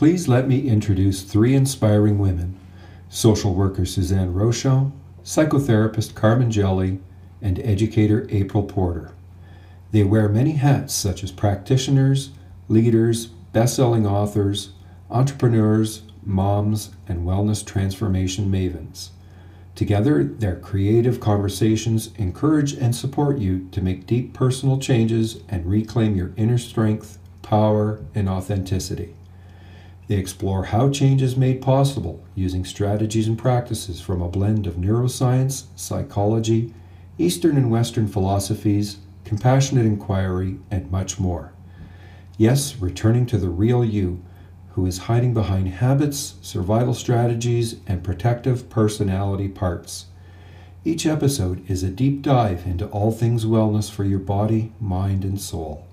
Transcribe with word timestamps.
Please 0.00 0.28
let 0.28 0.48
me 0.48 0.66
introduce 0.66 1.22
three 1.22 1.54
inspiring 1.54 2.18
women 2.18 2.58
social 3.10 3.54
worker 3.54 3.84
Suzanne 3.84 4.32
Rochon, 4.32 4.92
psychotherapist 5.22 6.14
Carmen 6.14 6.50
Jelly, 6.50 7.00
and 7.42 7.58
educator 7.58 8.26
April 8.30 8.62
Porter. 8.62 9.12
They 9.90 10.02
wear 10.02 10.30
many 10.30 10.52
hats 10.52 10.94
such 10.94 11.22
as 11.22 11.30
practitioners, 11.30 12.30
leaders, 12.66 13.26
best 13.26 13.76
selling 13.76 14.06
authors, 14.06 14.70
entrepreneurs, 15.10 16.00
moms, 16.24 16.92
and 17.06 17.26
wellness 17.26 17.62
transformation 17.62 18.50
mavens. 18.50 19.10
Together, 19.74 20.24
their 20.24 20.56
creative 20.56 21.20
conversations 21.20 22.08
encourage 22.16 22.72
and 22.72 22.96
support 22.96 23.36
you 23.36 23.68
to 23.70 23.82
make 23.82 24.06
deep 24.06 24.32
personal 24.32 24.78
changes 24.78 25.40
and 25.50 25.66
reclaim 25.66 26.16
your 26.16 26.32
inner 26.38 26.56
strength, 26.56 27.18
power, 27.42 28.02
and 28.14 28.30
authenticity. 28.30 29.14
They 30.10 30.16
explore 30.16 30.64
how 30.64 30.90
change 30.90 31.22
is 31.22 31.36
made 31.36 31.62
possible 31.62 32.20
using 32.34 32.64
strategies 32.64 33.28
and 33.28 33.38
practices 33.38 34.00
from 34.00 34.20
a 34.20 34.28
blend 34.28 34.66
of 34.66 34.74
neuroscience, 34.74 35.66
psychology, 35.76 36.74
Eastern 37.16 37.56
and 37.56 37.70
Western 37.70 38.08
philosophies, 38.08 38.96
compassionate 39.24 39.86
inquiry, 39.86 40.58
and 40.68 40.90
much 40.90 41.20
more. 41.20 41.52
Yes, 42.36 42.74
returning 42.80 43.24
to 43.26 43.38
the 43.38 43.50
real 43.50 43.84
you 43.84 44.20
who 44.70 44.84
is 44.84 44.98
hiding 45.06 45.32
behind 45.32 45.68
habits, 45.68 46.34
survival 46.42 46.94
strategies, 46.94 47.76
and 47.86 48.02
protective 48.02 48.68
personality 48.68 49.46
parts. 49.46 50.06
Each 50.84 51.06
episode 51.06 51.62
is 51.70 51.84
a 51.84 51.88
deep 51.88 52.22
dive 52.22 52.66
into 52.66 52.88
all 52.88 53.12
things 53.12 53.44
wellness 53.44 53.88
for 53.88 54.02
your 54.02 54.18
body, 54.18 54.72
mind, 54.80 55.24
and 55.24 55.40
soul. 55.40 55.86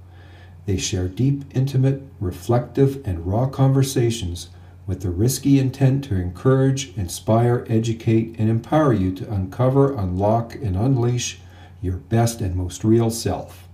They 0.68 0.76
share 0.76 1.08
deep, 1.08 1.46
intimate, 1.56 2.04
reflective, 2.20 3.02
and 3.08 3.26
raw 3.26 3.48
conversations 3.48 4.50
with 4.86 5.02
the 5.02 5.10
risky 5.10 5.60
intent 5.60 6.04
to 6.06 6.16
encourage, 6.16 6.96
inspire, 6.98 7.66
educate, 7.70 8.36
and 8.38 8.50
empower 8.50 8.92
you 8.92 9.14
to 9.16 9.34
uncover, 9.34 9.94
unlock, 9.94 10.56
and 10.56 10.76
unleash 10.76 11.40
your 11.82 11.96
best 11.96 12.42
and 12.42 12.54
most 12.54 12.84
real 12.84 13.10
self. 13.10 13.70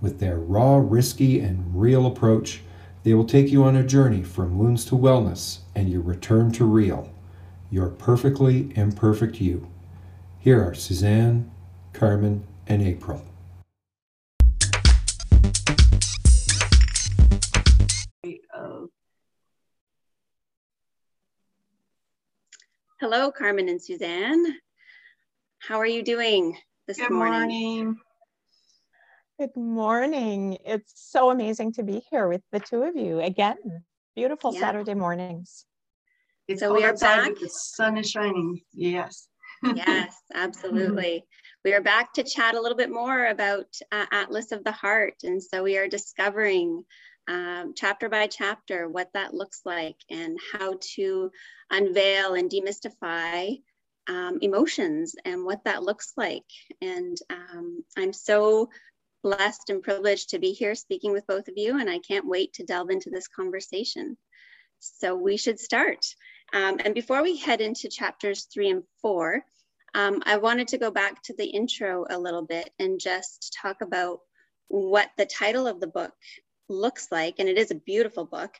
With 0.00 0.18
their 0.18 0.38
raw, 0.38 0.78
risky, 0.78 1.40
and 1.40 1.78
real 1.78 2.06
approach, 2.06 2.62
they 3.02 3.12
will 3.12 3.26
take 3.26 3.52
you 3.52 3.62
on 3.62 3.76
a 3.76 3.84
journey 3.84 4.22
from 4.22 4.56
wounds 4.56 4.86
to 4.86 4.94
wellness 4.94 5.58
and 5.74 5.90
your 5.90 6.00
return 6.00 6.52
to 6.52 6.64
real, 6.64 7.12
your 7.70 7.88
perfectly 7.88 8.72
imperfect 8.76 9.42
you. 9.42 9.68
Here 10.38 10.66
are 10.66 10.74
Suzanne, 10.74 11.50
Carmen, 11.92 12.46
and 12.66 12.80
April. 12.80 13.22
Hello, 23.04 23.30
Carmen 23.30 23.68
and 23.68 23.82
Suzanne. 23.82 24.56
How 25.58 25.78
are 25.78 25.84
you 25.84 26.02
doing 26.02 26.56
this 26.86 26.96
Good 26.96 27.10
morning? 27.10 27.50
morning. 27.50 27.96
Good 29.38 29.54
morning. 29.54 30.56
It's 30.64 30.90
so 30.96 31.28
amazing 31.28 31.74
to 31.74 31.82
be 31.82 32.02
here 32.10 32.28
with 32.28 32.40
the 32.50 32.60
two 32.60 32.82
of 32.82 32.96
you 32.96 33.20
again. 33.20 33.58
Beautiful 34.16 34.54
Yeah. 34.54 34.60
Saturday 34.60 34.94
mornings. 34.94 35.66
It's 36.48 36.60
So 36.60 36.68
cold 36.68 36.78
we 36.78 36.84
are 36.86 36.96
back. 36.96 37.34
The 37.38 37.50
sun 37.50 37.98
is 37.98 38.10
shining. 38.10 38.62
Yes. 38.72 39.28
Yes, 39.62 40.16
absolutely. 40.34 41.26
We 41.62 41.74
are 41.74 41.82
back 41.82 42.14
to 42.14 42.22
chat 42.22 42.54
a 42.54 42.60
little 42.60 42.78
bit 42.78 42.90
more 42.90 43.26
about 43.26 43.66
uh, 43.92 44.06
Atlas 44.12 44.50
of 44.50 44.64
the 44.64 44.72
Heart. 44.72 45.16
And 45.24 45.42
so 45.42 45.62
we 45.62 45.76
are 45.76 45.88
discovering 45.88 46.82
um, 47.28 47.72
chapter 47.76 48.08
by 48.08 48.26
chapter 48.26 48.88
what 48.88 49.10
that 49.14 49.34
looks 49.34 49.62
like 49.64 49.96
and 50.10 50.38
how 50.52 50.78
to 50.94 51.30
unveil 51.70 52.34
and 52.34 52.50
demystify 52.50 53.58
um, 54.08 54.38
emotions 54.42 55.14
and 55.24 55.44
what 55.44 55.64
that 55.64 55.82
looks 55.82 56.12
like. 56.16 56.44
And 56.80 57.16
um, 57.30 57.84
I'm 57.96 58.12
so 58.12 58.68
blessed 59.22 59.70
and 59.70 59.82
privileged 59.82 60.30
to 60.30 60.38
be 60.38 60.52
here 60.52 60.74
speaking 60.74 61.12
with 61.12 61.26
both 61.26 61.48
of 61.48 61.54
you, 61.56 61.80
and 61.80 61.88
I 61.88 61.98
can't 61.98 62.28
wait 62.28 62.52
to 62.54 62.64
delve 62.64 62.90
into 62.90 63.10
this 63.10 63.28
conversation. 63.28 64.16
So 64.80 65.16
we 65.16 65.38
should 65.38 65.58
start. 65.58 66.04
Um, 66.52 66.78
and 66.84 66.94
before 66.94 67.22
we 67.22 67.38
head 67.38 67.62
into 67.62 67.88
chapters 67.88 68.46
three 68.52 68.68
and 68.68 68.82
four, 69.00 69.42
um, 69.94 70.22
I 70.26 70.36
wanted 70.36 70.68
to 70.68 70.78
go 70.78 70.90
back 70.90 71.22
to 71.22 71.34
the 71.34 71.46
intro 71.46 72.04
a 72.10 72.18
little 72.18 72.42
bit 72.42 72.70
and 72.78 73.00
just 73.00 73.56
talk 73.62 73.80
about 73.80 74.20
what 74.68 75.10
the 75.16 75.26
title 75.26 75.66
of 75.66 75.80
the 75.80 75.86
book 75.86 76.12
looks 76.68 77.08
like. 77.10 77.36
And 77.38 77.48
it 77.48 77.58
is 77.58 77.70
a 77.70 77.76
beautiful 77.76 78.24
book 78.24 78.54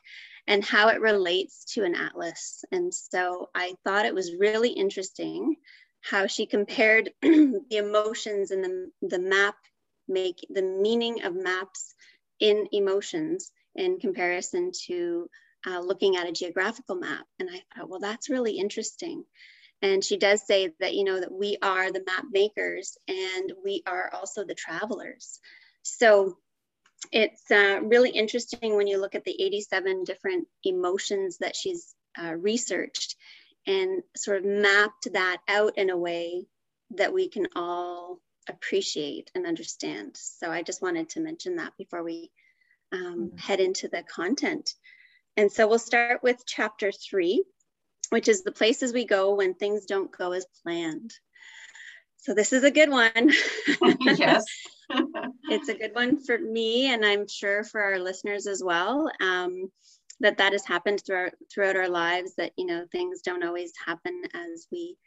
and 0.47 0.63
how 0.63 0.89
it 0.89 1.01
relates 1.01 1.65
to 1.73 1.83
an 1.83 1.95
atlas. 1.95 2.63
And 2.71 2.93
so 2.93 3.49
I 3.55 3.75
thought 3.83 4.05
it 4.05 4.13
was 4.13 4.35
really 4.35 4.69
interesting 4.69 5.55
how 6.01 6.27
she 6.27 6.45
compared 6.45 7.11
the 7.21 7.63
emotions 7.71 8.51
and 8.51 8.63
the, 8.63 8.91
the 9.01 9.19
map 9.19 9.55
make 10.07 10.45
the 10.49 10.61
meaning 10.61 11.23
of 11.23 11.35
maps 11.35 11.95
in 12.39 12.67
emotions 12.71 13.51
in 13.75 13.99
comparison 13.99 14.71
to 14.85 15.27
uh, 15.67 15.79
looking 15.79 16.15
at 16.15 16.27
a 16.27 16.31
geographical 16.31 16.95
map. 16.95 17.25
And 17.39 17.49
I 17.49 17.63
thought, 17.75 17.89
well, 17.89 17.99
that's 17.99 18.29
really 18.29 18.57
interesting. 18.57 19.23
And 19.81 20.03
she 20.03 20.17
does 20.17 20.45
say 20.45 20.71
that, 20.79 20.93
you 20.93 21.03
know, 21.03 21.19
that 21.19 21.31
we 21.31 21.57
are 21.61 21.91
the 21.91 22.03
map 22.05 22.25
makers 22.31 22.97
and 23.07 23.51
we 23.63 23.83
are 23.85 24.09
also 24.13 24.45
the 24.45 24.55
travelers. 24.55 25.39
So 25.81 26.37
it's 27.11 27.49
uh, 27.51 27.79
really 27.83 28.09
interesting 28.11 28.75
when 28.75 28.87
you 28.87 28.99
look 28.99 29.15
at 29.15 29.23
the 29.23 29.41
87 29.43 30.03
different 30.03 30.47
emotions 30.63 31.37
that 31.39 31.55
she's 31.55 31.93
uh, 32.21 32.33
researched 32.33 33.15
and 33.67 34.03
sort 34.15 34.37
of 34.37 34.45
mapped 34.45 35.11
that 35.13 35.37
out 35.47 35.77
in 35.77 35.89
a 35.89 35.97
way 35.97 36.45
that 36.91 37.13
we 37.13 37.29
can 37.29 37.47
all 37.55 38.19
appreciate 38.47 39.31
and 39.33 39.47
understand. 39.47 40.11
So 40.15 40.51
I 40.51 40.61
just 40.61 40.81
wanted 40.81 41.09
to 41.09 41.19
mention 41.19 41.55
that 41.55 41.73
before 41.77 42.03
we 42.03 42.31
um, 42.91 43.31
Mhm. 43.33 43.39
head 43.39 43.59
into 43.59 43.87
the 43.87 44.03
content. 44.03 44.73
And 45.37 45.51
so 45.51 45.67
we'll 45.67 45.79
start 45.79 46.23
with 46.23 46.45
chapter 46.45 46.91
three, 46.91 47.43
which 48.09 48.27
is 48.27 48.43
the 48.43 48.51
places 48.51 48.93
we 48.93 49.05
go 49.05 49.35
when 49.35 49.53
things 49.55 49.85
don't 49.85 50.11
go 50.15 50.31
as 50.31 50.45
planned. 50.63 51.13
So 52.17 52.33
this 52.33 52.53
is 52.53 52.63
a 52.63 52.71
good 52.71 52.89
one. 52.89 53.31
yes. 53.99 54.45
it's 54.89 55.69
a 55.69 55.77
good 55.77 55.93
one 55.93 56.23
for 56.23 56.37
me, 56.37 56.93
and 56.93 57.05
I'm 57.05 57.27
sure 57.27 57.63
for 57.63 57.81
our 57.81 57.99
listeners 57.99 58.47
as 58.47 58.63
well. 58.63 59.09
Um, 59.21 59.71
that 60.21 60.37
that 60.37 60.53
has 60.53 60.65
happened 60.65 61.01
throughout 61.05 61.33
throughout 61.53 61.75
our 61.75 61.89
lives. 61.89 62.35
That 62.35 62.51
you 62.57 62.65
know 62.65 62.85
things 62.91 63.21
don't 63.21 63.43
always 63.43 63.73
happen 63.85 64.23
as 64.33 64.67
we 64.71 64.97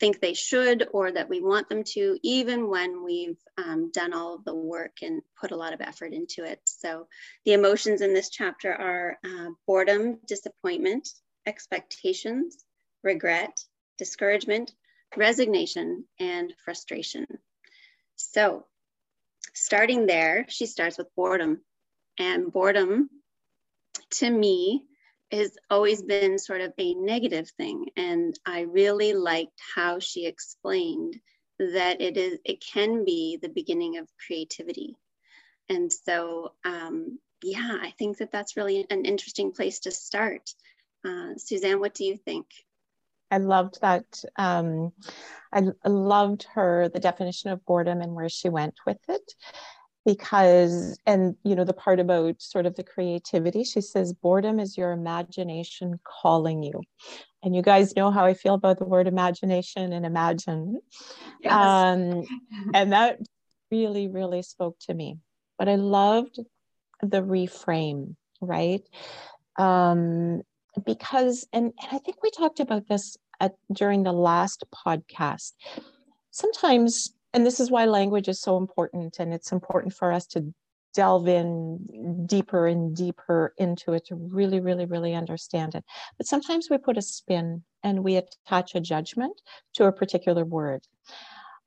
think 0.00 0.20
they 0.20 0.34
should 0.34 0.86
or 0.92 1.10
that 1.12 1.28
we 1.28 1.40
want 1.40 1.68
them 1.68 1.82
to, 1.82 2.18
even 2.22 2.68
when 2.68 3.04
we've 3.04 3.38
um, 3.56 3.90
done 3.92 4.12
all 4.12 4.34
of 4.34 4.44
the 4.44 4.54
work 4.54 4.98
and 5.02 5.22
put 5.40 5.50
a 5.50 5.56
lot 5.56 5.72
of 5.72 5.80
effort 5.80 6.12
into 6.12 6.44
it. 6.44 6.60
So 6.64 7.08
the 7.44 7.54
emotions 7.54 8.00
in 8.00 8.14
this 8.14 8.30
chapter 8.30 8.72
are 8.72 9.18
uh, 9.24 9.50
boredom, 9.66 10.20
disappointment, 10.26 11.08
expectations, 11.46 12.64
regret, 13.02 13.58
discouragement, 13.96 14.72
resignation, 15.16 16.04
and 16.20 16.52
frustration. 16.64 17.26
So 18.16 18.66
starting 19.58 20.06
there, 20.06 20.46
she 20.48 20.66
starts 20.66 20.98
with 20.98 21.14
boredom. 21.14 21.60
And 22.18 22.52
boredom 22.52 23.10
to 24.12 24.30
me 24.30 24.84
has 25.30 25.56
always 25.70 26.02
been 26.02 26.38
sort 26.38 26.60
of 26.60 26.72
a 26.78 26.94
negative 26.94 27.48
thing. 27.50 27.86
And 27.96 28.38
I 28.46 28.62
really 28.62 29.12
liked 29.12 29.60
how 29.74 29.98
she 29.98 30.26
explained 30.26 31.20
that 31.58 32.00
it 32.00 32.16
is 32.16 32.38
it 32.44 32.64
can 32.64 33.04
be 33.04 33.38
the 33.40 33.48
beginning 33.48 33.98
of 33.98 34.08
creativity. 34.26 34.96
And 35.68 35.92
so 35.92 36.52
um, 36.64 37.18
yeah, 37.42 37.78
I 37.80 37.92
think 37.98 38.18
that 38.18 38.32
that's 38.32 38.56
really 38.56 38.86
an 38.90 39.04
interesting 39.04 39.52
place 39.52 39.80
to 39.80 39.90
start. 39.90 40.50
Uh, 41.04 41.34
Suzanne, 41.36 41.80
what 41.80 41.94
do 41.94 42.04
you 42.04 42.16
think? 42.16 42.46
I 43.30 43.38
loved 43.38 43.80
that. 43.80 44.04
Um, 44.36 44.92
I, 45.52 45.62
loved 45.88 46.46
her, 46.54 46.88
the 46.88 47.00
definition 47.00 47.50
of 47.50 47.64
boredom 47.64 48.00
and 48.00 48.14
where 48.14 48.28
she 48.28 48.48
went 48.48 48.74
with 48.86 48.98
it. 49.08 49.34
Because, 50.04 50.98
and 51.06 51.36
you 51.44 51.54
know, 51.54 51.64
the 51.64 51.74
part 51.74 52.00
about 52.00 52.40
sort 52.40 52.64
of 52.64 52.74
the 52.76 52.84
creativity, 52.84 53.64
she 53.64 53.80
says, 53.80 54.12
boredom 54.12 54.58
is 54.58 54.78
your 54.78 54.92
imagination 54.92 56.00
calling 56.04 56.62
you. 56.62 56.80
And 57.42 57.54
you 57.54 57.62
guys 57.62 57.94
know 57.94 58.10
how 58.10 58.24
I 58.24 58.34
feel 58.34 58.54
about 58.54 58.78
the 58.78 58.84
word 58.84 59.06
imagination 59.06 59.92
and 59.92 60.06
imagine. 60.06 60.80
Yes. 61.42 61.52
Um, 61.52 62.24
and 62.74 62.92
that 62.92 63.18
really, 63.70 64.08
really 64.08 64.42
spoke 64.42 64.78
to 64.80 64.94
me. 64.94 65.18
But 65.58 65.68
I 65.68 65.74
loved 65.74 66.38
the 67.02 67.22
reframe, 67.22 68.16
right? 68.40 68.82
Um, 69.58 70.42
because, 70.84 71.46
and, 71.52 71.72
and 71.80 71.88
I 71.92 71.98
think 71.98 72.22
we 72.22 72.30
talked 72.30 72.60
about 72.60 72.88
this 72.88 73.16
at, 73.40 73.54
during 73.72 74.02
the 74.02 74.12
last 74.12 74.64
podcast. 74.74 75.52
Sometimes, 76.30 77.14
and 77.32 77.44
this 77.44 77.60
is 77.60 77.70
why 77.70 77.84
language 77.86 78.28
is 78.28 78.40
so 78.40 78.56
important, 78.56 79.18
and 79.18 79.32
it's 79.32 79.52
important 79.52 79.94
for 79.94 80.12
us 80.12 80.26
to 80.28 80.52
delve 80.94 81.28
in 81.28 82.26
deeper 82.26 82.66
and 82.66 82.96
deeper 82.96 83.54
into 83.58 83.92
it 83.92 84.06
to 84.06 84.16
really, 84.16 84.58
really, 84.58 84.86
really 84.86 85.14
understand 85.14 85.74
it. 85.74 85.84
But 86.16 86.26
sometimes 86.26 86.68
we 86.70 86.78
put 86.78 86.98
a 86.98 87.02
spin 87.02 87.62
and 87.82 88.02
we 88.02 88.16
attach 88.16 88.74
a 88.74 88.80
judgment 88.80 89.40
to 89.74 89.84
a 89.84 89.92
particular 89.92 90.44
word. 90.44 90.82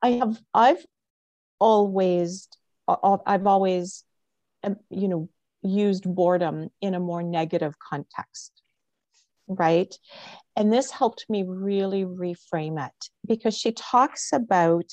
I 0.02 0.10
have, 0.14 0.42
I've 0.54 0.84
always, 1.60 2.48
I've 2.88 3.48
always, 3.48 4.04
um, 4.64 4.78
you 4.90 5.08
know, 5.08 5.30
used 5.64 6.04
boredom 6.04 6.70
in 6.82 6.96
a 6.96 7.00
more 7.00 7.22
negative 7.22 7.76
context, 7.78 8.61
right? 9.56 9.94
And 10.56 10.72
this 10.72 10.92
helped 10.92 11.26
me 11.30 11.44
really 11.48 12.04
reframe 12.04 12.86
it 12.86 13.10
because 13.26 13.58
she 13.58 13.72
talks 13.72 14.32
about, 14.34 14.86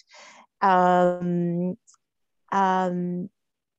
um, 0.60 1.76
um, 2.52 3.28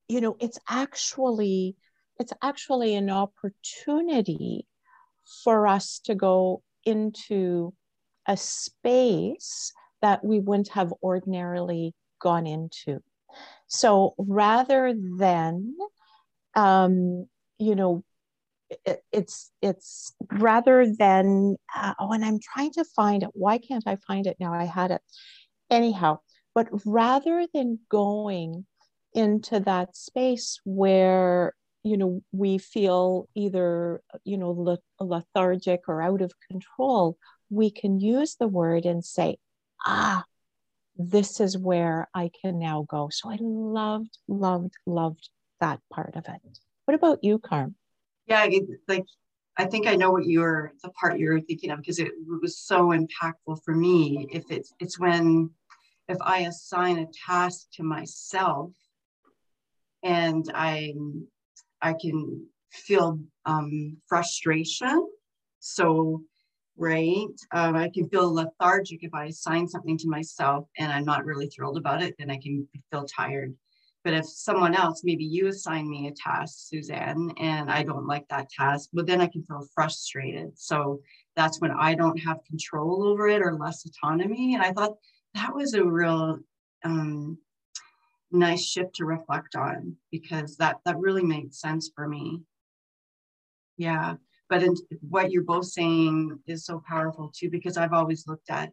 you 0.08 0.22
know, 0.22 0.36
it's 0.40 0.60
actually 0.70 1.76
it's 2.20 2.34
actually 2.44 2.96
an 2.96 3.10
opportunity 3.10 4.68
for 5.44 5.68
us 5.68 6.00
to 6.04 6.16
go 6.16 6.62
into 6.84 7.74
a 8.28 8.36
space 8.36 9.72
that 10.02 10.24
we 10.24 10.40
wouldn't 10.40 10.70
have 10.70 10.94
ordinarily 11.02 11.94
gone 12.22 12.46
into. 12.46 13.02
So 13.68 14.16
rather 14.18 14.94
than, 15.18 15.76
um, 16.56 17.28
you 17.58 17.76
know, 17.76 18.04
it, 18.86 19.04
it's 19.12 19.52
it's 19.62 20.14
rather 20.34 20.86
than 20.98 21.56
uh, 21.76 21.94
oh, 22.00 22.12
and 22.12 22.24
I'm 22.24 22.40
trying 22.40 22.72
to 22.74 22.86
find 22.96 23.24
it. 23.24 23.30
Why 23.34 23.58
can't 23.58 23.84
I 23.88 23.98
find 24.08 24.28
it 24.28 24.38
now? 24.40 24.54
I 24.54 24.66
had 24.66 24.92
it 24.92 25.02
anyhow. 25.70 26.20
But 26.56 26.68
rather 26.86 27.48
than 27.54 27.80
going 27.90 28.66
into 29.14 29.60
that 29.62 29.96
space 29.96 30.60
where 30.66 31.54
you 31.84 31.98
know 31.98 32.22
we 32.32 32.58
feel 32.58 33.28
either 33.36 34.02
you 34.24 34.38
know 34.38 34.78
lethargic 35.00 35.82
or 35.88 36.02
out 36.02 36.22
of 36.22 36.34
control 36.52 37.18
we 37.50 37.72
can 37.72 38.00
use 38.00 38.36
the 38.36 38.48
word 38.48 38.86
and 38.86 39.04
say 39.04 39.38
ah 39.86 40.24
this 40.98 41.40
is 41.40 41.58
where 41.58 42.08
i 42.14 42.30
can 42.42 42.60
now 42.60 42.86
go 42.88 43.10
so 43.12 43.32
i 43.32 43.38
loved 43.40 44.18
loved 44.28 44.74
loved 44.86 45.30
that 45.62 45.80
part 45.92 46.16
of 46.16 46.26
it 46.28 46.42
what 46.86 46.96
about 46.96 47.24
you 47.24 47.40
carm 47.40 47.76
yeah 48.30 48.48
like 48.88 49.06
i 49.58 49.66
think 49.66 49.88
i 49.88 49.96
know 49.96 50.12
what 50.12 50.26
you're 50.26 50.72
the 50.84 50.90
part 50.92 51.20
you're 51.20 51.42
thinking 51.42 51.72
of 51.72 51.80
because 51.80 52.00
it 52.00 52.12
was 52.42 52.58
so 52.58 52.90
impactful 52.90 53.58
for 53.66 53.76
me 53.76 54.28
if 54.32 54.44
it's 54.50 54.74
it's 54.80 55.00
when 55.00 55.50
if 56.08 56.18
i 56.22 56.40
assign 56.42 57.00
a 57.00 57.08
task 57.26 57.68
to 57.74 57.84
myself 57.84 58.72
and 60.04 60.46
I 60.54 60.94
I 61.82 61.94
can 61.94 62.46
feel 62.72 63.20
um, 63.46 63.98
frustration. 64.08 65.08
So, 65.60 66.24
right, 66.78 67.28
um, 67.52 67.76
I 67.76 67.90
can 67.90 68.10
feel 68.10 68.34
lethargic 68.34 69.04
if 69.04 69.14
I 69.14 69.26
assign 69.26 69.68
something 69.68 69.98
to 69.98 70.08
myself 70.08 70.68
and 70.78 70.92
I'm 70.92 71.06
not 71.06 71.26
really 71.26 71.48
thrilled 71.48 71.78
about 71.78 72.02
it. 72.02 72.16
Then 72.18 72.32
I 72.32 72.38
can 72.38 72.68
feel 72.92 73.06
tired. 73.06 73.54
But 74.04 74.14
if 74.14 74.26
someone 74.26 74.76
else, 74.76 75.02
maybe 75.04 75.26
you 75.26 75.48
assign 75.48 75.90
me 75.90 76.08
a 76.08 76.12
task, 76.12 76.70
Suzanne, 76.70 77.34
and 77.38 77.70
I 77.70 77.84
don't 77.84 78.08
like 78.08 78.28
that 78.30 78.50
task, 78.50 78.90
but 78.94 79.06
then 79.06 79.20
I 79.20 79.28
can 79.28 79.44
feel 79.44 79.68
frustrated. 79.76 80.58
So 80.58 81.02
that's 81.36 81.60
when 81.60 81.72
I 81.72 81.96
don't 81.96 82.18
have 82.20 82.44
control 82.46 83.04
over 83.04 83.28
it 83.28 83.42
or 83.42 83.58
less 83.58 83.86
autonomy. 83.86 84.54
And 84.54 84.64
I 84.64 84.72
thought 84.72 84.96
that 85.34 85.54
was 85.54 85.74
a 85.74 85.84
real 85.84 86.40
um, 86.86 87.38
nice 88.32 88.64
shift 88.64 88.96
to 88.96 89.06
reflect 89.06 89.56
on 89.56 89.96
because 90.12 90.58
that 90.58 90.78
that 90.86 90.98
really 90.98 91.24
made 91.24 91.54
sense 91.54 91.90
for 91.96 92.08
me 92.08 92.42
yeah 93.78 94.16
but 94.50 94.64
in, 94.64 94.76
what 95.02 95.32
you're 95.32 95.44
both 95.44 95.66
saying 95.66 96.38
is 96.46 96.66
so 96.66 96.82
powerful 96.88 97.32
too 97.36 97.50
because 97.50 97.76
i've 97.78 97.94
always 97.94 98.28
looked 98.28 98.50
at 98.50 98.72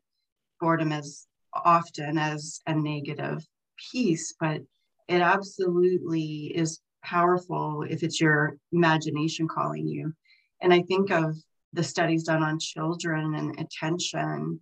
boredom 0.60 0.92
as 0.92 1.26
often 1.64 2.18
as 2.18 2.60
a 2.66 2.74
negative 2.74 3.46
piece 3.90 4.34
but 4.38 4.60
it 5.08 5.20
absolutely 5.20 6.52
is 6.54 6.80
powerful 7.02 7.84
if 7.88 8.02
it's 8.02 8.20
your 8.20 8.56
imagination 8.72 9.46
calling 9.48 9.86
you. 9.86 10.12
And 10.60 10.72
i 10.72 10.82
think 10.82 11.10
of 11.10 11.36
the 11.72 11.84
studies 11.84 12.24
done 12.24 12.42
on 12.42 12.58
children 12.58 13.34
and 13.34 13.58
attention. 13.60 14.60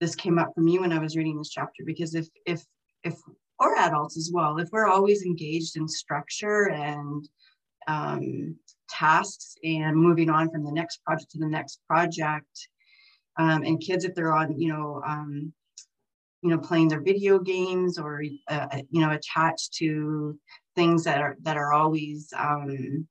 This 0.00 0.14
came 0.14 0.38
up 0.38 0.52
for 0.54 0.60
me 0.60 0.78
when 0.78 0.92
i 0.92 0.98
was 0.98 1.16
reading 1.16 1.38
this 1.38 1.50
chapter 1.50 1.84
because 1.84 2.14
if 2.14 2.28
if 2.46 2.62
if 3.04 3.14
or 3.60 3.76
adults 3.76 4.16
as 4.16 4.30
well, 4.32 4.58
if 4.58 4.70
we're 4.72 4.88
always 4.88 5.22
engaged 5.22 5.76
in 5.76 5.86
structure 5.86 6.70
and 6.70 7.28
um, 7.86 8.56
tasks 8.88 9.54
and 9.62 9.96
moving 9.96 10.30
on 10.30 10.50
from 10.50 10.64
the 10.64 10.72
next 10.72 11.04
project 11.04 11.30
to 11.32 11.38
the 11.38 11.46
next 11.46 11.80
project, 11.86 12.68
um, 13.38 13.62
and 13.62 13.80
kids 13.80 14.04
if 14.04 14.14
they're 14.14 14.32
on, 14.32 14.58
you 14.58 14.72
know, 14.72 15.02
um, 15.06 15.52
you 16.42 16.50
know, 16.50 16.58
playing 16.58 16.88
their 16.88 17.02
video 17.02 17.38
games 17.38 17.98
or 17.98 18.22
uh, 18.48 18.66
uh 18.72 18.82
you 18.90 19.00
know, 19.00 19.10
attached 19.10 19.74
to 19.74 20.38
things 20.74 21.04
that 21.04 21.20
are 21.20 21.36
that 21.42 21.56
are 21.56 21.72
always, 21.72 22.32
um, 22.36 23.06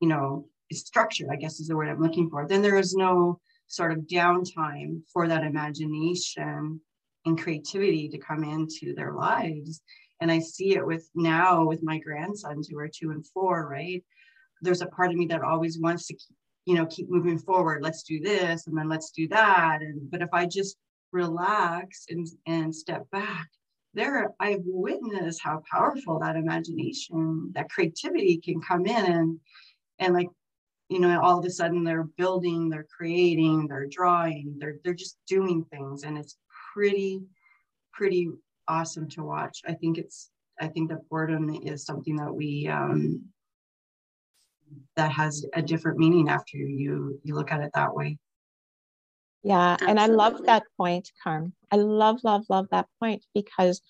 you 0.00 0.08
know, 0.08 0.46
structured. 0.72 1.28
I 1.30 1.36
guess 1.36 1.60
is 1.60 1.68
the 1.68 1.76
word 1.76 1.88
I'm 1.88 2.00
looking 2.00 2.28
for. 2.30 2.46
Then 2.46 2.62
there 2.62 2.78
is 2.78 2.94
no 2.94 3.40
sort 3.68 3.92
of 3.92 3.98
downtime 4.00 5.00
for 5.12 5.28
that 5.28 5.44
imagination 5.44 6.80
and 7.24 7.40
creativity 7.40 8.08
to 8.08 8.18
come 8.18 8.44
into 8.44 8.94
their 8.94 9.12
lives. 9.12 9.80
And 10.20 10.30
I 10.30 10.40
see 10.40 10.74
it 10.76 10.86
with 10.86 11.08
now 11.14 11.64
with 11.64 11.82
my 11.82 11.98
grandsons 11.98 12.68
who 12.68 12.78
are 12.78 12.88
two 12.88 13.10
and 13.10 13.26
four, 13.28 13.68
right? 13.68 14.04
There's 14.60 14.82
a 14.82 14.86
part 14.86 15.10
of 15.10 15.16
me 15.16 15.26
that 15.26 15.42
always 15.42 15.78
wants 15.78 16.06
to, 16.08 16.14
keep, 16.14 16.36
you 16.66 16.74
know, 16.74 16.86
keep 16.86 17.08
moving 17.08 17.38
forward. 17.38 17.82
Let's 17.82 18.02
do 18.02 18.20
this 18.20 18.66
and 18.66 18.76
then 18.76 18.88
let's 18.88 19.10
do 19.10 19.28
that. 19.28 19.78
And 19.80 20.10
but 20.10 20.20
if 20.20 20.28
I 20.32 20.46
just 20.46 20.76
relax 21.12 22.06
and 22.08 22.26
and 22.46 22.74
step 22.74 23.10
back, 23.10 23.48
there 23.94 24.32
I've 24.40 24.62
witnessed 24.64 25.42
how 25.42 25.62
powerful 25.70 26.18
that 26.20 26.36
imagination, 26.36 27.52
that 27.54 27.70
creativity 27.70 28.38
can 28.38 28.60
come 28.60 28.86
in 28.86 29.06
and 29.06 29.40
and 29.98 30.14
like 30.14 30.28
you 30.88 31.00
know 31.00 31.20
all 31.20 31.38
of 31.38 31.44
a 31.44 31.50
sudden 31.50 31.84
they're 31.84 32.08
building 32.16 32.68
they're 32.68 32.86
creating 32.96 33.68
they're 33.68 33.86
drawing 33.86 34.56
they're 34.58 34.78
they're 34.82 34.92
just 34.92 35.16
doing 35.28 35.64
things 35.70 36.02
and 36.02 36.18
it's 36.18 36.36
pretty, 36.72 37.22
pretty 37.92 38.30
awesome 38.68 39.08
to 39.10 39.22
watch. 39.22 39.62
I 39.66 39.74
think 39.74 39.98
it's, 39.98 40.30
I 40.60 40.68
think 40.68 40.90
that 40.90 41.08
boredom 41.08 41.50
is 41.64 41.84
something 41.84 42.16
that 42.16 42.32
we, 42.32 42.68
um, 42.68 43.24
that 44.96 45.10
has 45.10 45.44
a 45.54 45.62
different 45.62 45.98
meaning 45.98 46.28
after 46.28 46.56
you 46.56 47.18
you 47.24 47.34
look 47.34 47.50
at 47.50 47.60
it 47.60 47.72
that 47.74 47.92
way. 47.92 48.18
Yeah, 49.42 49.72
Absolutely. 49.72 49.90
and 49.90 50.00
I 50.00 50.06
love 50.06 50.42
that 50.44 50.64
point, 50.76 51.10
Carm. 51.22 51.52
I 51.70 51.76
love, 51.76 52.20
love, 52.24 52.44
love 52.48 52.66
that 52.70 52.86
point 53.00 53.24
because, 53.34 53.80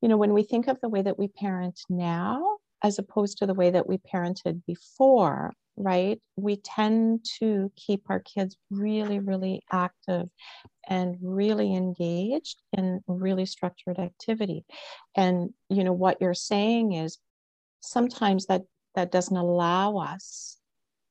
you 0.00 0.08
know, 0.08 0.16
when 0.16 0.32
we 0.32 0.42
think 0.42 0.68
of 0.68 0.80
the 0.80 0.88
way 0.88 1.02
that 1.02 1.18
we 1.18 1.28
parent 1.28 1.80
now, 1.88 2.58
as 2.82 2.98
opposed 2.98 3.38
to 3.38 3.46
the 3.46 3.54
way 3.54 3.70
that 3.70 3.88
we 3.88 3.98
parented 3.98 4.62
before, 4.66 5.52
right? 5.76 6.20
We 6.36 6.56
tend 6.56 7.24
to 7.40 7.72
keep 7.76 8.02
our 8.08 8.20
kids 8.20 8.56
really, 8.70 9.20
really 9.20 9.62
active 9.72 10.28
and 10.86 11.16
really 11.22 11.74
engaged 11.74 12.60
in 12.76 13.00
really 13.06 13.46
structured 13.46 13.98
activity. 13.98 14.64
And 15.16 15.50
you 15.70 15.84
know 15.84 15.92
what 15.92 16.18
you're 16.20 16.34
saying 16.34 16.92
is 16.92 17.18
sometimes 17.80 18.46
that 18.46 18.62
that 18.94 19.10
doesn't 19.10 19.36
allow 19.36 19.96
us 19.96 20.58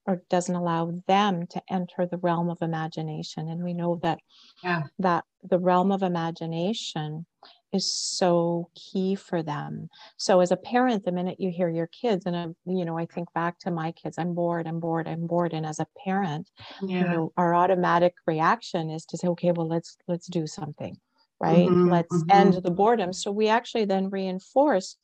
or 0.05 0.22
doesn't 0.29 0.55
allow 0.55 0.91
them 1.07 1.48
to 1.48 1.62
enter 1.69 2.05
the 2.05 2.17
realm 2.17 2.50
of 2.50 2.62
imagination 2.62 3.48
and 3.48 3.63
we 3.63 3.74
know 3.74 4.00
that 4.03 4.19
yeah. 4.63 4.83
that 5.00 5.24
the 5.43 5.60
realm 5.60 5.91
of 5.91 6.03
imagination 6.03 7.25
is 7.74 7.91
so 7.91 8.69
key 8.75 9.15
for 9.15 9.41
them. 9.41 9.89
So 10.17 10.39
as 10.39 10.51
a 10.51 10.57
parent, 10.57 11.03
the 11.03 11.12
minute 11.12 11.39
you 11.39 11.50
hear 11.50 11.69
your 11.69 11.88
kids, 11.88 12.25
and 12.25 12.36
I'm, 12.36 12.55
you 12.65 12.86
know, 12.86 12.98
I 12.98 13.07
think 13.07 13.33
back 13.33 13.60
to 13.60 13.72
my 13.72 13.91
kids, 13.91 14.17
I'm 14.17 14.36
bored, 14.36 14.67
I'm 14.67 14.79
bored, 14.79 15.07
I'm 15.07 15.25
bored. 15.25 15.53
And 15.53 15.65
as 15.65 15.79
a 15.79 15.88
parent, 16.05 16.50
yeah. 16.83 17.00
you 17.00 17.03
know, 17.03 17.33
our 17.36 17.55
automatic 17.55 18.13
reaction 18.27 18.91
is 18.91 19.05
to 19.05 19.17
say, 19.17 19.27
okay, 19.29 19.51
well, 19.51 19.67
let's 19.67 19.98
let's 20.07 20.27
do 20.27 20.45
something, 20.45 20.95
right? 21.39 21.67
Mm-hmm, 21.67 21.89
let's 21.89 22.15
mm-hmm. 22.15 22.31
end 22.31 22.53
the 22.63 22.72
boredom. 22.72 23.12
So 23.12 23.31
we 23.31 23.48
actually 23.48 23.86
then 23.86 24.10
reinforce 24.10 24.98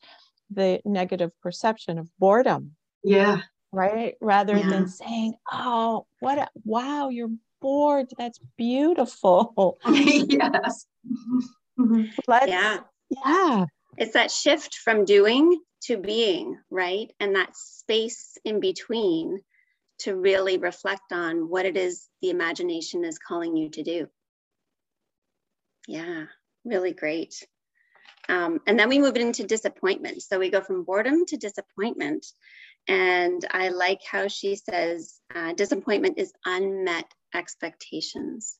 the 0.51 0.79
negative 0.85 1.31
perception 1.41 1.97
of 1.97 2.07
boredom. 2.19 2.75
Yeah. 3.03 3.41
Right. 3.71 4.15
Rather 4.19 4.57
yeah. 4.57 4.69
than 4.69 4.87
saying, 4.87 5.35
oh, 5.51 6.07
what 6.19 6.37
a 6.37 6.47
wow, 6.63 7.09
you're 7.09 7.31
bored. 7.61 8.07
That's 8.17 8.39
beautiful. 8.57 9.77
yes. 9.87 10.85
Mm-hmm. 11.79 12.03
yeah. 12.47 12.79
Yeah. 13.09 13.65
It's 13.97 14.13
that 14.13 14.31
shift 14.31 14.75
from 14.75 15.05
doing 15.05 15.59
to 15.83 15.97
being, 15.97 16.57
right? 16.69 17.11
And 17.19 17.35
that 17.35 17.55
space 17.55 18.37
in 18.43 18.59
between 18.59 19.39
to 19.99 20.15
really 20.15 20.57
reflect 20.57 21.11
on 21.11 21.49
what 21.49 21.65
it 21.65 21.77
is 21.77 22.07
the 22.21 22.29
imagination 22.29 23.03
is 23.03 23.19
calling 23.19 23.55
you 23.55 23.69
to 23.69 23.83
do. 23.83 24.07
Yeah, 25.87 26.25
really 26.63 26.93
great. 26.93 27.45
Um, 28.27 28.59
and 28.67 28.79
then 28.79 28.89
we 28.89 28.99
move 28.99 29.15
into 29.15 29.43
disappointment. 29.43 30.21
So 30.21 30.39
we 30.39 30.51
go 30.51 30.61
from 30.61 30.83
boredom 30.83 31.25
to 31.27 31.37
disappointment. 31.37 32.25
And 32.89 33.45
I 33.51 33.69
like 33.69 34.01
how 34.03 34.27
she 34.27 34.55
says 34.55 35.21
uh, 35.33 35.53
disappointment 35.53 36.17
is 36.17 36.33
unmet 36.43 37.05
expectations. 37.35 38.57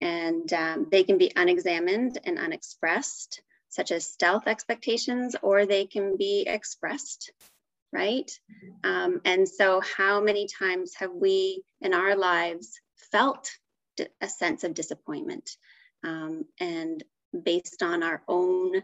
And 0.00 0.50
um, 0.54 0.86
they 0.90 1.04
can 1.04 1.18
be 1.18 1.32
unexamined 1.36 2.18
and 2.24 2.38
unexpressed, 2.38 3.42
such 3.68 3.92
as 3.92 4.08
stealth 4.08 4.46
expectations, 4.46 5.36
or 5.42 5.66
they 5.66 5.84
can 5.84 6.16
be 6.16 6.44
expressed, 6.46 7.30
right? 7.92 8.30
Um, 8.84 9.20
and 9.26 9.46
so, 9.46 9.80
how 9.80 10.22
many 10.22 10.48
times 10.58 10.94
have 10.96 11.12
we 11.12 11.62
in 11.82 11.92
our 11.92 12.16
lives 12.16 12.80
felt 13.12 13.50
a 14.20 14.28
sense 14.28 14.64
of 14.64 14.72
disappointment? 14.72 15.50
Um, 16.04 16.44
and 16.58 17.04
based 17.44 17.82
on 17.82 18.02
our 18.02 18.22
own 18.28 18.82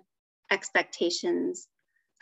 expectations 0.50 1.68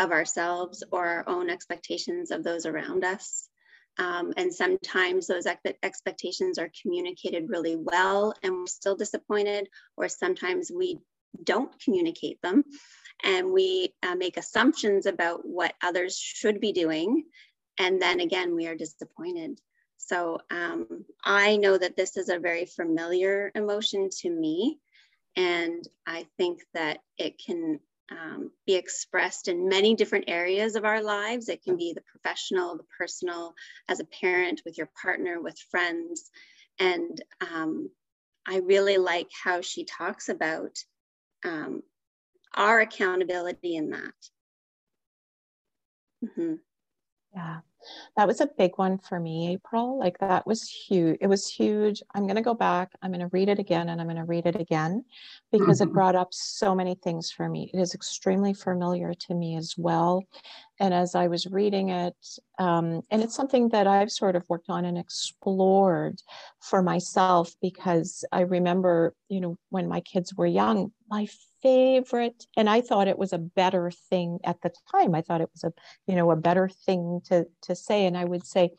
of 0.01 0.11
ourselves 0.11 0.83
or 0.91 1.07
our 1.07 1.29
own 1.29 1.51
expectations 1.51 2.33
of 2.33 2.43
those 2.43 2.67
around 2.67 3.05
us. 3.05 3.49
Um, 3.99 4.33
and 4.37 4.53
sometimes 4.53 5.27
those 5.27 5.47
expectations 5.83 6.59
are 6.59 6.71
communicated 6.83 7.51
really 7.51 7.77
well 7.77 8.35
and 8.43 8.55
we're 8.55 8.67
still 8.67 8.97
disappointed, 8.97 9.69
or 9.97 10.09
sometimes 10.09 10.73
we 10.75 10.99
don't 11.45 11.79
communicate 11.81 12.41
them 12.43 12.65
and 13.23 13.53
we 13.53 13.93
uh, 14.03 14.15
make 14.15 14.37
assumptions 14.37 15.07
about 15.07 15.47
what 15.47 15.75
others 15.83 16.17
should 16.17 16.61
be 16.61 16.73
doing. 16.73 17.25
And 17.79 18.01
then 18.01 18.21
again, 18.21 18.55
we 18.55 18.67
are 18.67 18.75
disappointed. 18.75 19.61
So 19.99 20.41
um, 20.51 21.05
I 21.23 21.57
know 21.57 21.77
that 21.77 21.97
this 21.97 22.17
is 22.17 22.31
a 22.31 22.39
very 22.39 22.65
familiar 22.65 23.53
emotion 23.55 24.09
to 24.21 24.31
me. 24.31 24.79
And 25.37 25.87
I 26.07 26.27
think 26.39 26.63
that 26.75 27.01
it 27.19 27.41
can 27.45 27.81
um, 28.11 28.51
be 28.67 28.75
expressed 28.75 29.49
in 29.49 29.69
many 29.69 29.95
different 29.95 30.25
areas 30.29 30.77
of 30.77 30.85
our 30.85 31.03
lives. 31.03 31.49
It 31.49 31.63
can 31.63 31.77
be 31.77 31.93
the 31.93 32.03
professional, 32.03 32.77
the 32.77 32.87
personal, 32.99 33.55
as 33.89 34.01
a 34.01 34.05
parent, 34.05 34.63
with 34.65 34.77
your 34.77 34.91
partner, 35.01 35.41
with 35.41 35.59
friends. 35.71 36.31
And 36.79 37.23
um, 37.41 37.91
I 38.47 38.59
really 38.59 38.99
like 38.99 39.29
how 39.45 39.61
she 39.61 39.85
talks 39.85 40.29
about 40.29 40.77
um, 41.45 41.83
our 42.55 42.81
accountability 42.81 43.77
in 43.77 43.91
that. 43.91 44.15
Mm-hmm. 46.25 46.55
Yeah 47.35 47.61
that 48.17 48.27
was 48.27 48.41
a 48.41 48.49
big 48.59 48.73
one 48.77 48.99
for 48.99 49.19
me 49.21 49.53
april. 49.53 49.99
Like 49.99 50.19
that 50.19 50.47
was 50.47 50.69
huge 50.69 51.19
it 51.21 51.27
was 51.27 51.49
huge. 51.49 52.03
I'm 52.15 52.25
going 52.25 52.37
to 52.37 52.43
go 52.43 52.55
back 52.55 52.93
i'm 53.03 53.11
going 53.11 53.21
to 53.21 53.31
read 53.33 53.49
it 53.49 53.59
again 53.59 53.89
and 53.89 54.01
i'm 54.01 54.07
going 54.07 54.17
to 54.17 54.25
read 54.25 54.47
it 54.47 54.61
again 54.61 55.05
because 55.53 55.81
mm-hmm. 55.81 55.91
it 55.91 55.95
brought 55.95 56.17
up 56.17 56.29
so 56.33 56.75
many 56.75 56.95
things 56.95 57.31
for 57.31 57.49
me. 57.49 57.71
It 57.73 57.79
is 57.79 57.95
extremely 57.95 58.55
familiar 58.55 59.15
to 59.15 59.35
me 59.35 59.57
as 59.57 59.75
well. 59.77 60.25
And 60.79 60.95
as 60.95 61.15
i 61.15 61.27
was 61.27 61.47
reading 61.47 61.91
it 61.91 62.17
um, 62.59 63.03
and 63.11 63.23
it's 63.23 63.35
something 63.35 63.69
that 63.71 63.87
i've 63.87 64.11
sort 64.11 64.37
of 64.37 64.49
worked 64.49 64.71
on 64.71 64.85
and 64.85 64.99
explored 64.99 66.21
for 66.61 66.83
myself 66.83 67.55
because 67.61 68.25
i 68.33 68.41
remember 68.41 69.15
you 69.29 69.41
know 69.41 69.59
when 69.71 69.89
my 69.89 70.01
kids 70.01 70.35
were 70.35 70.47
young 70.47 70.93
my 71.09 71.27
favorite 71.63 72.47
and 72.57 72.69
i 72.71 72.81
thought 72.81 73.09
it 73.09 73.19
was 73.19 73.33
a 73.33 73.39
better 73.39 73.91
thing 74.09 74.39
at 74.45 74.61
the 74.63 74.71
time. 74.91 75.15
I 75.15 75.23
thought 75.23 75.41
it 75.41 75.51
was 75.53 75.65
a 75.65 75.73
you 76.07 76.15
know 76.17 76.31
a 76.31 76.37
better 76.37 76.69
thing 76.69 77.21
to 77.27 77.47
to 77.63 77.75
say 77.75 78.07
and 78.07 78.17
i 78.17 78.25
would 78.25 78.47
say 78.47 78.71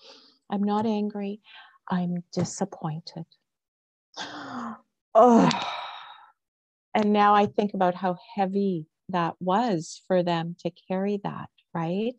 i'm 0.50 0.64
not 0.64 0.86
angry. 0.86 1.42
I'm 1.90 2.24
disappointed. 2.34 3.26
Oh 5.14 5.50
and 6.96 7.12
now 7.12 7.34
i 7.36 7.46
think 7.46 7.74
about 7.74 7.96
how 7.96 8.16
heavy 8.36 8.86
that 9.10 9.36
was 9.42 10.02
for 10.08 10.24
them 10.24 10.56
to 10.60 10.72
carry 10.88 11.20
that 11.24 11.50
right? 11.74 12.16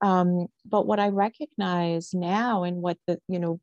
Um, 0.00 0.46
but 0.64 0.86
what 0.86 1.00
i 1.00 1.08
recognize 1.08 2.10
now 2.14 2.64
and 2.64 2.82
what 2.82 2.98
the 3.06 3.18
you 3.28 3.38
know 3.38 3.60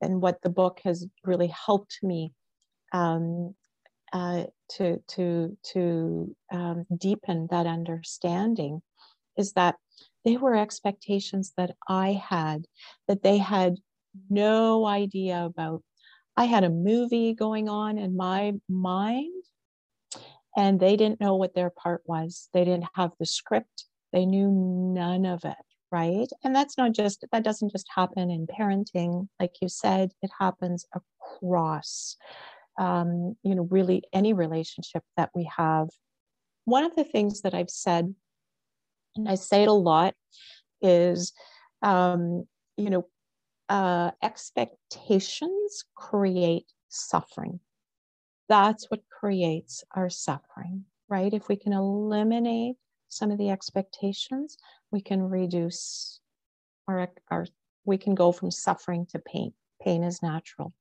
and 0.00 0.22
what 0.22 0.42
the 0.42 0.50
book 0.50 0.80
has 0.84 1.06
really 1.24 1.48
helped 1.48 1.98
me 2.02 2.32
um, 2.92 3.54
uh, 4.12 4.44
to 4.70 4.98
to 5.08 5.56
to 5.72 6.36
um, 6.52 6.86
deepen 6.96 7.48
that 7.50 7.66
understanding 7.66 8.82
is 9.36 9.52
that 9.52 9.76
they 10.24 10.36
were 10.36 10.56
expectations 10.56 11.52
that 11.56 11.76
I 11.88 12.12
had 12.12 12.66
that 13.08 13.22
they 13.22 13.38
had 13.38 13.76
no 14.30 14.86
idea 14.86 15.44
about. 15.44 15.82
I 16.36 16.44
had 16.44 16.64
a 16.64 16.70
movie 16.70 17.34
going 17.34 17.68
on 17.68 17.98
in 17.98 18.16
my 18.16 18.54
mind, 18.68 19.44
and 20.56 20.80
they 20.80 20.96
didn't 20.96 21.20
know 21.20 21.36
what 21.36 21.54
their 21.54 21.70
part 21.70 22.02
was. 22.06 22.48
They 22.52 22.64
didn't 22.64 22.88
have 22.94 23.12
the 23.18 23.26
script. 23.26 23.86
They 24.12 24.26
knew 24.26 24.50
none 24.50 25.26
of 25.26 25.44
it, 25.44 25.56
right? 25.92 26.28
And 26.42 26.54
that's 26.54 26.78
not 26.78 26.92
just 26.92 27.24
that 27.30 27.44
doesn't 27.44 27.72
just 27.72 27.86
happen 27.94 28.30
in 28.30 28.46
parenting, 28.46 29.28
like 29.38 29.54
you 29.60 29.68
said. 29.68 30.12
It 30.22 30.30
happens 30.38 30.86
across 30.94 32.16
um, 32.78 33.36
you 33.42 33.54
know, 33.54 33.66
really 33.70 34.02
any 34.12 34.32
relationship 34.32 35.02
that 35.16 35.30
we 35.34 35.48
have. 35.56 35.88
One 36.64 36.84
of 36.84 36.96
the 36.96 37.04
things 37.04 37.42
that 37.42 37.54
I've 37.54 37.70
said, 37.70 38.14
and 39.16 39.28
I 39.28 39.34
say 39.34 39.62
it 39.62 39.68
a 39.68 39.72
lot, 39.72 40.14
is, 40.80 41.32
um, 41.82 42.46
you 42.76 42.90
know, 42.90 43.06
uh, 43.68 44.10
expectations 44.22 45.84
create 45.94 46.66
suffering. 46.88 47.60
That's 48.48 48.90
what 48.90 49.00
creates 49.08 49.84
our 49.94 50.10
suffering, 50.10 50.84
right? 51.08 51.32
If 51.32 51.48
we 51.48 51.56
can 51.56 51.72
eliminate 51.72 52.76
some 53.08 53.30
of 53.30 53.38
the 53.38 53.50
expectations, 53.50 54.56
we 54.90 55.00
can 55.00 55.22
reduce 55.22 56.20
our, 56.88 57.08
our 57.30 57.46
we 57.86 57.98
can 57.98 58.14
go 58.14 58.32
from 58.32 58.50
suffering 58.50 59.06
to 59.12 59.18
pain. 59.18 59.52
Pain 59.82 60.02
is 60.02 60.22
natural 60.22 60.72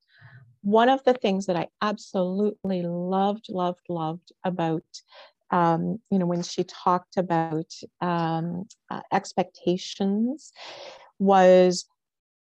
one 0.64 0.88
of 0.90 1.04
the 1.04 1.14
things 1.14 1.46
that 1.46 1.58
I 1.58 1.68
absolutely 1.82 2.84
loved, 2.84 3.48
loved, 3.50 3.86
loved 3.90 4.32
about, 4.46 4.84
um, 5.52 6.00
you 6.10 6.18
know, 6.18 6.26
when 6.26 6.42
she 6.42 6.64
talked 6.64 7.18
about 7.18 7.72
um, 8.00 8.64
uh, 8.90 9.02
expectations 9.12 10.54
was 11.20 11.86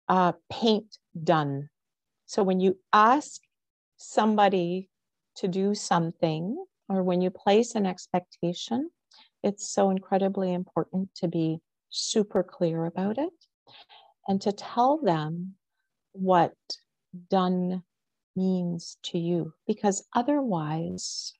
uh, 0.08 0.32
paint 0.50 0.98
done. 1.22 1.70
So 2.26 2.42
when 2.42 2.60
you 2.60 2.76
ask 2.92 3.40
somebody 3.96 4.90
to 5.36 5.48
do 5.48 5.74
something, 5.74 6.64
or 6.88 7.04
when 7.04 7.20
you 7.20 7.30
place 7.30 7.76
an 7.76 7.86
expectation, 7.86 8.90
it's 9.44 9.72
so 9.72 9.90
incredibly 9.90 10.52
important 10.52 11.10
to 11.16 11.28
be 11.28 11.60
super 11.90 12.42
clear 12.42 12.84
about 12.84 13.18
it 13.18 13.32
and 14.26 14.40
to 14.42 14.52
tell 14.52 14.98
them 14.98 15.54
what 16.12 16.54
done 17.30 17.82
means 18.38 18.96
to 19.02 19.18
you 19.18 19.52
because 19.66 20.06
otherwise 20.14 21.34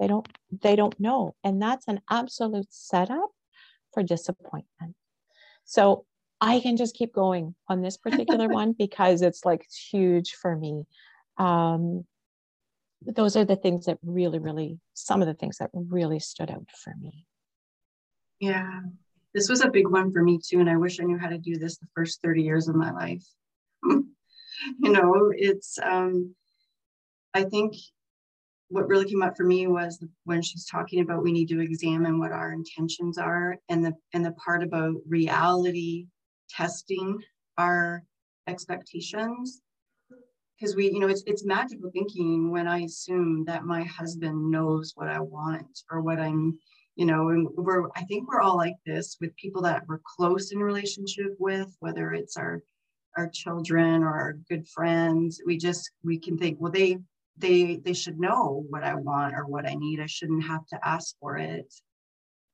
they 0.00 0.06
don't 0.06 0.26
they 0.62 0.76
don't 0.76 0.98
know. 0.98 1.34
And 1.44 1.60
that's 1.60 1.88
an 1.88 2.00
absolute 2.10 2.68
setup 2.70 3.30
for 3.92 4.02
disappointment. 4.02 4.94
So 5.64 6.04
i 6.38 6.60
can 6.60 6.76
just 6.76 6.94
keep 6.94 7.14
going 7.14 7.54
on 7.66 7.80
this 7.80 7.96
particular 7.96 8.46
one 8.60 8.72
because 8.72 9.22
it's 9.22 9.44
like 9.44 9.64
huge 9.90 10.34
for 10.34 10.56
me. 10.56 10.84
Um, 11.38 12.04
those 13.02 13.36
are 13.36 13.44
the 13.44 13.56
things 13.56 13.86
that 13.86 13.98
really 14.02 14.38
really 14.38 14.78
some 14.94 15.20
of 15.22 15.28
the 15.28 15.34
things 15.34 15.58
that 15.58 15.70
really 15.72 16.20
stood 16.20 16.50
out 16.50 16.68
for 16.82 16.94
me. 17.00 17.26
Yeah. 18.40 18.80
This 19.34 19.48
was 19.50 19.62
a 19.62 19.70
big 19.70 19.88
one 19.88 20.12
for 20.12 20.22
me 20.22 20.38
too 20.42 20.60
and 20.60 20.70
i 20.70 20.76
wish 20.76 20.98
i 20.98 21.04
knew 21.04 21.18
how 21.18 21.28
to 21.28 21.36
do 21.36 21.58
this 21.58 21.76
the 21.76 21.86
first 21.94 22.22
30 22.22 22.42
years 22.42 22.68
of 22.68 22.74
my 22.74 22.90
life 22.90 23.26
you 24.80 24.92
know 24.92 25.32
it's 25.36 25.78
um 25.82 26.34
i 27.34 27.42
think 27.42 27.74
what 28.68 28.88
really 28.88 29.08
came 29.08 29.22
up 29.22 29.36
for 29.36 29.44
me 29.44 29.66
was 29.66 30.02
when 30.24 30.42
she's 30.42 30.66
talking 30.66 31.00
about 31.00 31.22
we 31.22 31.32
need 31.32 31.48
to 31.48 31.60
examine 31.60 32.18
what 32.18 32.32
our 32.32 32.52
intentions 32.52 33.16
are 33.16 33.58
and 33.68 33.84
the 33.84 33.92
and 34.12 34.24
the 34.24 34.32
part 34.32 34.62
about 34.62 34.94
reality 35.06 36.06
testing 36.50 37.18
our 37.58 38.02
expectations. 38.46 39.60
Because 40.58 40.74
we 40.74 40.90
you 40.90 41.00
know 41.00 41.08
it's 41.08 41.22
it's 41.26 41.44
magical 41.44 41.90
thinking 41.92 42.50
when 42.50 42.66
i 42.66 42.78
assume 42.80 43.44
that 43.44 43.64
my 43.64 43.82
husband 43.82 44.50
knows 44.50 44.92
what 44.94 45.06
i 45.06 45.20
want 45.20 45.82
or 45.90 46.00
what 46.00 46.18
i'm 46.18 46.58
you 46.94 47.04
know 47.04 47.28
and 47.28 47.46
we're 47.58 47.90
i 47.94 48.02
think 48.04 48.26
we're 48.26 48.40
all 48.40 48.56
like 48.56 48.76
this 48.86 49.18
with 49.20 49.36
people 49.36 49.60
that 49.60 49.82
we're 49.86 50.00
close 50.16 50.52
in 50.52 50.58
relationship 50.58 51.36
with 51.38 51.76
whether 51.80 52.14
it's 52.14 52.38
our 52.38 52.62
our 53.16 53.28
children 53.28 54.02
or 54.02 54.08
our 54.08 54.32
good 54.48 54.66
friends 54.68 55.40
we 55.46 55.56
just 55.56 55.90
we 56.04 56.18
can 56.18 56.36
think 56.36 56.58
well 56.60 56.72
they 56.72 56.98
they 57.38 57.76
they 57.76 57.92
should 57.92 58.18
know 58.18 58.64
what 58.70 58.82
i 58.84 58.94
want 58.94 59.34
or 59.34 59.46
what 59.46 59.66
i 59.66 59.74
need 59.74 60.00
i 60.00 60.06
shouldn't 60.06 60.44
have 60.44 60.66
to 60.66 60.78
ask 60.86 61.16
for 61.20 61.36
it 61.36 61.72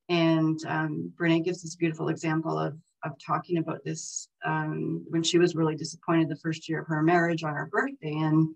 and 0.09 0.59
um, 0.67 1.13
Brene 1.17 1.45
gives 1.45 1.63
this 1.63 1.77
beautiful 1.77 2.09
example 2.09 2.59
of 2.59 2.77
of 3.05 3.13
talking 3.25 3.59
about 3.59 3.83
this 3.85 4.29
um, 4.45 5.05
when 5.09 5.23
she 5.25 5.39
was 5.39 5.57
really 5.57 5.75
disappointed 5.75 6.29
the 6.29 6.37
first 6.37 6.69
year 6.69 6.81
of 6.81 6.87
her 6.87 7.03
marriage 7.03 7.43
on 7.43 7.55
her 7.55 7.67
birthday 7.67 8.13
and 8.13 8.55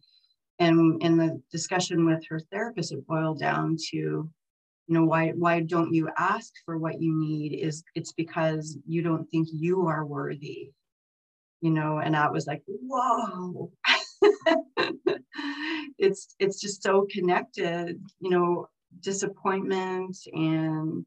and 0.58 1.02
in 1.02 1.16
the 1.16 1.40
discussion 1.52 2.06
with 2.06 2.24
her 2.28 2.40
therapist, 2.40 2.92
it 2.92 3.06
boiled 3.06 3.38
down 3.38 3.76
to, 3.90 3.96
you 3.96 4.30
know, 4.88 5.04
why 5.04 5.30
why 5.30 5.60
don't 5.60 5.92
you 5.92 6.08
ask 6.16 6.52
for 6.64 6.78
what 6.78 7.00
you 7.00 7.18
need? 7.18 7.58
Is 7.58 7.84
it's 7.94 8.12
because 8.12 8.78
you 8.86 9.02
don't 9.02 9.28
think 9.30 9.48
you 9.52 9.86
are 9.86 10.06
worthy, 10.06 10.70
you 11.60 11.70
know? 11.70 11.98
And 11.98 12.16
I 12.16 12.30
was 12.30 12.46
like, 12.46 12.62
whoa. 12.66 13.70
it's 15.98 16.34
it's 16.38 16.60
just 16.60 16.82
so 16.82 17.06
connected, 17.10 18.00
you 18.20 18.30
know, 18.30 18.68
disappointment 19.00 20.16
and 20.32 21.04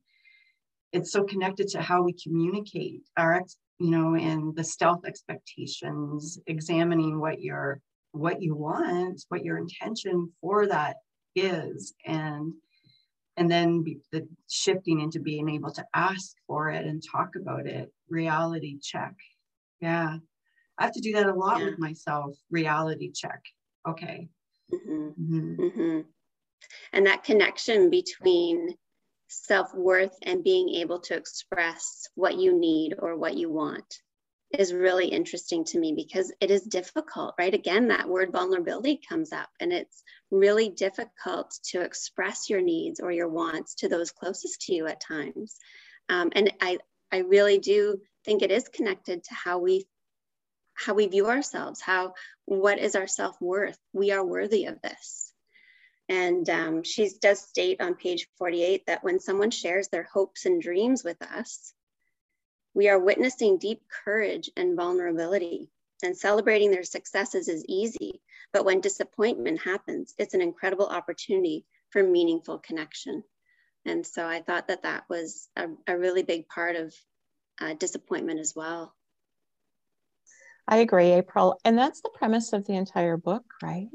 it's 0.92 1.12
so 1.12 1.24
connected 1.24 1.68
to 1.70 1.82
how 1.82 2.02
we 2.02 2.14
communicate 2.14 3.02
our 3.18 3.36
ex, 3.36 3.58
you 3.80 3.92
know, 3.92 4.16
and 4.16 4.56
the 4.56 4.64
stealth 4.64 5.06
expectations, 5.06 6.40
examining 6.48 7.20
what 7.20 7.42
your 7.42 7.80
what 8.12 8.42
you 8.42 8.56
want, 8.56 9.24
what 9.30 9.44
your 9.44 9.58
intention 9.58 10.32
for 10.42 10.68
that 10.68 10.98
is, 11.36 11.94
and 12.06 12.54
and 13.38 13.50
then 13.50 13.86
the 14.12 14.28
shifting 14.50 15.00
into 15.00 15.20
being 15.20 15.48
able 15.50 15.72
to 15.72 15.86
ask 15.96 16.36
for 16.48 16.70
it 16.70 16.86
and 16.86 17.02
talk 17.10 17.30
about 17.36 17.68
it. 17.68 17.92
Reality 18.10 18.80
check. 18.82 19.14
Yeah, 19.80 20.18
I 20.80 20.86
have 20.86 20.94
to 20.94 21.02
do 21.02 21.14
that 21.14 21.28
a 21.28 21.34
lot 21.34 21.60
yeah. 21.60 21.66
with 21.66 21.80
myself. 21.80 22.36
Reality 22.50 23.12
check. 23.12 23.44
Okay. 23.88 24.30
Mm-hmm. 24.74 25.08
Mm-hmm. 25.08 25.62
Mm-hmm. 25.62 26.00
And 26.94 27.06
that 27.06 27.24
connection 27.24 27.90
between 27.90 28.76
self 29.28 29.74
worth 29.76 30.18
and 30.24 30.44
being 30.44 30.70
able 30.70 31.00
to 31.00 31.16
express 31.16 32.08
what 32.16 32.38
you 32.38 32.58
need 32.58 32.96
or 32.98 33.16
what 33.16 33.36
you 33.36 33.52
want 33.52 34.02
is 34.58 34.74
really 34.74 35.08
interesting 35.08 35.64
to 35.64 35.80
me 35.80 35.94
because 35.96 36.32
it 36.42 36.50
is 36.50 36.64
difficult, 36.64 37.36
right? 37.38 37.54
Again, 37.54 37.90
that 37.90 38.10
word 38.10 38.32
vulnerability 38.32 39.00
comes 39.08 39.32
up, 39.32 39.50
and 39.60 39.72
it's 39.72 40.04
really 40.32 40.70
difficult 40.70 41.54
to 41.66 41.82
express 41.82 42.50
your 42.50 42.62
needs 42.62 43.00
or 43.00 43.12
your 43.12 43.28
wants 43.28 43.76
to 43.76 43.90
those 43.90 44.12
closest 44.12 44.62
to 44.62 44.74
you 44.74 44.88
at 44.88 45.02
times. 45.02 45.58
Um, 46.10 46.32
and 46.34 46.52
I, 46.62 46.80
I 47.12 47.20
really 47.20 47.60
do 47.60 48.00
think 48.26 48.42
it 48.42 48.50
is 48.50 48.68
connected 48.70 49.24
to 49.24 49.34
how 49.36 49.60
we 49.60 49.86
how 50.86 50.94
we 50.94 51.08
view 51.08 51.28
ourselves 51.28 51.82
how 51.82 52.14
what 52.46 52.80
is 52.80 52.96
our 52.96 53.08
self-worth 53.08 53.78
we 53.94 54.12
are 54.12 54.26
worthy 54.26 54.66
of 54.66 54.82
this 54.82 55.30
and 56.10 56.50
um, 56.50 56.84
she 56.84 57.08
does 57.22 57.40
state 57.40 57.80
on 57.80 57.94
page 57.94 58.28
48 58.40 58.88
that 58.88 59.04
when 59.04 59.20
someone 59.20 59.52
shares 59.52 59.88
their 59.88 60.10
hopes 60.12 60.48
and 60.48 60.60
dreams 60.60 61.04
with 61.04 61.22
us, 61.22 61.72
we 62.74 62.90
are 62.90 62.98
witnessing 63.00 63.60
deep 63.60 63.84
courage 64.04 64.50
and 64.58 64.76
vulnerability. 64.76 65.70
And 66.02 66.18
celebrating 66.18 66.72
their 66.72 66.84
successes 66.84 67.48
is 67.48 67.66
easy, 67.68 68.22
but 68.54 68.66
when 68.66 68.82
disappointment 68.82 69.62
happens, 69.62 70.16
it's 70.18 70.34
an 70.34 70.42
incredible 70.42 70.88
opportunity 70.88 71.66
for 71.92 72.02
meaningful 72.02 72.58
connection. 72.58 73.24
And 73.86 74.06
so 74.08 74.26
I 74.26 74.42
thought 74.42 74.70
that 74.70 74.84
that 74.84 75.04
was 75.10 75.48
a, 75.56 75.68
a 75.88 75.98
really 75.98 76.24
big 76.24 76.48
part 76.48 76.76
of 76.76 76.96
uh, 77.62 77.74
disappointment 77.74 78.40
as 78.40 78.56
well. 78.56 78.96
I 80.70 80.78
agree, 80.78 81.12
April. 81.12 81.60
And 81.66 81.78
that's 81.78 82.00
the 82.00 82.12
premise 82.14 82.54
of 82.54 82.66
the 82.66 82.76
entire 82.76 83.18
book, 83.18 83.44
right? 83.62 83.90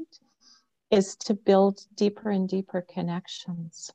is 0.91 1.15
to 1.15 1.33
build 1.33 1.81
deeper 1.95 2.29
and 2.29 2.47
deeper 2.47 2.85
connections. 2.93 3.91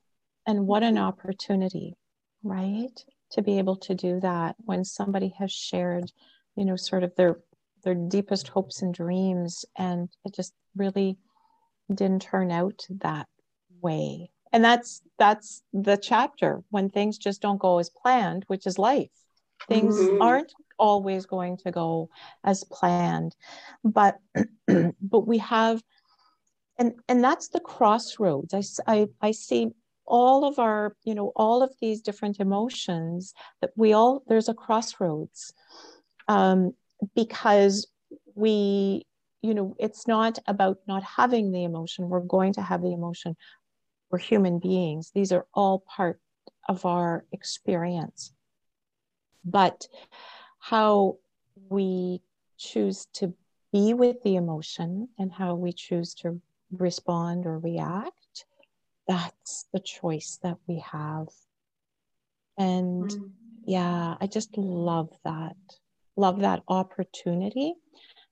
And 0.47 0.67
what 0.67 0.83
an 0.83 0.99
opportunity, 0.99 1.97
right? 2.43 2.93
To 3.33 3.43
be 3.43 3.59
able 3.59 3.77
to 3.77 3.95
do 3.95 4.21
that 4.21 4.57
when 4.59 4.85
somebody 4.85 5.35
has 5.39 5.53
shared, 5.53 6.11
you 6.57 6.65
know, 6.65 6.77
sort 6.77 7.05
of 7.05 7.15
their 7.17 7.41
their 7.83 7.95
deepest 7.95 8.49
hopes 8.49 8.83
and 8.83 8.93
dreams 8.93 9.64
and 9.79 10.11
it 10.27 10.35
just 10.35 10.53
really 10.77 11.16
didn't 11.95 12.21
turn 12.21 12.51
out 12.51 12.87
that 12.90 13.27
way. 13.81 14.31
And 14.53 14.62
that's 14.62 15.01
that's 15.19 15.62
the 15.73 15.97
chapter 15.97 16.62
when 16.71 16.90
things 16.90 17.16
just 17.16 17.40
don't 17.40 17.59
go 17.59 17.79
as 17.79 17.88
planned, 17.90 18.45
which 18.49 18.66
is 18.66 18.79
life. 18.79 19.11
Things 19.69 19.97
mm-hmm. 19.97 20.21
aren't 20.21 20.53
always 20.88 21.27
going 21.27 21.57
to 21.59 21.71
go 21.71 22.11
as 22.45 22.64
planned. 22.64 23.37
But 23.85 24.19
but 25.12 25.27
we 25.27 25.38
have 25.38 25.83
and 26.79 26.95
and 27.09 27.23
that's 27.23 27.49
the 27.49 27.61
crossroads. 27.61 28.55
I, 28.55 28.62
I 28.95 29.09
i 29.21 29.31
see 29.31 29.69
all 30.07 30.45
of 30.45 30.59
our 30.59 30.97
you 31.05 31.14
know 31.14 31.33
all 31.37 31.62
of 31.62 31.73
these 31.81 32.01
different 32.01 32.40
emotions 32.40 33.35
that 33.61 33.71
we 33.77 33.93
all 33.93 34.23
there's 34.27 34.49
a 34.49 34.55
crossroads. 34.55 35.53
Um, 36.29 36.73
because 37.14 37.87
we 38.35 39.07
you 39.43 39.55
know 39.55 39.75
it's 39.79 40.07
not 40.07 40.38
about 40.47 40.79
not 40.88 41.03
having 41.03 41.53
the 41.53 41.64
emotion. 41.64 42.09
We're 42.09 42.21
going 42.21 42.55
to 42.55 42.62
have 42.62 42.83
the 42.83 42.93
emotion. 42.93 43.37
We're 44.11 44.19
human 44.19 44.59
beings. 44.59 45.12
These 45.14 45.33
are 45.33 45.47
all 45.55 45.85
part 45.97 46.19
of 46.69 46.85
our 46.85 47.25
experience. 47.33 48.33
But 49.45 49.87
how 50.61 51.16
we 51.68 52.23
choose 52.59 53.07
to 53.14 53.35
be 53.73 53.94
with 53.94 54.23
the 54.23 54.37
emotion 54.37 55.09
and 55.18 55.33
how 55.33 55.55
we 55.55 55.73
choose 55.73 56.14
to 56.14 56.40
respond 56.70 57.46
or 57.46 57.59
react, 57.59 58.44
that's 59.09 59.66
the 59.73 59.81
choice 59.81 60.38
that 60.42 60.59
we 60.66 60.79
have. 60.92 61.29
And 62.59 63.11
mm. 63.11 63.31
yeah, 63.64 64.14
I 64.20 64.27
just 64.27 64.57
love 64.57 65.11
that. 65.25 65.57
Love 66.16 66.40
that 66.40 66.62
opportunity 66.68 67.75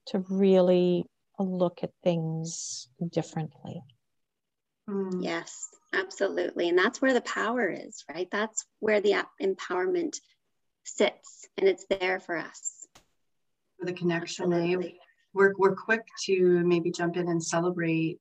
to 0.07 0.25
really 0.29 1.05
look 1.39 1.81
at 1.83 1.91
things 2.03 2.89
differently. 3.11 3.83
Mm. 4.89 5.23
Yes, 5.23 5.69
absolutely. 5.95 6.69
And 6.69 6.79
that's 6.79 7.01
where 7.01 7.15
the 7.15 7.21
power 7.23 7.69
is, 7.71 8.05
right? 8.13 8.29
That's 8.31 8.65
where 8.81 9.01
the 9.01 9.25
empowerment 9.41 10.17
sits 10.85 11.47
and 11.57 11.69
it's 11.69 11.87
there 11.89 12.21
for 12.21 12.37
us. 12.37 12.87
For 13.79 13.87
the 13.87 13.93
connection, 13.93 14.53
eh? 14.53 14.77
we're, 15.35 15.55
we're 15.57 15.77
quick 15.77 16.07
to 16.27 16.63
maybe 16.65 16.91
jump 16.91 17.17
in 17.17 17.29
and 17.29 17.43
celebrate 17.43 18.21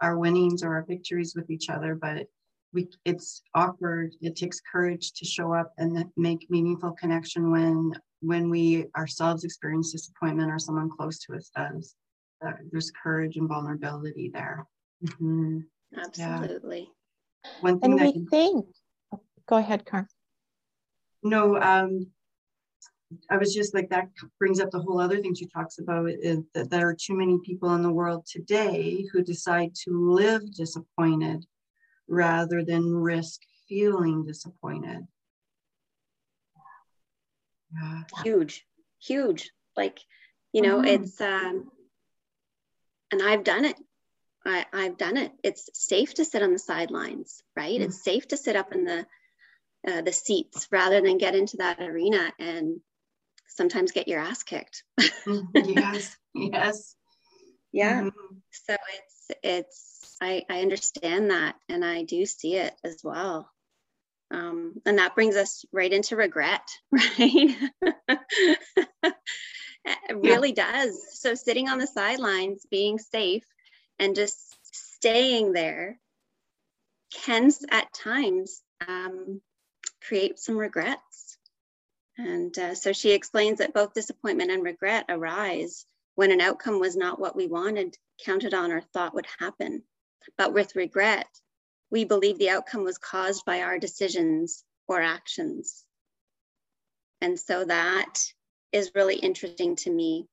our 0.00 0.18
winnings 0.18 0.62
or 0.62 0.74
our 0.74 0.84
victories 0.84 1.34
with 1.34 1.50
each 1.50 1.68
other, 1.68 1.94
but 1.94 2.26
we 2.72 2.88
it's 3.04 3.42
awkward. 3.54 4.14
It 4.20 4.36
takes 4.36 4.60
courage 4.60 5.12
to 5.14 5.24
show 5.24 5.52
up 5.52 5.72
and 5.78 6.04
make 6.16 6.46
meaningful 6.50 6.92
connection 6.92 7.50
when 7.50 7.92
when 8.20 8.50
we 8.50 8.86
ourselves 8.96 9.44
experience 9.44 9.92
disappointment 9.92 10.50
or 10.50 10.58
someone 10.58 10.90
close 10.90 11.18
to 11.20 11.34
us 11.34 11.50
does. 11.54 11.94
Uh, 12.44 12.52
there's 12.70 12.90
courage 13.02 13.36
and 13.36 13.48
vulnerability 13.48 14.30
there. 14.32 14.66
Mm-hmm. 15.04 15.60
Absolutely. 15.98 16.88
Yeah. 17.44 17.50
One 17.60 17.80
thing 17.80 17.92
and 17.92 18.00
that 18.00 18.14
we 18.14 18.26
think. 18.30 18.66
Go 19.46 19.56
ahead, 19.56 19.84
Carm. 19.84 20.06
No, 21.22 21.60
um, 21.60 22.06
I 23.28 23.36
was 23.36 23.54
just 23.54 23.74
like, 23.74 23.90
that 23.90 24.08
brings 24.38 24.60
up 24.60 24.70
the 24.70 24.80
whole 24.80 25.00
other 25.00 25.20
thing 25.20 25.34
she 25.34 25.46
talks 25.46 25.78
about 25.78 26.08
is 26.10 26.38
that 26.54 26.70
there 26.70 26.88
are 26.88 26.94
too 26.94 27.14
many 27.14 27.38
people 27.44 27.74
in 27.74 27.82
the 27.82 27.92
world 27.92 28.24
today 28.26 29.06
who 29.12 29.22
decide 29.22 29.74
to 29.84 30.12
live 30.12 30.54
disappointed 30.54 31.44
rather 32.08 32.64
than 32.64 32.94
risk 32.94 33.40
feeling 33.68 34.24
disappointed. 34.24 35.06
Yeah. 37.74 38.02
Huge, 38.24 38.66
huge. 39.00 39.50
Like, 39.76 40.00
you 40.52 40.62
know, 40.62 40.78
mm-hmm. 40.78 41.04
it's, 41.04 41.20
um, 41.20 41.70
and 43.12 43.22
I've 43.22 43.44
done 43.44 43.64
it. 43.64 43.76
I, 44.46 44.66
I've 44.72 44.96
done 44.96 45.16
it. 45.16 45.32
It's 45.42 45.68
safe 45.74 46.14
to 46.14 46.24
sit 46.24 46.42
on 46.42 46.52
the 46.52 46.58
sidelines, 46.58 47.42
right? 47.56 47.74
Mm-hmm. 47.74 47.84
It's 47.84 48.02
safe 48.02 48.28
to 48.28 48.36
sit 48.36 48.56
up 48.56 48.72
in 48.72 48.84
the 48.84 49.06
uh, 49.86 50.02
the 50.02 50.12
seats 50.12 50.68
rather 50.70 51.00
than 51.00 51.18
get 51.18 51.34
into 51.34 51.58
that 51.58 51.80
arena 51.80 52.32
and 52.38 52.80
sometimes 53.48 53.92
get 53.92 54.08
your 54.08 54.20
ass 54.20 54.42
kicked. 54.42 54.84
Mm-hmm. 55.00 55.78
yes, 55.78 56.16
yes. 56.34 56.96
Yeah. 57.72 58.02
Mm-hmm. 58.02 58.36
So 58.50 58.74
it's 58.74 59.40
it's 59.42 60.16
I, 60.20 60.44
I 60.50 60.60
understand 60.60 61.30
that 61.30 61.56
and 61.68 61.84
I 61.84 62.02
do 62.04 62.26
see 62.26 62.56
it 62.56 62.74
as 62.84 63.00
well. 63.02 63.50
Um, 64.32 64.80
and 64.86 64.98
that 64.98 65.14
brings 65.16 65.34
us 65.36 65.64
right 65.72 65.92
into 65.92 66.14
regret, 66.14 66.68
right? 66.92 67.56
it 69.84 70.14
really 70.14 70.54
yeah. 70.56 70.72
does. 70.72 71.20
So 71.20 71.34
sitting 71.34 71.68
on 71.68 71.78
the 71.78 71.86
sidelines, 71.86 72.64
being 72.70 72.98
safe 72.98 73.44
and 73.98 74.14
just 74.14 74.36
staying 74.72 75.52
there 75.52 75.98
can 77.12 77.50
at 77.70 77.92
times 77.92 78.62
um, 78.86 79.40
create 80.00 80.38
some 80.38 80.56
regrets 80.56 81.38
and 82.20 82.56
uh, 82.58 82.74
so 82.74 82.92
she 82.92 83.12
explains 83.12 83.58
that 83.58 83.72
both 83.72 83.94
disappointment 83.94 84.50
and 84.50 84.62
regret 84.62 85.06
arise 85.08 85.86
when 86.16 86.32
an 86.32 86.40
outcome 86.42 86.78
was 86.78 86.94
not 86.94 87.18
what 87.18 87.34
we 87.34 87.46
wanted, 87.46 87.96
counted 88.22 88.52
on, 88.52 88.72
or 88.72 88.82
thought 88.82 89.14
would 89.14 89.26
happen. 89.38 89.82
But 90.36 90.52
with 90.52 90.76
regret, 90.76 91.26
we 91.90 92.04
believe 92.04 92.38
the 92.38 92.50
outcome 92.50 92.84
was 92.84 92.98
caused 92.98 93.46
by 93.46 93.62
our 93.62 93.78
decisions 93.78 94.62
or 94.86 95.00
actions. 95.00 95.82
And 97.22 97.40
so 97.40 97.64
that 97.64 98.18
is 98.70 98.92
really 98.94 99.16
interesting 99.16 99.76
to 99.76 99.90
me 99.90 100.26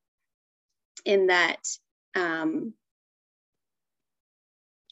in 1.05 1.27
that 1.27 1.65
um, 2.15 2.73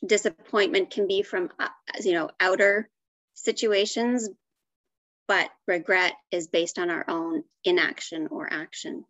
disappointment 0.06 0.92
can 0.92 1.08
be 1.08 1.24
from 1.24 1.50
uh, 1.60 1.68
you 2.02 2.14
know 2.14 2.30
outer 2.40 2.90
situations 3.34 4.30
but 5.28 5.50
regret 5.68 6.14
is 6.32 6.48
based 6.48 6.78
on 6.80 6.90
our 6.90 7.06
own 7.08 7.44
inaction 7.64 8.28
or 8.32 8.52
action. 8.52 9.06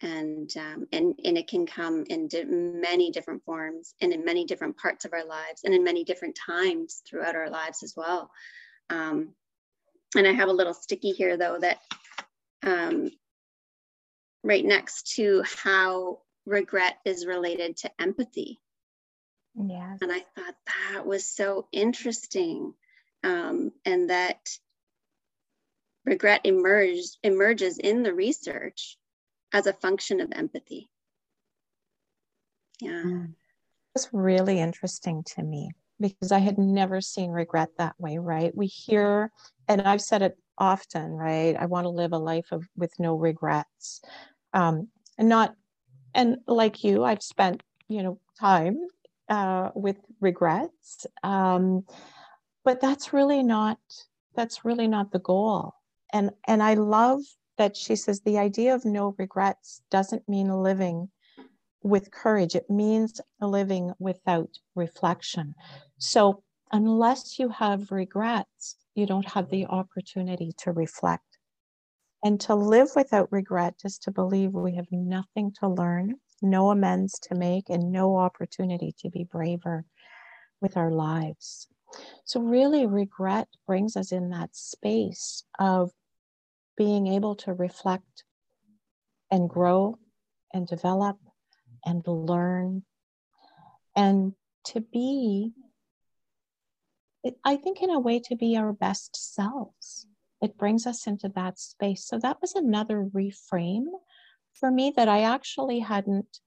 And 0.00 0.48
um, 0.56 0.86
and 0.92 1.18
and 1.24 1.36
it 1.36 1.48
can 1.48 1.66
come 1.66 2.04
in 2.08 2.28
di- 2.28 2.44
many 2.44 3.10
different 3.10 3.44
forms 3.44 3.94
and 4.00 4.12
in 4.12 4.24
many 4.24 4.44
different 4.44 4.76
parts 4.76 5.04
of 5.04 5.12
our 5.12 5.24
lives 5.24 5.62
and 5.64 5.74
in 5.74 5.82
many 5.82 6.04
different 6.04 6.38
times 6.46 7.02
throughout 7.08 7.34
our 7.34 7.50
lives 7.50 7.82
as 7.82 7.94
well. 7.96 8.30
Um, 8.90 9.34
and 10.16 10.26
i 10.26 10.32
have 10.32 10.48
a 10.48 10.52
little 10.52 10.74
sticky 10.74 11.12
here 11.12 11.36
though 11.36 11.58
that 11.58 11.78
um, 12.62 13.10
right 14.42 14.64
next 14.64 15.14
to 15.16 15.42
how 15.62 16.18
regret 16.46 16.96
is 17.04 17.26
related 17.26 17.76
to 17.76 17.90
empathy. 18.00 18.60
Yeah 19.54 19.96
and 20.00 20.12
i 20.12 20.20
thought 20.20 20.54
that 20.94 21.06
was 21.06 21.26
so 21.26 21.66
interesting 21.72 22.74
um, 23.24 23.72
and 23.84 24.10
that 24.10 24.38
regret 26.08 26.40
emerged 26.44 27.18
emerges 27.22 27.78
in 27.78 28.02
the 28.02 28.14
research 28.14 28.96
as 29.52 29.66
a 29.66 29.72
function 29.72 30.20
of 30.20 30.32
empathy. 30.32 30.88
Yeah. 32.80 33.02
Mm. 33.04 33.34
It's 33.94 34.08
really 34.12 34.58
interesting 34.60 35.24
to 35.34 35.42
me 35.42 35.70
because 36.00 36.32
I 36.32 36.38
had 36.38 36.58
never 36.58 37.00
seen 37.00 37.30
regret 37.30 37.70
that 37.78 37.94
way, 37.98 38.18
right? 38.18 38.56
We 38.56 38.66
hear, 38.66 39.32
and 39.66 39.82
I've 39.82 40.00
said 40.00 40.22
it 40.22 40.38
often, 40.56 41.10
right? 41.12 41.56
I 41.58 41.66
want 41.66 41.84
to 41.86 41.90
live 41.90 42.12
a 42.12 42.18
life 42.18 42.52
of 42.52 42.64
with 42.76 42.92
no 42.98 43.16
regrets. 43.16 44.00
Um, 44.54 44.88
and 45.18 45.28
not, 45.28 45.54
and 46.14 46.38
like 46.46 46.84
you, 46.84 47.04
I've 47.04 47.22
spent, 47.22 47.62
you 47.88 48.02
know, 48.02 48.20
time 48.38 48.78
uh, 49.28 49.70
with 49.74 49.96
regrets. 50.20 51.06
Um, 51.24 51.84
but 52.64 52.80
that's 52.80 53.12
really 53.12 53.42
not, 53.42 53.78
that's 54.36 54.64
really 54.64 54.86
not 54.86 55.10
the 55.10 55.18
goal. 55.18 55.74
And, 56.12 56.30
and 56.46 56.62
I 56.62 56.74
love 56.74 57.20
that 57.58 57.76
she 57.76 57.96
says 57.96 58.20
the 58.20 58.38
idea 58.38 58.74
of 58.74 58.84
no 58.84 59.14
regrets 59.18 59.82
doesn't 59.90 60.28
mean 60.28 60.48
living 60.48 61.10
with 61.82 62.10
courage, 62.10 62.54
it 62.54 62.68
means 62.68 63.20
living 63.40 63.92
without 63.98 64.50
reflection. 64.74 65.54
So, 65.98 66.42
unless 66.72 67.38
you 67.38 67.48
have 67.50 67.92
regrets, 67.92 68.76
you 68.94 69.06
don't 69.06 69.28
have 69.28 69.48
the 69.48 69.66
opportunity 69.66 70.52
to 70.58 70.72
reflect. 70.72 71.38
And 72.24 72.40
to 72.42 72.54
live 72.54 72.88
without 72.96 73.30
regret 73.30 73.76
is 73.84 73.98
to 74.00 74.10
believe 74.10 74.52
we 74.52 74.74
have 74.74 74.90
nothing 74.90 75.52
to 75.60 75.68
learn, 75.68 76.16
no 76.42 76.70
amends 76.70 77.18
to 77.20 77.36
make, 77.36 77.70
and 77.70 77.92
no 77.92 78.16
opportunity 78.16 78.94
to 78.98 79.08
be 79.08 79.24
braver 79.24 79.84
with 80.60 80.76
our 80.76 80.90
lives. 80.90 81.68
So, 82.24 82.40
really, 82.40 82.86
regret 82.86 83.48
brings 83.66 83.96
us 83.96 84.12
in 84.12 84.30
that 84.30 84.54
space 84.56 85.44
of 85.58 85.92
being 86.78 87.08
able 87.08 87.34
to 87.34 87.52
reflect 87.52 88.24
and 89.30 89.50
grow 89.50 89.98
and 90.54 90.66
develop 90.66 91.18
and 91.84 92.02
learn. 92.06 92.84
And 93.94 94.32
to 94.66 94.80
be 94.80 95.52
i 97.44 97.56
think 97.56 97.82
in 97.82 97.90
a 97.90 97.98
way 97.98 98.20
to 98.20 98.36
be 98.36 98.56
our 98.56 98.72
best 98.72 99.34
selves. 99.34 100.06
It 100.40 100.56
brings 100.56 100.86
us 100.86 101.08
into 101.08 101.28
that 101.30 101.58
space. 101.58 102.06
So 102.06 102.18
that 102.20 102.40
was 102.40 102.54
another 102.54 103.04
reframe 103.04 103.86
for 104.54 104.70
me 104.70 104.92
that 104.96 105.08
i 105.08 105.22
actually 105.22 105.80
hadn't 105.80 106.38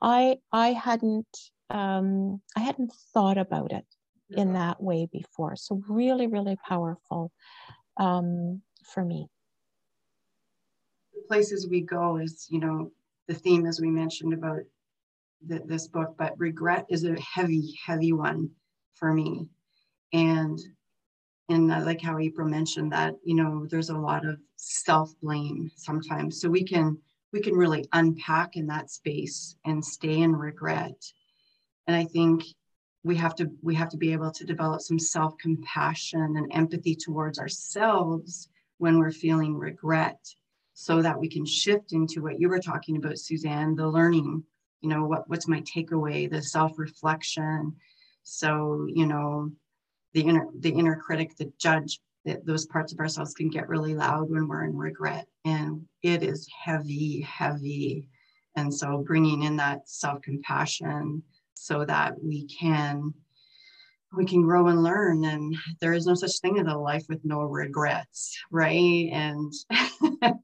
i 0.00 0.38
i 0.52 0.68
hadn't 0.68 1.34
um 1.70 2.40
i 2.56 2.60
hadn't 2.60 2.92
thought 3.12 3.38
about 3.38 3.72
it 3.72 3.84
in 4.30 4.54
that 4.54 4.82
way 4.82 5.08
before. 5.10 5.56
So 5.56 5.82
really 5.88 6.26
really 6.26 6.56
powerful 6.68 7.30
um 7.98 8.62
for 8.84 9.04
me 9.04 9.28
places 11.26 11.68
we 11.68 11.80
go 11.80 12.16
is, 12.16 12.46
you 12.50 12.60
know, 12.60 12.90
the 13.28 13.34
theme 13.34 13.66
as 13.66 13.80
we 13.80 13.90
mentioned 13.90 14.32
about 14.32 14.60
the, 15.46 15.60
this 15.64 15.88
book, 15.88 16.14
but 16.18 16.38
regret 16.38 16.86
is 16.88 17.04
a 17.04 17.20
heavy, 17.20 17.78
heavy 17.84 18.12
one 18.12 18.50
for 18.94 19.12
me. 19.12 19.48
And 20.12 20.58
and 21.48 21.72
I 21.72 21.80
like 21.80 22.00
how 22.00 22.18
April 22.18 22.48
mentioned 22.48 22.90
that, 22.90 23.14
you 23.22 23.34
know, 23.34 23.66
there's 23.70 23.90
a 23.90 23.96
lot 23.96 24.26
of 24.26 24.40
self-blame 24.56 25.70
sometimes. 25.76 26.40
So 26.40 26.48
we 26.48 26.64
can 26.64 26.98
we 27.32 27.40
can 27.40 27.54
really 27.54 27.86
unpack 27.92 28.56
in 28.56 28.66
that 28.68 28.90
space 28.90 29.56
and 29.64 29.84
stay 29.84 30.20
in 30.20 30.34
regret. 30.34 31.00
And 31.86 31.94
I 31.96 32.04
think 32.04 32.44
we 33.04 33.14
have 33.16 33.34
to 33.36 33.50
we 33.62 33.74
have 33.76 33.90
to 33.90 33.96
be 33.96 34.12
able 34.12 34.32
to 34.32 34.44
develop 34.44 34.80
some 34.80 34.98
self-compassion 34.98 36.36
and 36.36 36.50
empathy 36.52 36.96
towards 36.96 37.38
ourselves 37.38 38.48
when 38.78 38.98
we're 38.98 39.12
feeling 39.12 39.56
regret 39.56 40.18
so 40.78 41.00
that 41.00 41.18
we 41.18 41.26
can 41.26 41.46
shift 41.46 41.94
into 41.94 42.20
what 42.20 42.38
you 42.38 42.50
were 42.50 42.60
talking 42.60 42.98
about, 42.98 43.16
Suzanne, 43.16 43.74
the 43.74 43.88
learning, 43.88 44.44
you 44.82 44.90
know, 44.90 45.06
what, 45.06 45.26
what's 45.26 45.48
my 45.48 45.62
takeaway, 45.62 46.30
the 46.30 46.42
self-reflection. 46.42 47.74
So, 48.24 48.86
you 48.86 49.06
know, 49.06 49.50
the 50.12 50.20
inner 50.20 50.46
the 50.60 50.68
inner 50.68 50.94
critic, 50.94 51.34
the 51.38 51.50
judge, 51.58 51.98
that 52.26 52.44
those 52.44 52.66
parts 52.66 52.92
of 52.92 52.98
ourselves 53.00 53.32
can 53.32 53.48
get 53.48 53.70
really 53.70 53.94
loud 53.94 54.30
when 54.30 54.48
we're 54.48 54.64
in 54.64 54.76
regret. 54.76 55.26
And 55.46 55.86
it 56.02 56.22
is 56.22 56.46
heavy, 56.62 57.22
heavy. 57.22 58.10
And 58.54 58.72
so 58.72 58.98
bringing 58.98 59.44
in 59.44 59.56
that 59.56 59.88
self-compassion 59.88 61.22
so 61.54 61.86
that 61.86 62.22
we 62.22 62.48
can 62.48 63.14
we 64.14 64.26
can 64.26 64.42
grow 64.42 64.68
and 64.68 64.82
learn 64.82 65.24
and 65.24 65.56
there 65.80 65.94
is 65.94 66.06
no 66.06 66.14
such 66.14 66.38
thing 66.40 66.58
as 66.58 66.66
a 66.66 66.76
life 66.76 67.04
with 67.08 67.24
no 67.24 67.40
regrets 67.40 68.38
right 68.50 69.08
and 69.10 69.52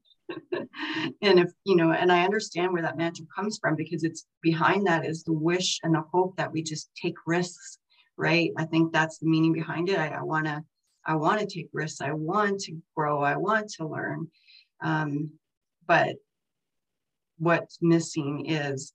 and 1.21 1.39
if 1.39 1.51
you 1.65 1.75
know 1.75 1.91
and 1.91 2.11
i 2.11 2.23
understand 2.23 2.71
where 2.71 2.81
that 2.81 2.97
mantra 2.97 3.25
comes 3.35 3.57
from 3.61 3.75
because 3.75 4.03
it's 4.03 4.25
behind 4.41 4.85
that 4.85 5.05
is 5.05 5.23
the 5.23 5.33
wish 5.33 5.79
and 5.83 5.93
the 5.93 6.03
hope 6.11 6.35
that 6.37 6.51
we 6.51 6.61
just 6.61 6.89
take 7.01 7.15
risks 7.25 7.77
right? 8.17 8.51
I 8.57 8.65
think 8.65 8.91
that's 8.91 9.17
the 9.17 9.27
meaning 9.27 9.53
behind 9.53 9.89
it. 9.89 9.97
I 9.97 10.21
want 10.21 10.45
to 10.45 10.63
i 11.05 11.15
want 11.15 11.39
to 11.41 11.45
take 11.45 11.69
risks. 11.73 12.01
I 12.01 12.13
want 12.13 12.61
to 12.61 12.77
grow. 12.95 13.21
I 13.21 13.35
want 13.35 13.69
to 13.71 13.87
learn. 13.87 14.27
Um, 14.81 15.31
but 15.85 16.15
what's 17.37 17.79
missing 17.81 18.45
is 18.47 18.93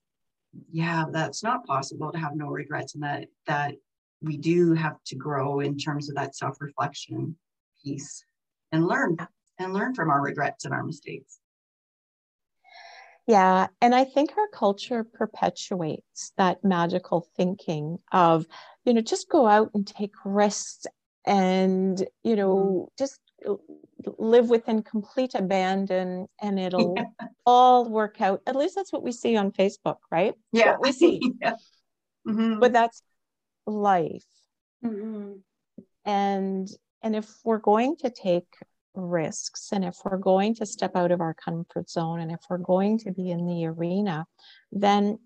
yeah 0.71 1.05
that's 1.13 1.43
not 1.43 1.67
possible 1.67 2.11
to 2.11 2.19
have 2.19 2.35
no 2.35 2.47
regrets 2.47 2.95
and 2.95 3.03
that 3.03 3.27
that 3.47 3.75
we 4.23 4.39
do 4.39 4.73
have 4.73 4.97
to 5.05 5.17
grow 5.17 5.61
in 5.61 5.77
terms 5.77 6.09
of 6.09 6.15
that 6.15 6.35
self-reflection 6.35 7.37
piece 7.85 8.25
and 8.73 8.87
learn 8.87 9.17
and 9.59 9.73
learn 9.73 9.95
from 9.95 10.11
our 10.11 10.21
regrets 10.21 10.65
and 10.65 10.75
our 10.75 10.85
mistakes. 10.85 11.39
Yeah, 13.27 13.67
and 13.83 13.95
I 13.95 14.05
think 14.05 14.31
our 14.39 14.49
culture 14.49 15.05
perpetuates 15.05 16.33
that 16.39 16.65
magical 16.65 17.29
thinking 17.37 17.99
of, 18.11 18.47
you 18.87 18.95
know, 18.95 19.03
just 19.03 19.29
go 19.29 19.47
out 19.47 19.71
and 19.75 19.87
take 19.87 20.15
risks 20.25 20.87
and, 21.27 22.03
you 22.25 22.37
know, 22.37 22.57
mm-hmm. 22.57 23.05
just 23.05 23.21
live 24.19 24.49
within 24.49 24.83
complete 24.83 25.35
abandon 25.35 26.27
and 26.41 26.59
it'll 26.67 26.95
yeah. 26.97 27.27
all 27.45 27.89
work 27.89 28.21
out. 28.23 28.41
At 28.47 28.57
least 28.57 28.75
that's 28.75 28.93
what 28.93 29.03
we 29.03 29.13
see 29.13 29.37
on 29.37 29.53
Facebook, 29.53 29.99
right? 30.11 30.35
Yeah. 30.53 30.73
What 30.73 30.83
we 30.83 30.93
see. 30.93 31.21
yeah. 31.43 31.55
Mm-hmm. 32.27 32.61
But 32.61 32.73
that's 32.73 33.03
life. 33.67 34.25
Mm-hmm. 34.85 35.33
And 36.05 36.69
and 37.03 37.15
if 37.15 37.29
we're 37.45 37.59
going 37.59 37.97
to 37.97 38.11
take 38.11 38.47
risks. 39.01 39.71
And 39.73 39.85
if 39.85 39.97
we're 40.05 40.19
going 40.19 40.55
to 40.57 40.67
step 40.67 40.97
out 40.97 41.11
of 41.11 41.21
our 41.21 41.35
comfort 41.35 41.91
zone 41.91 42.21
and 42.21 42.31
if 42.31 42.41
we're 42.49 42.59
going 42.59 42.99
to 43.01 43.13
be 43.13 43.31
in 43.31 43.47
the 43.47 43.67
arena, 43.67 44.27
then 44.73 45.19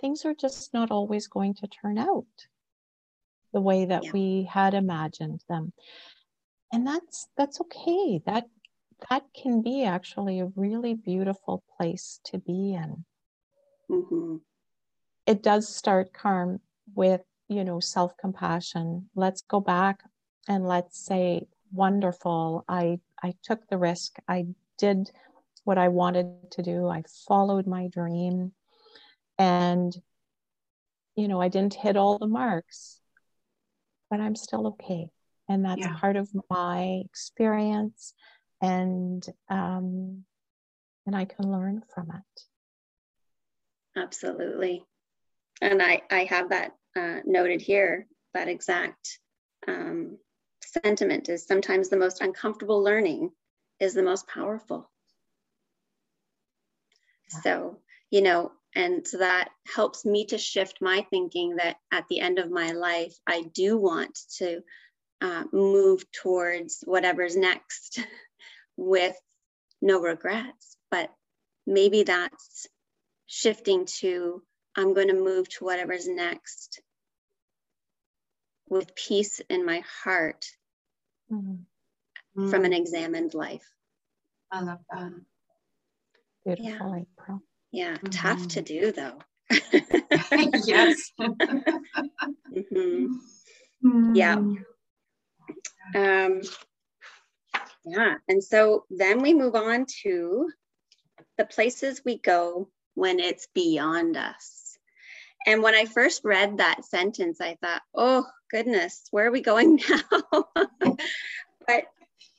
things 0.00 0.24
are 0.24 0.34
just 0.34 0.74
not 0.74 0.90
always 0.90 1.26
going 1.26 1.54
to 1.54 1.66
turn 1.66 1.98
out 1.98 2.26
the 3.52 3.60
way 3.60 3.86
that 3.86 4.04
yeah. 4.04 4.10
we 4.12 4.48
had 4.50 4.74
imagined 4.74 5.42
them. 5.48 5.72
And 6.72 6.86
that's 6.86 7.28
that's 7.36 7.60
okay. 7.60 8.20
That 8.26 8.46
that 9.08 9.24
can 9.40 9.62
be 9.62 9.84
actually 9.84 10.40
a 10.40 10.50
really 10.56 10.94
beautiful 10.94 11.62
place 11.76 12.20
to 12.24 12.38
be 12.38 12.74
in. 12.74 13.04
Mm-hmm. 13.90 14.36
It 15.26 15.42
does 15.42 15.68
start, 15.68 16.12
Carm, 16.12 16.60
with 16.94 17.22
you 17.48 17.64
know 17.64 17.80
self-compassion. 17.80 19.08
Let's 19.14 19.42
go 19.42 19.60
back 19.60 20.00
and 20.48 20.66
let's 20.66 20.98
say 20.98 21.46
wonderful. 21.74 22.64
I 22.68 23.00
I 23.22 23.34
took 23.42 23.66
the 23.68 23.78
risk. 23.78 24.16
I 24.28 24.46
did 24.78 25.10
what 25.64 25.78
I 25.78 25.88
wanted 25.88 26.50
to 26.52 26.62
do. 26.62 26.88
I 26.88 27.02
followed 27.26 27.66
my 27.66 27.88
dream. 27.88 28.52
And 29.38 29.94
you 31.16 31.28
know, 31.28 31.40
I 31.40 31.48
didn't 31.48 31.74
hit 31.74 31.96
all 31.96 32.18
the 32.18 32.26
marks, 32.26 33.00
but 34.10 34.20
I'm 34.20 34.34
still 34.34 34.68
okay. 34.68 35.08
And 35.48 35.64
that's 35.64 35.80
yeah. 35.80 35.96
part 35.96 36.16
of 36.16 36.28
my 36.50 37.02
experience 37.04 38.14
and 38.60 39.24
um 39.50 40.24
and 41.06 41.14
I 41.14 41.24
can 41.26 41.50
learn 41.50 41.82
from 41.94 42.10
it. 42.10 42.40
Absolutely. 44.00 44.84
And 45.60 45.82
I 45.82 46.02
I 46.10 46.24
have 46.24 46.50
that 46.50 46.72
uh, 46.96 47.20
noted 47.24 47.60
here, 47.60 48.06
that 48.34 48.48
exact 48.48 49.18
um, 49.66 50.18
sentiment 50.82 51.28
is 51.28 51.46
sometimes 51.46 51.88
the 51.88 51.96
most 51.96 52.20
uncomfortable 52.20 52.82
learning 52.82 53.30
is 53.80 53.94
the 53.94 54.02
most 54.02 54.26
powerful. 54.26 54.90
So, 57.42 57.78
you 58.10 58.22
know, 58.22 58.52
and 58.74 59.06
so 59.06 59.18
that 59.18 59.50
helps 59.72 60.04
me 60.04 60.26
to 60.26 60.38
shift 60.38 60.78
my 60.80 61.06
thinking 61.10 61.56
that 61.56 61.76
at 61.92 62.06
the 62.08 62.20
end 62.20 62.38
of 62.38 62.50
my 62.50 62.72
life, 62.72 63.14
I 63.26 63.42
do 63.42 63.76
want 63.76 64.18
to 64.38 64.62
uh, 65.20 65.44
move 65.52 66.04
towards 66.12 66.82
whatever's 66.84 67.36
next 67.36 68.00
with 68.76 69.16
no 69.80 70.00
regrets. 70.00 70.76
But 70.90 71.10
maybe 71.66 72.02
that's 72.02 72.66
shifting 73.26 73.86
to 74.00 74.42
I'm 74.76 74.92
going 74.92 75.08
to 75.08 75.14
move 75.14 75.48
to 75.50 75.64
whatever's 75.64 76.08
next 76.08 76.82
with 78.68 78.94
peace 78.96 79.40
in 79.48 79.64
my 79.64 79.84
heart 80.02 80.46
mm-hmm. 81.30 82.48
from 82.48 82.64
an 82.64 82.72
examined 82.72 83.34
life. 83.34 83.68
I 84.50 84.60
love 84.60 84.80
that. 84.90 85.12
Beautiful, 86.44 86.94
yeah. 86.96 87.02
April. 87.02 87.42
Yeah, 87.72 87.94
mm-hmm. 87.94 88.10
tough 88.10 88.48
to 88.48 88.62
do 88.62 88.92
though. 88.92 89.18
yes. 89.50 91.12
mm-hmm. 93.84 94.14
Yeah. 94.14 94.36
Um, 95.94 96.40
yeah, 97.84 98.14
and 98.28 98.42
so 98.42 98.84
then 98.90 99.20
we 99.20 99.34
move 99.34 99.54
on 99.54 99.86
to 100.02 100.48
the 101.36 101.44
places 101.44 102.02
we 102.04 102.18
go 102.18 102.70
when 102.94 103.20
it's 103.20 103.48
beyond 103.54 104.16
us. 104.16 104.63
And 105.46 105.62
when 105.62 105.74
I 105.74 105.84
first 105.84 106.24
read 106.24 106.58
that 106.58 106.84
sentence, 106.84 107.40
I 107.40 107.56
thought, 107.60 107.82
oh 107.94 108.26
goodness, 108.50 109.06
where 109.10 109.26
are 109.26 109.32
we 109.32 109.40
going 109.40 109.80
now? 109.88 110.48
but 111.66 111.84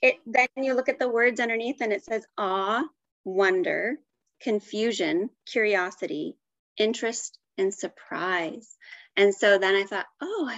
it 0.01 0.17
then 0.25 0.47
you 0.57 0.73
look 0.73 0.89
at 0.89 0.99
the 0.99 1.09
words 1.09 1.39
underneath 1.39 1.81
and 1.81 1.93
it 1.93 2.03
says 2.03 2.25
awe, 2.37 2.83
wonder, 3.23 3.97
confusion, 4.41 5.29
curiosity, 5.45 6.37
interest, 6.77 7.37
and 7.57 7.73
surprise. 7.73 8.75
And 9.15 9.33
so 9.33 9.57
then 9.57 9.75
I 9.75 9.83
thought, 9.83 10.07
oh, 10.21 10.51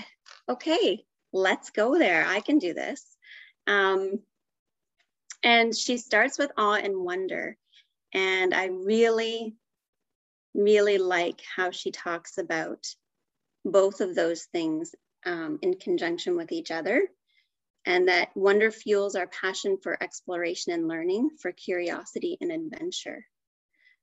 okay, 0.50 1.06
let's 1.32 1.70
go 1.70 1.98
there. 1.98 2.26
I 2.26 2.40
can 2.40 2.60
do 2.60 2.74
this. 2.74 3.06
Um, 3.68 4.20
and 5.44 5.76
she 5.76 5.98
starts 5.98 6.38
with 6.38 6.52
awe 6.58 6.76
and 6.76 6.98
wonder. 6.98 7.58
And 8.14 8.54
I 8.54 8.66
really, 8.66 9.56
really 10.58 10.98
like 10.98 11.42
how 11.56 11.72
she 11.72 11.92
talks 11.92 12.38
about 12.38 12.86
both 13.64 14.02
of 14.02 14.16
those 14.16 14.44
things 14.46 14.94
um, 15.26 15.60
in 15.62 15.76
conjunction 15.76 16.36
with 16.36 16.52
each 16.52 16.72
other. 16.72 17.08
And 17.86 18.10
that 18.10 18.36
wonder 18.36 18.70
fuels 18.70 19.16
our 19.16 19.28
passion 19.28 19.78
for 19.82 20.02
exploration 20.02 20.74
and 20.74 20.90
learning, 20.90 21.30
for 21.42 21.54
curiosity 21.54 22.38
and 22.42 22.52
adventure. 22.52 23.26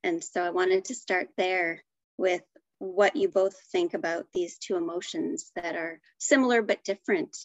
And 0.02 0.24
so 0.24 0.42
I 0.42 0.50
wanted 0.50 0.86
to 0.86 0.94
start 0.94 1.28
there 1.36 1.82
with 2.16 2.42
what 2.78 3.16
you 3.16 3.28
both 3.28 3.58
think 3.72 3.94
about 3.94 4.26
these 4.32 4.58
two 4.58 4.76
emotions 4.76 5.50
that 5.56 5.76
are 5.76 6.00
similar 6.18 6.62
but 6.62 6.84
different. 6.84 7.36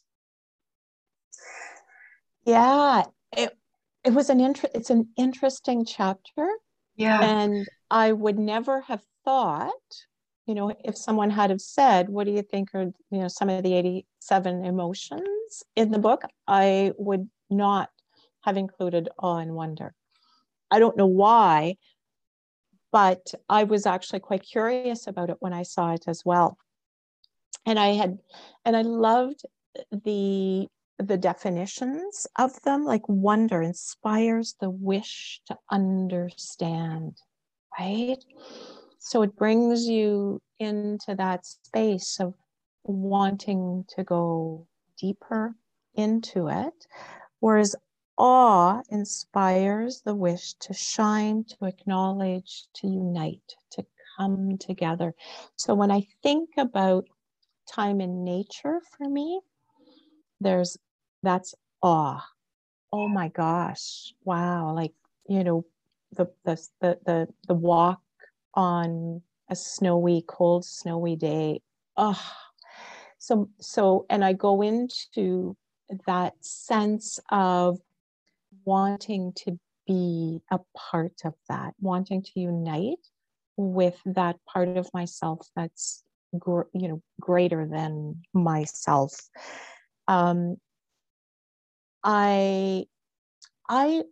Yeah, 2.45 3.03
it, 3.35 3.57
it 4.03 4.13
was 4.13 4.29
an 4.29 4.39
inter- 4.39 4.69
it's 4.73 4.89
an 4.89 5.09
interesting 5.17 5.85
chapter. 5.85 6.47
Yeah. 6.99 7.23
And 7.23 7.65
I 7.89 8.11
would 8.11 8.37
never 8.37 8.81
have 8.81 9.01
thought, 9.23 9.71
you 10.45 10.53
know, 10.53 10.75
if 10.83 10.97
someone 10.97 11.29
had 11.29 11.49
have 11.49 11.61
said, 11.61 12.09
what 12.09 12.25
do 12.25 12.31
you 12.33 12.41
think 12.41 12.75
are, 12.75 12.91
you 13.09 13.19
know, 13.19 13.29
some 13.29 13.49
of 13.49 13.63
the 13.63 13.73
87 13.73 14.65
emotions 14.65 15.63
in 15.77 15.91
the 15.91 15.97
book, 15.97 16.23
I 16.45 16.91
would 16.97 17.29
not 17.49 17.89
have 18.41 18.57
included 18.57 19.07
awe 19.17 19.37
and 19.37 19.55
wonder. 19.55 19.95
I 20.69 20.79
don't 20.79 20.97
know 20.97 21.07
why, 21.07 21.77
but 22.91 23.33
I 23.47 23.63
was 23.63 23.85
actually 23.85 24.19
quite 24.19 24.43
curious 24.43 25.07
about 25.07 25.29
it 25.29 25.37
when 25.39 25.53
I 25.53 25.63
saw 25.63 25.93
it 25.93 26.03
as 26.05 26.23
well. 26.25 26.57
And 27.65 27.79
I 27.79 27.93
had, 27.93 28.17
and 28.65 28.75
I 28.75 28.81
loved 28.81 29.43
the 29.91 30.67
the 30.99 31.17
definitions 31.17 32.27
of 32.37 32.61
them 32.63 32.83
like 32.83 33.07
wonder 33.07 33.61
inspires 33.61 34.55
the 34.59 34.69
wish 34.69 35.41
to 35.47 35.57
understand 35.71 37.17
right 37.79 38.23
so 38.99 39.21
it 39.21 39.35
brings 39.35 39.87
you 39.87 40.41
into 40.59 41.15
that 41.15 41.45
space 41.45 42.19
of 42.19 42.33
wanting 42.83 43.85
to 43.87 44.03
go 44.03 44.67
deeper 44.99 45.55
into 45.95 46.47
it 46.49 46.85
whereas 47.39 47.75
awe 48.19 48.81
inspires 48.89 50.01
the 50.01 50.13
wish 50.13 50.53
to 50.55 50.73
shine, 50.73 51.45
to 51.45 51.65
acknowledge, 51.65 52.67
to 52.75 52.87
unite, 52.87 53.55
to 53.71 53.85
come 54.17 54.57
together. 54.57 55.15
So 55.55 55.73
when 55.73 55.89
I 55.89 56.05
think 56.21 56.49
about 56.57 57.07
time 57.73 58.01
in 58.01 58.25
nature 58.25 58.81
for 58.91 59.07
me, 59.09 59.39
there's 60.41 60.77
that's 61.23 61.55
awe. 61.81 62.25
Oh 62.91 63.07
my 63.07 63.29
gosh. 63.29 64.13
Wow. 64.23 64.73
Like, 64.73 64.93
you 65.27 65.43
know, 65.43 65.65
the 66.13 66.27
the 66.45 66.55
the 66.81 66.99
the, 67.05 67.27
the 67.47 67.53
walk 67.53 68.01
on 68.53 69.21
a 69.49 69.55
snowy, 69.55 70.23
cold, 70.27 70.65
snowy 70.65 71.15
day. 71.15 71.61
Oh, 71.97 72.21
so 73.17 73.49
so 73.59 74.05
and 74.09 74.23
I 74.23 74.33
go 74.33 74.61
into 74.61 75.55
that 76.07 76.33
sense 76.43 77.19
of 77.31 77.79
wanting 78.65 79.33
to 79.33 79.59
be 79.87 80.41
a 80.51 80.59
part 80.75 81.21
of 81.25 81.33
that, 81.49 81.73
wanting 81.79 82.21
to 82.21 82.39
unite 82.39 82.99
with 83.57 83.99
that 84.05 84.37
part 84.45 84.77
of 84.77 84.89
myself 84.93 85.47
that's 85.55 86.03
gr- 86.37 86.69
you 86.73 86.87
know 86.87 87.01
greater 87.19 87.67
than 87.67 88.21
myself. 88.33 89.13
Um, 90.07 90.57
I 92.03 92.85
I 93.67 94.03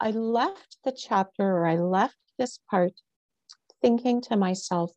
I 0.00 0.10
left 0.10 0.78
the 0.84 0.92
chapter 0.92 1.44
or 1.44 1.66
I 1.66 1.76
left 1.76 2.16
this 2.38 2.58
part 2.70 2.92
thinking 3.80 4.20
to 4.22 4.36
myself, 4.36 4.92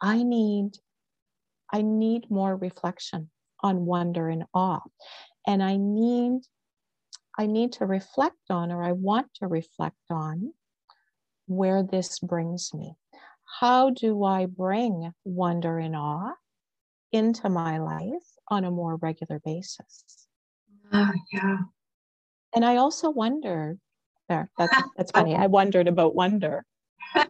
I 0.00 0.22
need 0.22 0.72
I 1.72 1.82
need 1.82 2.30
more 2.30 2.56
reflection 2.56 3.30
on 3.60 3.86
wonder 3.86 4.28
and 4.28 4.44
awe. 4.54 4.82
And 5.46 5.62
I 5.62 5.76
need 5.76 6.42
I 7.38 7.46
need 7.46 7.72
to 7.72 7.86
reflect 7.86 8.50
on, 8.50 8.72
or 8.72 8.82
I 8.82 8.92
want 8.92 9.34
to 9.34 9.46
reflect 9.46 9.96
on, 10.10 10.54
where 11.46 11.82
this 11.82 12.18
brings 12.18 12.72
me. 12.72 12.94
How 13.60 13.90
do 13.90 14.24
I 14.24 14.46
bring 14.46 15.12
wonder 15.24 15.78
and 15.78 15.94
awe 15.94 16.32
into 17.12 17.50
my 17.50 17.78
life 17.78 18.26
on 18.48 18.64
a 18.64 18.70
more 18.70 18.96
regular 18.96 19.40
basis? 19.44 20.25
Uh, 20.96 21.12
yeah. 21.32 21.58
And 22.54 22.64
I 22.64 22.76
also 22.76 23.10
wondered 23.10 23.78
there, 24.28 24.50
that's, 24.58 24.76
that's 24.96 25.10
funny. 25.10 25.34
I 25.34 25.46
wondered 25.46 25.88
about 25.88 26.14
wonder. 26.14 26.64
but 27.14 27.28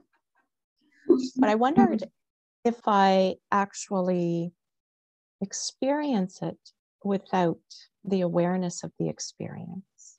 I 1.42 1.54
wondered 1.54 2.04
if 2.64 2.76
I 2.86 3.36
actually 3.50 4.52
experience 5.40 6.40
it 6.42 6.58
without 7.04 7.58
the 8.04 8.20
awareness 8.20 8.84
of 8.84 8.92
the 8.98 9.08
experience. 9.08 10.18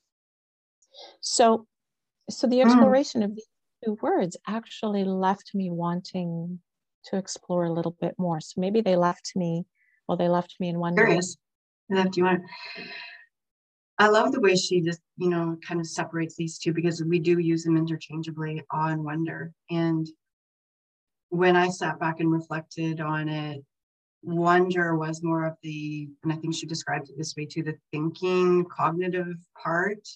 So, 1.21 1.67
so 2.29 2.47
the 2.47 2.61
hmm. 2.61 2.67
exploration 2.67 3.23
of 3.23 3.35
these 3.35 3.47
two 3.83 3.97
words 4.01 4.35
actually 4.47 5.03
left 5.03 5.51
me 5.53 5.69
wanting 5.69 6.59
to 7.05 7.17
explore 7.17 7.65
a 7.65 7.73
little 7.73 7.95
bit 8.01 8.15
more. 8.17 8.41
So 8.41 8.59
maybe 8.59 8.81
they 8.81 8.95
left 8.95 9.33
me, 9.35 9.65
well, 10.07 10.17
they 10.17 10.27
left 10.27 10.55
me 10.59 10.69
in 10.69 10.79
wonder. 10.79 11.05
Curious. 11.05 11.37
Left 11.89 12.17
you 12.17 12.27
on. 12.27 12.43
I 13.99 14.07
love 14.09 14.31
the 14.31 14.41
way 14.41 14.55
she 14.55 14.81
just, 14.81 15.01
you 15.17 15.29
know, 15.29 15.57
kind 15.67 15.79
of 15.79 15.87
separates 15.87 16.35
these 16.35 16.59
two 16.59 16.73
because 16.73 17.03
we 17.03 17.19
do 17.19 17.39
use 17.39 17.63
them 17.63 17.77
interchangeably, 17.77 18.63
awe 18.71 18.89
and 18.89 19.03
wonder. 19.03 19.51
And 19.69 20.07
when 21.29 21.55
I 21.55 21.69
sat 21.69 21.99
back 21.99 22.19
and 22.19 22.31
reflected 22.31 23.01
on 23.01 23.27
it, 23.27 23.63
wonder 24.21 24.95
was 24.95 25.23
more 25.23 25.45
of 25.45 25.55
the, 25.63 26.07
and 26.23 26.31
I 26.31 26.35
think 26.35 26.55
she 26.55 26.67
described 26.67 27.09
it 27.09 27.17
this 27.17 27.35
way 27.35 27.45
too, 27.45 27.63
the 27.63 27.77
thinking, 27.91 28.65
cognitive 28.65 29.37
part 29.61 30.07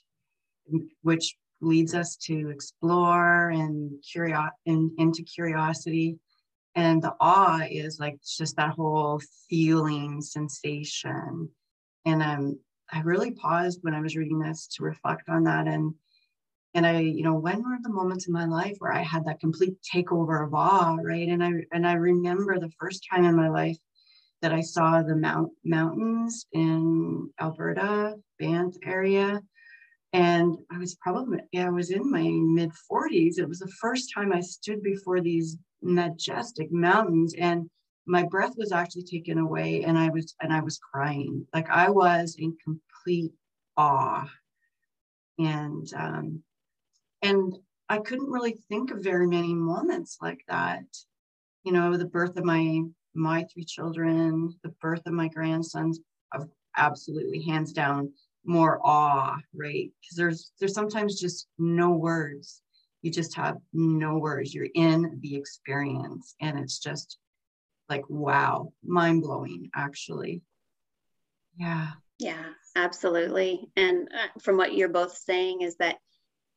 which 1.01 1.35
leads 1.61 1.93
us 1.93 2.15
to 2.15 2.49
explore 2.49 3.49
and 3.49 3.91
curio- 4.03 4.49
and 4.65 4.91
into 4.97 5.23
curiosity. 5.23 6.17
And 6.75 7.01
the 7.01 7.13
awe 7.19 7.65
is 7.69 7.99
like 7.99 8.19
just 8.37 8.55
that 8.55 8.71
whole 8.71 9.21
feeling 9.49 10.21
sensation. 10.21 11.49
And 12.05 12.23
um, 12.23 12.59
I 12.91 13.01
really 13.01 13.31
paused 13.31 13.79
when 13.81 13.93
I 13.93 14.01
was 14.01 14.15
reading 14.15 14.39
this 14.39 14.67
to 14.75 14.83
reflect 14.83 15.29
on 15.29 15.43
that. 15.45 15.67
And 15.67 15.93
and 16.73 16.85
I, 16.85 16.99
you 16.99 17.23
know, 17.23 17.35
when 17.35 17.63
were 17.63 17.77
the 17.81 17.89
moments 17.89 18.27
in 18.27 18.33
my 18.33 18.45
life 18.45 18.75
where 18.79 18.93
I 18.93 19.01
had 19.01 19.25
that 19.25 19.41
complete 19.41 19.75
takeover 19.81 20.45
of 20.45 20.53
awe, 20.53 20.97
right? 21.03 21.27
And 21.27 21.43
I 21.43 21.51
and 21.71 21.85
I 21.87 21.93
remember 21.93 22.59
the 22.59 22.71
first 22.79 23.05
time 23.09 23.25
in 23.25 23.35
my 23.35 23.49
life 23.49 23.77
that 24.41 24.53
I 24.53 24.61
saw 24.61 25.01
the 25.01 25.15
mount 25.15 25.51
mountains 25.63 26.45
in 26.53 27.29
Alberta, 27.39 28.15
Banff 28.39 28.75
area. 28.83 29.41
And 30.13 30.57
I 30.69 30.77
was 30.77 30.95
probably, 30.95 31.39
yeah, 31.51 31.67
I 31.67 31.69
was 31.69 31.91
in 31.91 32.09
my 32.11 32.23
mid 32.23 32.71
40s. 32.91 33.37
It 33.37 33.47
was 33.47 33.59
the 33.59 33.71
first 33.79 34.11
time 34.13 34.33
I 34.33 34.41
stood 34.41 34.81
before 34.81 35.21
these 35.21 35.57
majestic 35.81 36.71
mountains 36.71 37.33
and 37.37 37.69
my 38.11 38.23
breath 38.23 38.55
was 38.57 38.73
actually 38.73 39.03
taken 39.03 39.37
away 39.37 39.83
and 39.83 39.97
I 39.97 40.09
was 40.09 40.35
and 40.41 40.51
I 40.51 40.59
was 40.59 40.77
crying. 40.77 41.47
Like 41.53 41.69
I 41.69 41.89
was 41.89 42.35
in 42.37 42.57
complete 42.61 43.31
awe. 43.77 44.29
And 45.39 45.87
um 45.95 46.43
and 47.21 47.55
I 47.87 47.99
couldn't 47.99 48.29
really 48.29 48.57
think 48.67 48.91
of 48.91 49.01
very 49.01 49.27
many 49.27 49.53
moments 49.53 50.17
like 50.21 50.41
that. 50.49 50.83
You 51.63 51.71
know, 51.71 51.95
the 51.95 52.13
birth 52.17 52.35
of 52.35 52.43
my 52.43 52.81
my 53.15 53.45
three 53.45 53.63
children, 53.63 54.53
the 54.61 54.75
birth 54.81 55.03
of 55.05 55.13
my 55.13 55.29
grandsons, 55.29 56.01
of 56.33 56.49
absolutely 56.75 57.41
hands 57.43 57.71
down 57.71 58.11
more 58.43 58.81
awe, 58.83 59.37
right? 59.53 59.89
Because 60.01 60.17
there's 60.17 60.51
there's 60.59 60.73
sometimes 60.73 61.17
just 61.17 61.47
no 61.57 61.91
words. 61.91 62.61
You 63.03 63.09
just 63.09 63.37
have 63.37 63.55
no 63.71 64.17
words. 64.17 64.53
You're 64.53 64.75
in 64.75 65.17
the 65.21 65.37
experience, 65.37 66.35
and 66.41 66.59
it's 66.59 66.77
just 66.77 67.17
like 67.91 68.09
wow, 68.09 68.71
mind 68.83 69.21
blowing, 69.21 69.69
actually. 69.75 70.41
Yeah. 71.57 71.89
Yeah, 72.19 72.45
absolutely. 72.75 73.69
And 73.75 74.07
uh, 74.07 74.39
from 74.39 74.55
what 74.55 74.73
you're 74.73 74.89
both 74.89 75.17
saying 75.17 75.61
is 75.61 75.75
that 75.77 75.97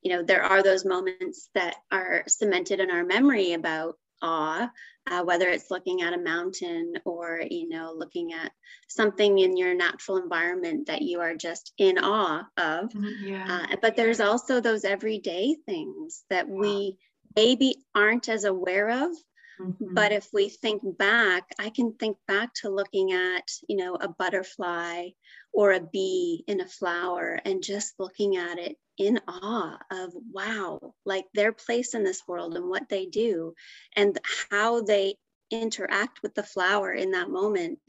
you 0.01 0.11
know 0.11 0.23
there 0.23 0.43
are 0.43 0.63
those 0.63 0.85
moments 0.85 1.49
that 1.55 1.75
are 1.91 2.23
cemented 2.27 2.79
in 2.79 2.89
our 2.89 3.03
memory 3.03 3.53
about 3.53 3.95
awe 4.21 4.69
uh, 5.07 5.23
whether 5.23 5.47
it's 5.49 5.69
looking 5.69 6.01
at 6.03 6.13
a 6.13 6.17
mountain 6.17 6.93
or 7.05 7.41
you 7.49 7.67
know 7.67 7.93
looking 7.97 8.31
at 8.31 8.51
something 8.87 9.39
in 9.39 9.57
your 9.57 9.73
natural 9.73 10.17
environment 10.17 10.87
that 10.87 11.01
you 11.01 11.19
are 11.19 11.35
just 11.35 11.73
in 11.77 11.97
awe 11.97 12.43
of 12.57 12.89
mm-hmm, 12.91 13.25
yeah. 13.25 13.67
uh, 13.71 13.75
but 13.81 13.95
there's 13.95 14.21
also 14.21 14.61
those 14.61 14.85
everyday 14.85 15.55
things 15.65 16.23
that 16.29 16.47
we 16.47 16.97
maybe 17.35 17.75
aren't 17.93 18.29
as 18.29 18.45
aware 18.45 18.89
of 18.89 19.11
mm-hmm. 19.59 19.93
but 19.93 20.11
if 20.11 20.27
we 20.33 20.49
think 20.49 20.81
back 20.97 21.43
i 21.59 21.69
can 21.69 21.93
think 21.93 22.17
back 22.27 22.53
to 22.53 22.69
looking 22.69 23.11
at 23.13 23.49
you 23.67 23.77
know 23.77 23.95
a 23.95 24.07
butterfly 24.07 25.07
or 25.53 25.71
a 25.71 25.79
bee 25.79 26.43
in 26.47 26.61
a 26.61 26.67
flower 26.67 27.39
and 27.45 27.63
just 27.63 27.93
looking 27.99 28.37
at 28.37 28.59
it 28.59 28.77
in 28.97 29.19
awe 29.27 29.77
of 29.91 30.13
wow, 30.31 30.93
like 31.05 31.25
their 31.33 31.51
place 31.51 31.93
in 31.93 32.03
this 32.03 32.23
world 32.27 32.55
and 32.55 32.67
what 32.67 32.87
they 32.89 33.05
do 33.05 33.53
and 33.95 34.17
how 34.49 34.81
they 34.81 35.15
interact 35.51 36.21
with 36.23 36.33
the 36.33 36.43
flower 36.43 36.93
in 36.93 37.11
that 37.11 37.29
moment. 37.29 37.79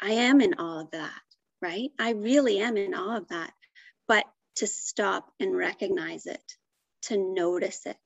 I 0.00 0.12
am 0.12 0.40
in 0.40 0.54
awe 0.54 0.82
of 0.82 0.90
that, 0.92 1.22
right? 1.60 1.90
I 1.98 2.10
really 2.10 2.58
am 2.60 2.76
in 2.76 2.94
awe 2.94 3.18
of 3.18 3.28
that. 3.28 3.52
But 4.08 4.24
to 4.56 4.66
stop 4.66 5.30
and 5.40 5.56
recognize 5.56 6.26
it, 6.26 6.42
to 7.02 7.16
notice 7.16 7.86
it. 7.86 7.96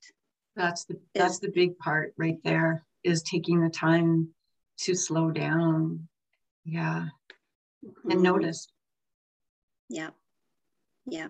That's 0.55 0.85
the 0.85 0.99
that's 1.13 1.39
the 1.39 1.51
big 1.51 1.77
part 1.77 2.13
right 2.17 2.37
there 2.43 2.83
is 3.03 3.23
taking 3.23 3.61
the 3.61 3.69
time 3.69 4.29
to 4.81 4.95
slow 4.95 5.31
down. 5.31 6.07
Yeah. 6.65 7.07
Mm-hmm. 7.85 8.11
And 8.11 8.23
notice. 8.23 8.67
Yeah. 9.89 10.09
Yeah. 11.05 11.27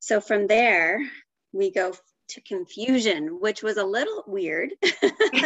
So 0.00 0.20
from 0.20 0.46
there, 0.46 1.00
we 1.52 1.70
go 1.70 1.94
to 2.30 2.40
confusion, 2.42 3.38
which 3.40 3.62
was 3.62 3.76
a 3.76 3.84
little 3.84 4.24
weird. 4.26 4.70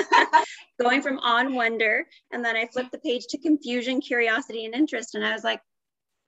Going 0.80 1.02
from 1.02 1.18
on 1.20 1.54
wonder, 1.54 2.04
and 2.32 2.44
then 2.44 2.56
I 2.56 2.66
flipped 2.66 2.92
the 2.92 2.98
page 2.98 3.26
to 3.30 3.38
confusion, 3.38 4.00
curiosity, 4.00 4.64
and 4.64 4.74
interest. 4.74 5.14
And 5.14 5.24
I 5.24 5.32
was 5.32 5.44
like, 5.44 5.60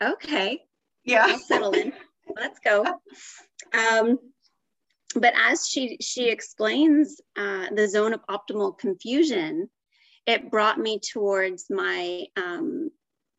okay, 0.03 0.63
yeah, 1.05 1.27
I'll 1.27 1.39
settle 1.39 1.73
in. 1.73 1.93
Let's 2.35 2.59
go. 2.61 2.85
Um, 3.73 4.19
but 5.17 5.35
as 5.37 5.67
she 5.67 5.99
she 6.01 6.29
explains 6.29 7.21
uh, 7.37 7.67
the 7.75 7.89
zone 7.89 8.13
of 8.13 8.27
optimal 8.27 8.79
confusion, 8.79 9.69
it 10.27 10.51
brought 10.51 10.79
me 10.79 11.01
towards 11.01 11.67
my 11.71 12.25
um, 12.37 12.91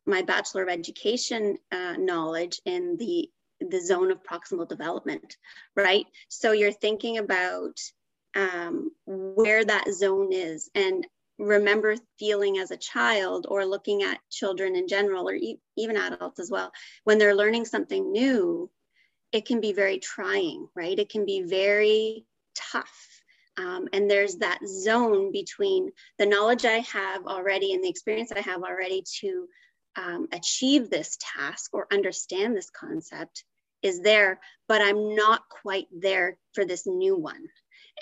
my 0.06 0.22
bachelor 0.22 0.62
of 0.62 0.68
education 0.68 1.58
uh, 1.70 1.94
knowledge 1.98 2.60
in 2.64 2.96
the 2.98 3.30
the 3.60 3.80
zone 3.80 4.10
of 4.10 4.22
proximal 4.22 4.68
development, 4.68 5.36
right? 5.76 6.06
So 6.28 6.52
you're 6.52 6.72
thinking 6.72 7.18
about 7.18 7.78
um, 8.36 8.90
where 9.06 9.64
that 9.64 9.92
zone 9.92 10.32
is 10.32 10.70
and 10.74 11.06
remember 11.38 11.96
feeling 12.18 12.58
as 12.58 12.70
a 12.70 12.76
child 12.76 13.46
or 13.48 13.64
looking 13.64 14.02
at 14.02 14.18
children 14.30 14.76
in 14.76 14.88
general 14.88 15.28
or 15.28 15.34
e- 15.34 15.60
even 15.76 15.96
adults 15.96 16.40
as 16.40 16.50
well 16.50 16.72
when 17.04 17.18
they're 17.18 17.34
learning 17.34 17.64
something 17.64 18.10
new 18.10 18.68
it 19.32 19.46
can 19.46 19.60
be 19.60 19.72
very 19.72 19.98
trying 19.98 20.68
right 20.74 20.98
it 20.98 21.08
can 21.08 21.24
be 21.24 21.42
very 21.42 22.24
tough 22.54 23.22
um, 23.58 23.88
and 23.92 24.08
there's 24.08 24.36
that 24.36 24.60
zone 24.66 25.32
between 25.32 25.90
the 26.18 26.26
knowledge 26.26 26.64
i 26.64 26.78
have 26.78 27.26
already 27.26 27.72
and 27.72 27.82
the 27.82 27.88
experience 27.88 28.32
i 28.32 28.40
have 28.40 28.62
already 28.62 29.02
to 29.20 29.46
um, 29.96 30.28
achieve 30.32 30.90
this 30.90 31.18
task 31.20 31.70
or 31.72 31.86
understand 31.92 32.56
this 32.56 32.70
concept 32.70 33.44
is 33.82 34.00
there, 34.00 34.40
but 34.66 34.80
I'm 34.80 35.14
not 35.14 35.42
quite 35.48 35.86
there 35.92 36.36
for 36.54 36.64
this 36.64 36.86
new 36.86 37.16
one. 37.16 37.48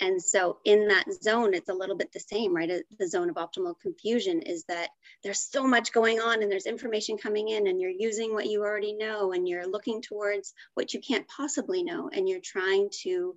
And 0.01 0.21
so 0.21 0.57
in 0.65 0.87
that 0.87 1.05
zone, 1.21 1.53
it's 1.53 1.69
a 1.69 1.73
little 1.73 1.95
bit 1.95 2.11
the 2.11 2.19
same, 2.19 2.55
right? 2.55 2.83
The 2.99 3.07
zone 3.07 3.29
of 3.29 3.35
optimal 3.35 3.79
confusion 3.79 4.41
is 4.41 4.63
that 4.65 4.89
there's 5.23 5.39
so 5.39 5.65
much 5.65 5.91
going 5.91 6.19
on 6.19 6.41
and 6.41 6.51
there's 6.51 6.65
information 6.65 7.17
coming 7.17 7.49
in 7.49 7.67
and 7.67 7.81
you're 7.81 7.89
using 7.89 8.33
what 8.33 8.47
you 8.47 8.61
already 8.61 8.93
know 8.93 9.33
and 9.33 9.47
you're 9.47 9.67
looking 9.67 10.01
towards 10.01 10.53
what 10.75 10.93
you 10.93 10.99
can't 10.99 11.27
possibly 11.27 11.83
know 11.83 12.09
and 12.11 12.27
you're 12.29 12.39
trying 12.39 12.89
to 13.01 13.35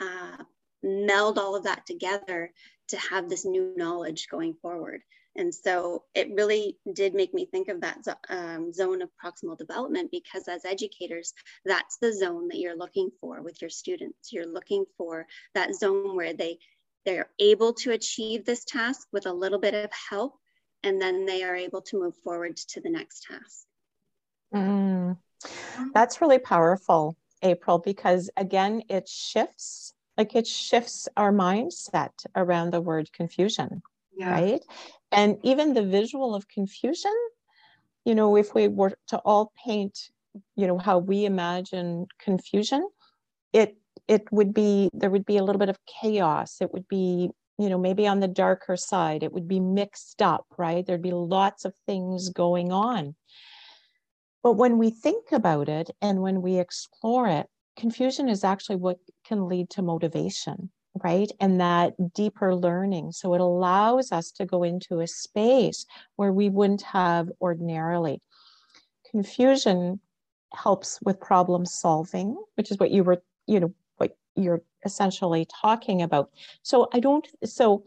uh, 0.00 0.36
meld 0.82 1.38
all 1.38 1.56
of 1.56 1.64
that 1.64 1.86
together 1.86 2.52
to 2.88 2.98
have 2.98 3.28
this 3.28 3.44
new 3.44 3.72
knowledge 3.76 4.28
going 4.28 4.54
forward. 4.54 5.02
And 5.36 5.52
so 5.52 6.04
it 6.14 6.32
really 6.32 6.78
did 6.92 7.14
make 7.14 7.34
me 7.34 7.46
think 7.46 7.68
of 7.68 7.80
that 7.80 7.98
um, 8.28 8.72
zone 8.72 9.02
of 9.02 9.10
proximal 9.22 9.58
development 9.58 10.10
because 10.10 10.46
as 10.46 10.64
educators, 10.64 11.32
that's 11.64 11.96
the 11.98 12.12
zone 12.12 12.48
that 12.48 12.58
you're 12.58 12.76
looking 12.76 13.10
for 13.20 13.42
with 13.42 13.60
your 13.60 13.70
students. 13.70 14.32
You're 14.32 14.46
looking 14.46 14.84
for 14.96 15.26
that 15.54 15.74
zone 15.74 16.14
where 16.14 16.34
they, 16.34 16.58
they're 17.04 17.30
able 17.40 17.72
to 17.74 17.92
achieve 17.92 18.44
this 18.44 18.64
task 18.64 19.08
with 19.12 19.26
a 19.26 19.32
little 19.32 19.58
bit 19.58 19.74
of 19.74 19.90
help, 19.92 20.38
and 20.84 21.00
then 21.00 21.26
they 21.26 21.42
are 21.42 21.56
able 21.56 21.82
to 21.82 21.98
move 21.98 22.14
forward 22.22 22.56
to 22.56 22.80
the 22.80 22.90
next 22.90 23.26
task. 23.28 23.66
Mm, 24.54 25.16
that's 25.92 26.20
really 26.20 26.38
powerful, 26.38 27.16
April, 27.42 27.78
because 27.78 28.30
again, 28.36 28.82
it 28.88 29.08
shifts, 29.08 29.94
like 30.16 30.36
it 30.36 30.46
shifts 30.46 31.08
our 31.16 31.32
mindset 31.32 32.12
around 32.36 32.70
the 32.70 32.80
word 32.80 33.12
confusion. 33.12 33.82
Yeah. 34.16 34.30
right? 34.30 34.62
And 35.12 35.38
even 35.42 35.74
the 35.74 35.82
visual 35.84 36.34
of 36.34 36.48
confusion 36.48 37.12
you 38.04 38.14
know 38.14 38.36
if 38.36 38.54
we 38.54 38.68
were 38.68 38.92
to 39.08 39.18
all 39.18 39.52
paint 39.64 40.10
you 40.56 40.66
know 40.66 40.78
how 40.78 40.98
we 40.98 41.24
imagine 41.24 42.06
confusion 42.18 42.86
it 43.52 43.76
it 44.08 44.30
would 44.32 44.52
be 44.52 44.90
there 44.92 45.10
would 45.10 45.24
be 45.26 45.38
a 45.38 45.44
little 45.44 45.58
bit 45.58 45.68
of 45.70 45.78
chaos. 45.86 46.58
It 46.60 46.72
would 46.72 46.88
be 46.88 47.30
you 47.58 47.68
know 47.68 47.78
maybe 47.78 48.06
on 48.06 48.20
the 48.20 48.28
darker 48.28 48.76
side 48.76 49.22
it 49.22 49.32
would 49.32 49.48
be 49.48 49.60
mixed 49.60 50.22
up 50.22 50.46
right? 50.58 50.84
There'd 50.86 51.02
be 51.02 51.12
lots 51.12 51.64
of 51.64 51.74
things 51.86 52.30
going 52.30 52.72
on. 52.72 53.14
But 54.42 54.54
when 54.54 54.78
we 54.78 54.90
think 54.90 55.32
about 55.32 55.68
it 55.68 55.90
and 56.02 56.20
when 56.20 56.42
we 56.42 56.58
explore 56.58 57.28
it 57.28 57.48
confusion 57.76 58.28
is 58.28 58.44
actually 58.44 58.76
what 58.76 58.98
can 59.26 59.48
lead 59.48 59.70
to 59.70 59.82
motivation 59.82 60.70
right? 61.02 61.30
And 61.40 61.60
that 61.60 61.94
deeper 62.14 62.54
learning. 62.54 63.12
So 63.12 63.34
it 63.34 63.40
allows 63.40 64.12
us 64.12 64.30
to 64.32 64.46
go 64.46 64.62
into 64.62 65.00
a 65.00 65.06
space 65.06 65.86
where 66.16 66.32
we 66.32 66.48
wouldn't 66.48 66.82
have 66.82 67.30
ordinarily. 67.40 68.20
Confusion 69.10 70.00
helps 70.52 71.00
with 71.02 71.20
problem 71.20 71.66
solving, 71.66 72.36
which 72.54 72.70
is 72.70 72.78
what 72.78 72.90
you 72.90 73.02
were, 73.02 73.22
you 73.46 73.60
know, 73.60 73.74
what 73.96 74.16
you're 74.36 74.62
essentially 74.84 75.46
talking 75.60 76.02
about. 76.02 76.30
So 76.62 76.88
I 76.92 77.00
don't, 77.00 77.26
so, 77.44 77.84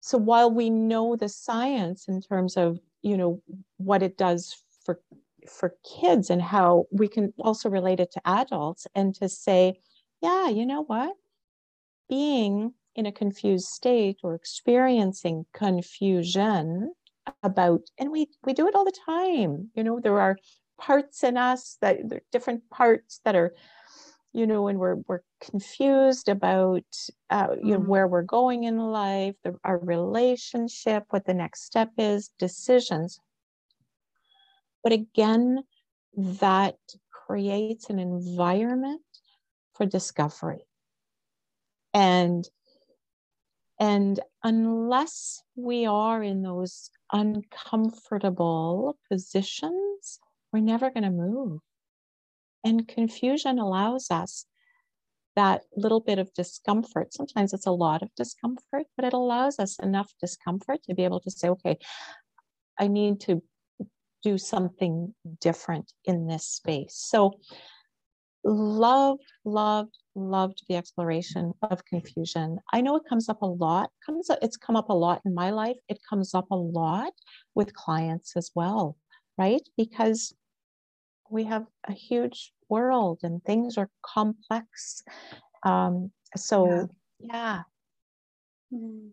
so 0.00 0.18
while 0.18 0.50
we 0.50 0.68
know 0.68 1.16
the 1.16 1.28
science 1.28 2.08
in 2.08 2.20
terms 2.20 2.56
of, 2.56 2.78
you 3.02 3.16
know, 3.16 3.42
what 3.78 4.02
it 4.02 4.18
does 4.18 4.62
for 4.84 5.00
for 5.48 5.74
kids 6.00 6.30
and 6.30 6.42
how 6.42 6.86
we 6.90 7.08
can 7.08 7.32
also 7.38 7.68
relate 7.68 8.00
it 8.00 8.10
to 8.12 8.20
adults 8.24 8.86
and 8.94 9.14
to 9.16 9.28
say, 9.28 9.78
yeah, 10.22 10.48
you 10.48 10.66
know 10.66 10.84
what? 10.84 11.14
Being 12.08 12.74
in 12.96 13.06
a 13.06 13.12
confused 13.12 13.66
state 13.66 14.18
or 14.22 14.34
experiencing 14.34 15.46
confusion 15.52 16.92
about 17.42 17.80
and 17.98 18.10
we 18.10 18.28
we 18.44 18.52
do 18.52 18.68
it 18.68 18.74
all 18.74 18.84
the 18.84 19.00
time 19.06 19.70
you 19.74 19.82
know 19.82 19.98
there 20.00 20.20
are 20.20 20.36
parts 20.78 21.24
in 21.24 21.36
us 21.36 21.78
that 21.80 21.98
there 22.08 22.18
are 22.18 22.30
different 22.32 22.68
parts 22.70 23.20
that 23.24 23.34
are 23.34 23.54
you 24.36 24.48
know, 24.48 24.62
when 24.62 24.78
we're 24.78 24.96
we're 25.06 25.20
confused 25.40 26.28
about 26.28 26.82
uh, 27.30 27.54
you 27.62 27.74
know 27.74 27.78
Mhm. 27.78 27.86
where 27.86 28.08
we're 28.08 28.22
going 28.22 28.64
in 28.64 28.78
life, 28.78 29.36
the, 29.44 29.56
our 29.62 29.78
relationship, 29.78 31.04
what 31.10 31.24
the 31.24 31.34
next 31.34 31.62
step 31.62 31.92
is, 31.98 32.30
decisions. 32.36 33.20
But 34.82 34.92
again, 34.92 35.62
that 36.16 36.78
creates 37.10 37.90
an 37.90 38.00
environment 38.00 39.02
for 39.72 39.86
discovery. 39.86 40.66
And 41.94 42.44
and 43.80 44.20
unless 44.42 45.42
we 45.56 45.86
are 45.86 46.22
in 46.22 46.42
those 46.42 46.90
uncomfortable 47.12 48.96
positions, 49.10 50.20
we're 50.52 50.60
never 50.60 50.90
going 50.90 51.04
to 51.04 51.10
move. 51.10 51.60
And 52.62 52.86
confusion 52.86 53.58
allows 53.58 54.10
us 54.10 54.46
that 55.36 55.62
little 55.76 56.00
bit 56.00 56.18
of 56.18 56.32
discomfort. 56.34 57.12
Sometimes 57.12 57.52
it's 57.52 57.66
a 57.66 57.72
lot 57.72 58.02
of 58.02 58.14
discomfort, 58.16 58.86
but 58.96 59.04
it 59.04 59.12
allows 59.12 59.58
us 59.58 59.78
enough 59.80 60.12
discomfort 60.20 60.82
to 60.84 60.94
be 60.94 61.04
able 61.04 61.20
to 61.20 61.30
say, 61.30 61.48
okay, 61.48 61.76
I 62.78 62.86
need 62.88 63.20
to 63.22 63.42
do 64.22 64.38
something 64.38 65.14
different 65.40 65.92
in 66.04 66.26
this 66.26 66.46
space. 66.46 66.94
So, 66.96 67.40
love, 68.44 69.18
loved, 69.44 69.96
loved 70.14 70.62
the 70.68 70.76
exploration 70.76 71.52
of 71.62 71.84
confusion. 71.84 72.58
I 72.72 72.80
know 72.80 72.96
it 72.96 73.04
comes 73.08 73.28
up 73.28 73.42
a 73.42 73.46
lot. 73.46 73.90
Comes 74.04 74.30
up, 74.30 74.38
it's 74.42 74.56
come 74.56 74.76
up 74.76 74.90
a 74.90 74.94
lot 74.94 75.22
in 75.24 75.34
my 75.34 75.50
life. 75.50 75.76
It 75.88 75.98
comes 76.08 76.34
up 76.34 76.46
a 76.50 76.56
lot 76.56 77.12
with 77.54 77.74
clients 77.74 78.36
as 78.36 78.50
well, 78.54 78.96
right? 79.38 79.62
Because 79.76 80.34
we 81.30 81.44
have 81.44 81.66
a 81.88 81.92
huge 81.92 82.52
world 82.68 83.20
and 83.22 83.42
things 83.44 83.78
are 83.78 83.88
complex. 84.02 85.02
Um, 85.62 86.10
so 86.36 86.88
yeah. 87.18 87.62
Mm. 88.72 89.10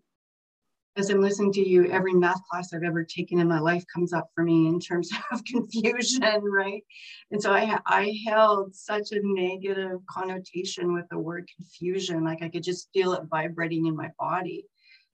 As 0.98 1.10
I'm 1.10 1.22
listening 1.22 1.54
to 1.54 1.68
you, 1.68 1.90
every 1.90 2.14
math 2.14 2.42
class 2.50 2.74
I've 2.74 2.84
ever 2.84 3.06
taken 3.06 3.40
in 3.40 3.48
my 3.48 3.60
life 3.60 3.86
comes 3.94 4.12
up 4.12 4.30
for 4.36 4.44
me 4.44 4.68
in 4.68 4.78
terms 4.80 5.10
of 5.32 5.44
confusion, 5.46 6.44
right? 6.44 6.84
And 7.32 7.42
so 7.42 7.54
I 7.54 7.80
I 7.86 8.14
held 8.28 8.76
such 8.76 9.12
a 9.12 9.22
negative 9.24 10.00
connotation 10.10 10.94
with 10.94 11.06
the 11.10 11.18
word 11.18 11.50
confusion, 11.56 12.26
like 12.26 12.42
I 12.42 12.50
could 12.50 12.64
just 12.64 12.90
feel 12.94 13.14
it 13.14 13.24
vibrating 13.30 13.86
in 13.86 13.96
my 13.96 14.10
body. 14.20 14.66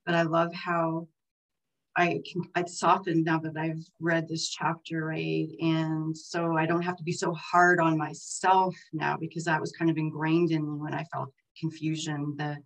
But 0.06 0.16
I 0.16 0.24
love 0.24 0.52
how 0.54 1.08
I 1.96 2.22
can, 2.32 2.44
I've 2.56 2.70
softened 2.70 3.26
now 3.26 3.40
that 3.40 3.58
I've 3.58 3.84
read 4.00 4.28
this 4.28 4.50
chapter, 4.50 5.06
right? 5.06 5.48
And 5.60 6.16
so 6.18 6.56
I 6.56 6.66
don't 6.66 6.84
have 6.84 6.96
to 6.98 7.04
be 7.04 7.12
so 7.12 7.34
hard 7.34 7.80
on 7.80 7.98
myself 7.98 8.76
now 8.94 9.18
because 9.20 9.46
that 9.46 9.60
was 9.60 9.72
kind 9.72 9.90
of 9.92 9.98
ingrained 9.98 10.52
in 10.52 10.62
me 10.62 10.80
when 10.80 10.94
I 10.94 11.04
felt 11.06 11.30
confusion. 11.60 12.36
The, 12.38 12.58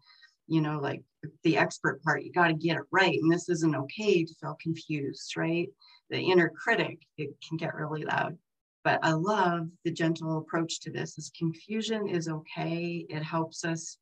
you 0.52 0.60
know, 0.60 0.80
like 0.82 1.02
the 1.44 1.58
expert 1.58 2.04
part, 2.04 2.24
you 2.24 2.32
got 2.34 2.48
to 2.48 2.54
get 2.54 2.76
it 2.76 2.84
right. 2.92 3.18
And 3.18 3.32
this 3.32 3.48
isn't 3.48 3.74
okay 3.74 4.26
to 4.26 4.34
feel 4.36 4.58
confused, 4.62 5.38
right? 5.38 5.70
The 6.10 6.20
inner 6.20 6.50
critic, 6.50 7.00
it 7.18 7.30
can 7.48 7.56
get 7.56 7.74
really 7.74 8.04
loud. 8.04 8.38
But 8.84 9.00
I 9.02 9.14
love 9.14 9.70
the 9.86 9.92
gentle 9.92 10.40
approach 10.40 10.82
to 10.82 10.92
this 10.92 11.18
is 11.18 11.32
confusion 11.38 12.10
is 12.10 12.28
okay. 12.28 13.06
It 13.08 13.24
helps 13.24 13.64
us 13.64 13.98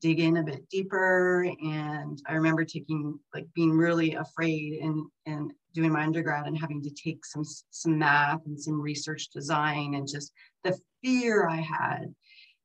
dig 0.00 0.20
in 0.20 0.38
a 0.38 0.42
bit 0.42 0.66
deeper. 0.70 1.42
And 1.62 2.18
I 2.26 2.32
remember 2.32 2.64
taking 2.64 3.18
like 3.34 3.46
being 3.54 3.72
really 3.72 4.14
afraid 4.14 4.80
and 4.80 5.04
and 5.26 5.52
doing 5.74 5.92
my 5.92 6.02
undergrad 6.02 6.46
and 6.46 6.58
having 6.58 6.82
to 6.82 6.90
take 6.90 7.26
some 7.26 7.44
some 7.70 7.98
math 7.98 8.40
and 8.46 8.58
some 8.58 8.80
research 8.80 9.28
design 9.28 9.92
and 9.96 10.08
just 10.08 10.32
the 10.64 10.78
fear 11.04 11.46
I 11.46 11.56
had. 11.56 12.14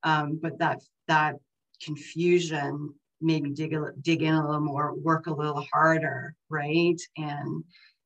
Um, 0.04 0.40
but 0.42 0.58
that 0.60 0.80
that 1.10 1.36
confusion 1.84 2.94
made 3.22 3.44
me 3.44 3.52
dig 3.52 3.74
a, 3.74 3.92
dig 4.02 4.22
in 4.22 4.34
a 4.34 4.46
little 4.46 4.62
more, 4.62 4.94
work 4.94 5.28
a 5.28 5.34
little 5.34 5.66
harder, 5.72 6.36
right? 6.50 7.00
And 7.18 7.64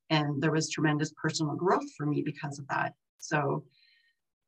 and 0.09 0.41
there 0.41 0.51
was 0.51 0.69
tremendous 0.69 1.13
personal 1.21 1.55
growth 1.55 1.91
for 1.95 2.05
me 2.05 2.23
because 2.23 2.57
of 2.57 2.67
that. 2.69 2.93
So 3.19 3.63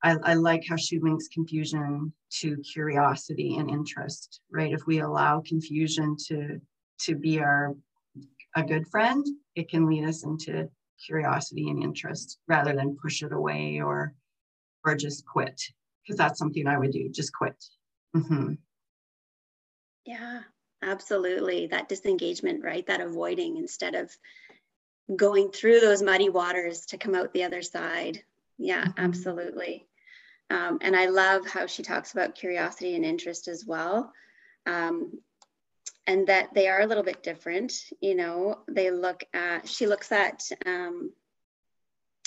I, 0.03 0.15
I, 0.23 0.33
like 0.33 0.63
how 0.67 0.75
she 0.75 0.99
links 0.99 1.27
confusion 1.27 2.11
to 2.39 2.57
curiosity 2.57 3.57
and 3.57 3.69
interest, 3.69 4.41
right? 4.51 4.73
If 4.73 4.87
we 4.87 4.99
allow 4.99 5.41
confusion 5.41 6.15
to 6.27 6.59
to 7.01 7.15
be 7.15 7.39
our 7.39 7.75
a 8.55 8.63
good 8.63 8.87
friend, 8.87 9.25
it 9.55 9.69
can 9.69 9.87
lead 9.87 10.05
us 10.05 10.23
into 10.23 10.69
curiosity 11.05 11.69
and 11.69 11.83
interest 11.83 12.39
rather 12.47 12.73
than 12.73 12.97
push 13.01 13.23
it 13.23 13.31
away 13.31 13.79
or 13.81 14.13
or 14.85 14.95
just 14.95 15.25
quit. 15.25 15.61
Because 16.03 16.17
that's 16.17 16.39
something 16.39 16.65
I 16.65 16.79
would 16.79 16.91
do, 16.91 17.09
just 17.09 17.33
quit. 17.33 17.63
Mm-hmm. 18.15 18.53
Yeah, 20.05 20.41
absolutely. 20.81 21.67
That 21.67 21.89
disengagement, 21.89 22.63
right? 22.63 22.85
That 22.87 23.01
avoiding 23.01 23.57
instead 23.57 23.95
of 23.95 24.11
going 25.15 25.51
through 25.51 25.79
those 25.79 26.01
muddy 26.01 26.29
waters 26.29 26.85
to 26.87 26.97
come 26.97 27.15
out 27.15 27.33
the 27.33 27.43
other 27.43 27.61
side. 27.61 28.23
Yeah, 28.57 28.85
mm-hmm. 28.85 29.03
absolutely. 29.05 29.87
Um, 30.49 30.79
and 30.81 30.95
I 30.95 31.07
love 31.07 31.47
how 31.47 31.65
she 31.65 31.83
talks 31.83 32.11
about 32.11 32.35
curiosity 32.35 32.95
and 32.95 33.05
interest 33.05 33.47
as 33.47 33.65
well. 33.65 34.11
Um, 34.65 35.19
and 36.07 36.27
that 36.27 36.53
they 36.53 36.67
are 36.67 36.81
a 36.81 36.87
little 36.87 37.03
bit 37.03 37.23
different. 37.23 37.73
You 38.01 38.15
know, 38.15 38.59
they 38.67 38.91
look 38.91 39.23
at, 39.33 39.67
she 39.69 39.87
looks 39.87 40.11
at 40.11 40.43
um, 40.65 41.11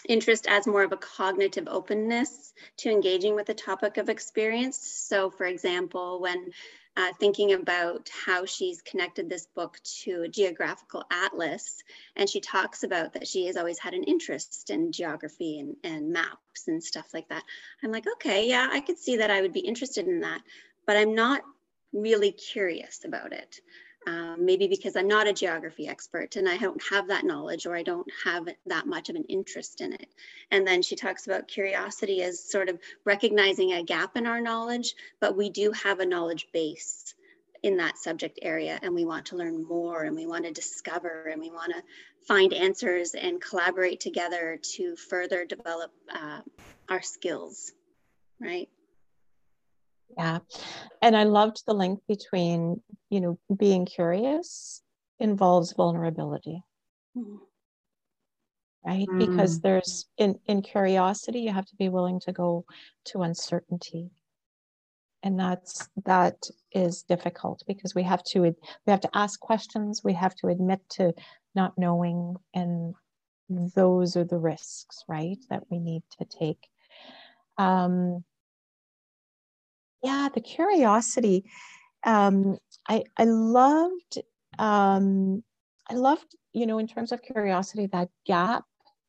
interest 0.08 0.46
as 0.48 0.66
more 0.66 0.82
of 0.82 0.92
a 0.92 0.96
cognitive 0.96 1.68
openness 1.68 2.52
to 2.78 2.90
engaging 2.90 3.34
with 3.34 3.46
the 3.46 3.54
topic 3.54 3.96
of 3.98 4.08
experience. 4.08 4.78
So, 4.78 5.30
for 5.30 5.44
example, 5.44 6.20
when 6.20 6.50
uh, 6.96 7.12
thinking 7.18 7.52
about 7.52 8.08
how 8.24 8.44
she's 8.44 8.82
connected 8.82 9.28
this 9.28 9.46
book 9.46 9.78
to 10.02 10.22
a 10.22 10.28
geographical 10.28 11.04
atlas. 11.10 11.82
And 12.16 12.28
she 12.28 12.40
talks 12.40 12.84
about 12.84 13.14
that 13.14 13.26
she 13.26 13.46
has 13.46 13.56
always 13.56 13.78
had 13.78 13.94
an 13.94 14.04
interest 14.04 14.70
in 14.70 14.92
geography 14.92 15.58
and, 15.58 15.76
and 15.82 16.12
maps 16.12 16.68
and 16.68 16.82
stuff 16.82 17.08
like 17.12 17.28
that. 17.28 17.42
I'm 17.82 17.90
like, 17.90 18.06
okay, 18.14 18.48
yeah, 18.48 18.68
I 18.70 18.80
could 18.80 18.98
see 18.98 19.16
that 19.16 19.30
I 19.30 19.42
would 19.42 19.52
be 19.52 19.60
interested 19.60 20.06
in 20.06 20.20
that, 20.20 20.40
but 20.86 20.96
I'm 20.96 21.14
not 21.14 21.42
really 21.92 22.32
curious 22.32 23.04
about 23.04 23.32
it. 23.32 23.60
Um, 24.06 24.44
maybe 24.44 24.68
because 24.68 24.96
I'm 24.96 25.08
not 25.08 25.26
a 25.26 25.32
geography 25.32 25.88
expert 25.88 26.36
and 26.36 26.46
I 26.46 26.58
don't 26.58 26.82
have 26.90 27.08
that 27.08 27.24
knowledge 27.24 27.64
or 27.64 27.74
I 27.74 27.82
don't 27.82 28.06
have 28.24 28.46
that 28.66 28.86
much 28.86 29.08
of 29.08 29.16
an 29.16 29.24
interest 29.30 29.80
in 29.80 29.94
it. 29.94 30.08
And 30.50 30.66
then 30.66 30.82
she 30.82 30.94
talks 30.94 31.26
about 31.26 31.48
curiosity 31.48 32.22
as 32.22 32.38
sort 32.38 32.68
of 32.68 32.78
recognizing 33.06 33.72
a 33.72 33.82
gap 33.82 34.16
in 34.16 34.26
our 34.26 34.42
knowledge, 34.42 34.94
but 35.20 35.36
we 35.36 35.48
do 35.48 35.72
have 35.72 36.00
a 36.00 36.06
knowledge 36.06 36.48
base 36.52 37.14
in 37.62 37.78
that 37.78 37.96
subject 37.96 38.38
area 38.42 38.78
and 38.82 38.94
we 38.94 39.06
want 39.06 39.24
to 39.24 39.36
learn 39.36 39.64
more 39.66 40.02
and 40.02 40.14
we 40.14 40.26
want 40.26 40.44
to 40.44 40.52
discover 40.52 41.28
and 41.32 41.40
we 41.40 41.50
want 41.50 41.72
to 41.72 41.82
find 42.28 42.52
answers 42.52 43.14
and 43.14 43.40
collaborate 43.40 44.00
together 44.00 44.58
to 44.62 44.94
further 44.96 45.46
develop 45.46 45.90
uh, 46.14 46.40
our 46.90 47.00
skills, 47.00 47.72
right? 48.38 48.68
Yeah. 50.16 50.38
And 51.02 51.16
I 51.16 51.24
loved 51.24 51.64
the 51.66 51.74
link 51.74 52.00
between, 52.06 52.82
you 53.10 53.20
know, 53.20 53.38
being 53.56 53.84
curious 53.86 54.82
involves 55.18 55.72
vulnerability. 55.72 56.62
Mm. 57.16 57.38
Right? 58.84 59.08
Mm. 59.08 59.18
Because 59.18 59.60
there's 59.60 60.06
in, 60.18 60.38
in 60.46 60.62
curiosity, 60.62 61.40
you 61.40 61.52
have 61.52 61.66
to 61.66 61.76
be 61.76 61.88
willing 61.88 62.20
to 62.20 62.32
go 62.32 62.64
to 63.06 63.22
uncertainty. 63.22 64.10
And 65.22 65.40
that's 65.40 65.88
that 66.04 66.36
is 66.70 67.02
difficult 67.02 67.62
because 67.66 67.94
we 67.94 68.02
have 68.02 68.22
to 68.24 68.42
we 68.42 68.54
have 68.88 69.00
to 69.00 69.10
ask 69.14 69.40
questions, 69.40 70.02
we 70.04 70.12
have 70.12 70.34
to 70.36 70.48
admit 70.48 70.80
to 70.90 71.14
not 71.54 71.78
knowing, 71.78 72.36
and 72.52 72.94
those 73.48 74.16
are 74.16 74.24
the 74.24 74.38
risks, 74.38 75.02
right, 75.08 75.38
that 75.48 75.62
we 75.70 75.78
need 75.78 76.02
to 76.18 76.26
take. 76.26 76.68
Um, 77.56 78.22
yeah, 80.04 80.28
the 80.32 80.40
curiosity. 80.42 81.44
Um, 82.04 82.58
I 82.88 83.04
I 83.16 83.24
loved 83.24 84.18
um, 84.58 85.42
I 85.90 85.94
loved 85.94 86.36
you 86.52 86.66
know 86.66 86.78
in 86.78 86.86
terms 86.86 87.10
of 87.10 87.22
curiosity 87.22 87.86
that 87.86 88.10
gap 88.26 88.64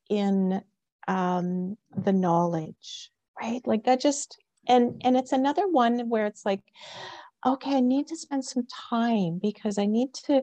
in 0.09 0.63
um, 1.07 1.77
the 1.95 2.13
knowledge, 2.13 3.11
right? 3.39 3.61
Like 3.65 3.83
that 3.83 3.99
just 3.99 4.37
and 4.67 5.01
and 5.03 5.17
it's 5.17 5.33
another 5.33 5.67
one 5.67 6.09
where 6.09 6.25
it's 6.25 6.45
like, 6.45 6.61
okay, 7.45 7.75
I 7.75 7.81
need 7.81 8.07
to 8.07 8.15
spend 8.15 8.45
some 8.45 8.65
time 8.89 9.39
because 9.41 9.77
I 9.77 9.85
need 9.85 10.13
to 10.25 10.41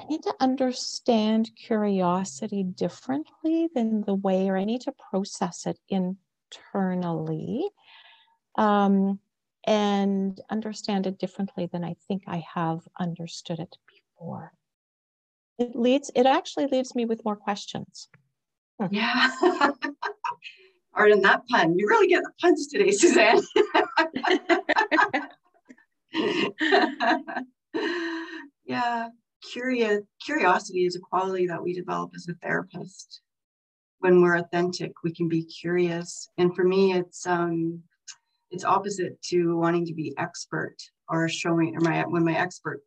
I 0.00 0.04
need 0.08 0.22
to 0.22 0.34
understand 0.40 1.50
curiosity 1.56 2.62
differently 2.62 3.68
than 3.74 4.02
the 4.02 4.14
way, 4.14 4.48
or 4.48 4.56
I 4.56 4.64
need 4.64 4.82
to 4.82 4.94
process 5.10 5.66
it 5.66 5.78
internally. 5.88 7.68
Um, 8.56 9.18
and 9.66 10.40
understand 10.50 11.06
it 11.06 11.18
differently 11.18 11.68
than 11.72 11.84
I 11.84 11.96
think 12.06 12.24
I 12.26 12.44
have 12.54 12.80
understood 13.00 13.58
it 13.58 13.76
before. 13.86 14.52
It 15.58 15.74
leads, 15.74 16.10
it 16.14 16.26
actually 16.26 16.66
leaves 16.66 16.94
me 16.94 17.04
with 17.04 17.24
more 17.24 17.36
questions. 17.36 18.08
Yeah. 18.90 19.30
Pardon 20.94 21.22
that 21.22 21.46
pun. 21.48 21.78
You 21.78 21.88
really 21.88 22.08
get 22.08 22.22
the 22.22 22.30
puns 22.40 22.68
today, 22.68 22.90
Suzanne. 22.90 23.40
yeah, 28.64 29.08
curious 29.52 30.02
curiosity 30.24 30.86
is 30.86 30.96
a 30.96 31.00
quality 31.00 31.46
that 31.48 31.62
we 31.62 31.72
develop 31.72 32.12
as 32.14 32.28
a 32.28 32.34
therapist. 32.34 33.20
When 33.98 34.22
we're 34.22 34.36
authentic, 34.36 34.92
we 35.02 35.12
can 35.12 35.28
be 35.28 35.44
curious. 35.44 36.28
And 36.38 36.54
for 36.54 36.64
me, 36.64 36.92
it's 36.92 37.26
um 37.26 37.82
it's 38.50 38.64
opposite 38.64 39.20
to 39.22 39.56
wanting 39.56 39.86
to 39.86 39.94
be 39.94 40.14
expert 40.18 40.76
or 41.08 41.28
showing 41.28 41.76
or 41.76 41.80
my 41.80 42.02
when 42.02 42.24
my 42.24 42.36
expert 42.36 42.82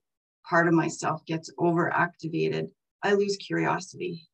part 0.48 0.68
of 0.68 0.74
myself 0.74 1.26
gets 1.26 1.52
overactivated, 1.60 2.70
I 3.04 3.14
lose 3.14 3.38
curiosity. 3.38 4.28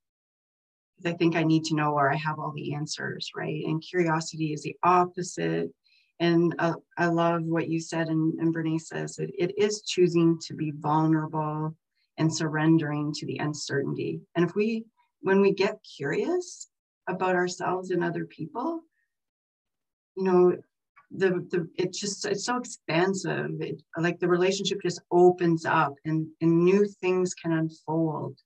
Because 0.97 1.13
I 1.13 1.17
think 1.17 1.35
I 1.35 1.43
need 1.43 1.63
to 1.65 1.75
know 1.75 1.93
where 1.93 2.11
I 2.11 2.17
have 2.17 2.37
all 2.37 2.51
the 2.51 2.75
answers, 2.75 3.31
right? 3.35 3.63
And 3.65 3.81
curiosity 3.81 4.53
is 4.53 4.61
the 4.61 4.75
opposite 4.83 5.71
and 6.19 6.55
uh, 6.59 6.75
I 6.97 7.07
love 7.07 7.43
what 7.43 7.67
you 7.67 7.79
said, 7.79 8.07
and, 8.07 8.39
and 8.39 8.55
Brene 8.55 8.79
says 8.79 9.19
it, 9.19 9.31
it 9.37 9.57
is 9.57 9.81
choosing 9.81 10.39
to 10.47 10.53
be 10.53 10.71
vulnerable 10.71 11.75
and 12.17 12.33
surrendering 12.33 13.11
to 13.13 13.25
the 13.25 13.39
uncertainty. 13.39 14.21
And 14.35 14.47
if 14.47 14.55
we, 14.55 14.85
when 15.21 15.41
we 15.41 15.53
get 15.53 15.83
curious 15.97 16.69
about 17.09 17.35
ourselves 17.35 17.91
and 17.91 18.03
other 18.03 18.25
people, 18.25 18.83
you 20.15 20.23
know, 20.23 20.57
the 21.15 21.45
the 21.51 21.69
it 21.77 21.93
just 21.93 22.25
it's 22.25 22.45
so 22.45 22.57
expansive. 22.57 23.51
It, 23.59 23.81
like 23.97 24.19
the 24.19 24.27
relationship 24.27 24.79
just 24.81 25.01
opens 25.11 25.65
up, 25.65 25.93
and 26.05 26.27
and 26.41 26.63
new 26.63 26.85
things 27.01 27.33
can 27.33 27.51
unfold. 27.51 28.37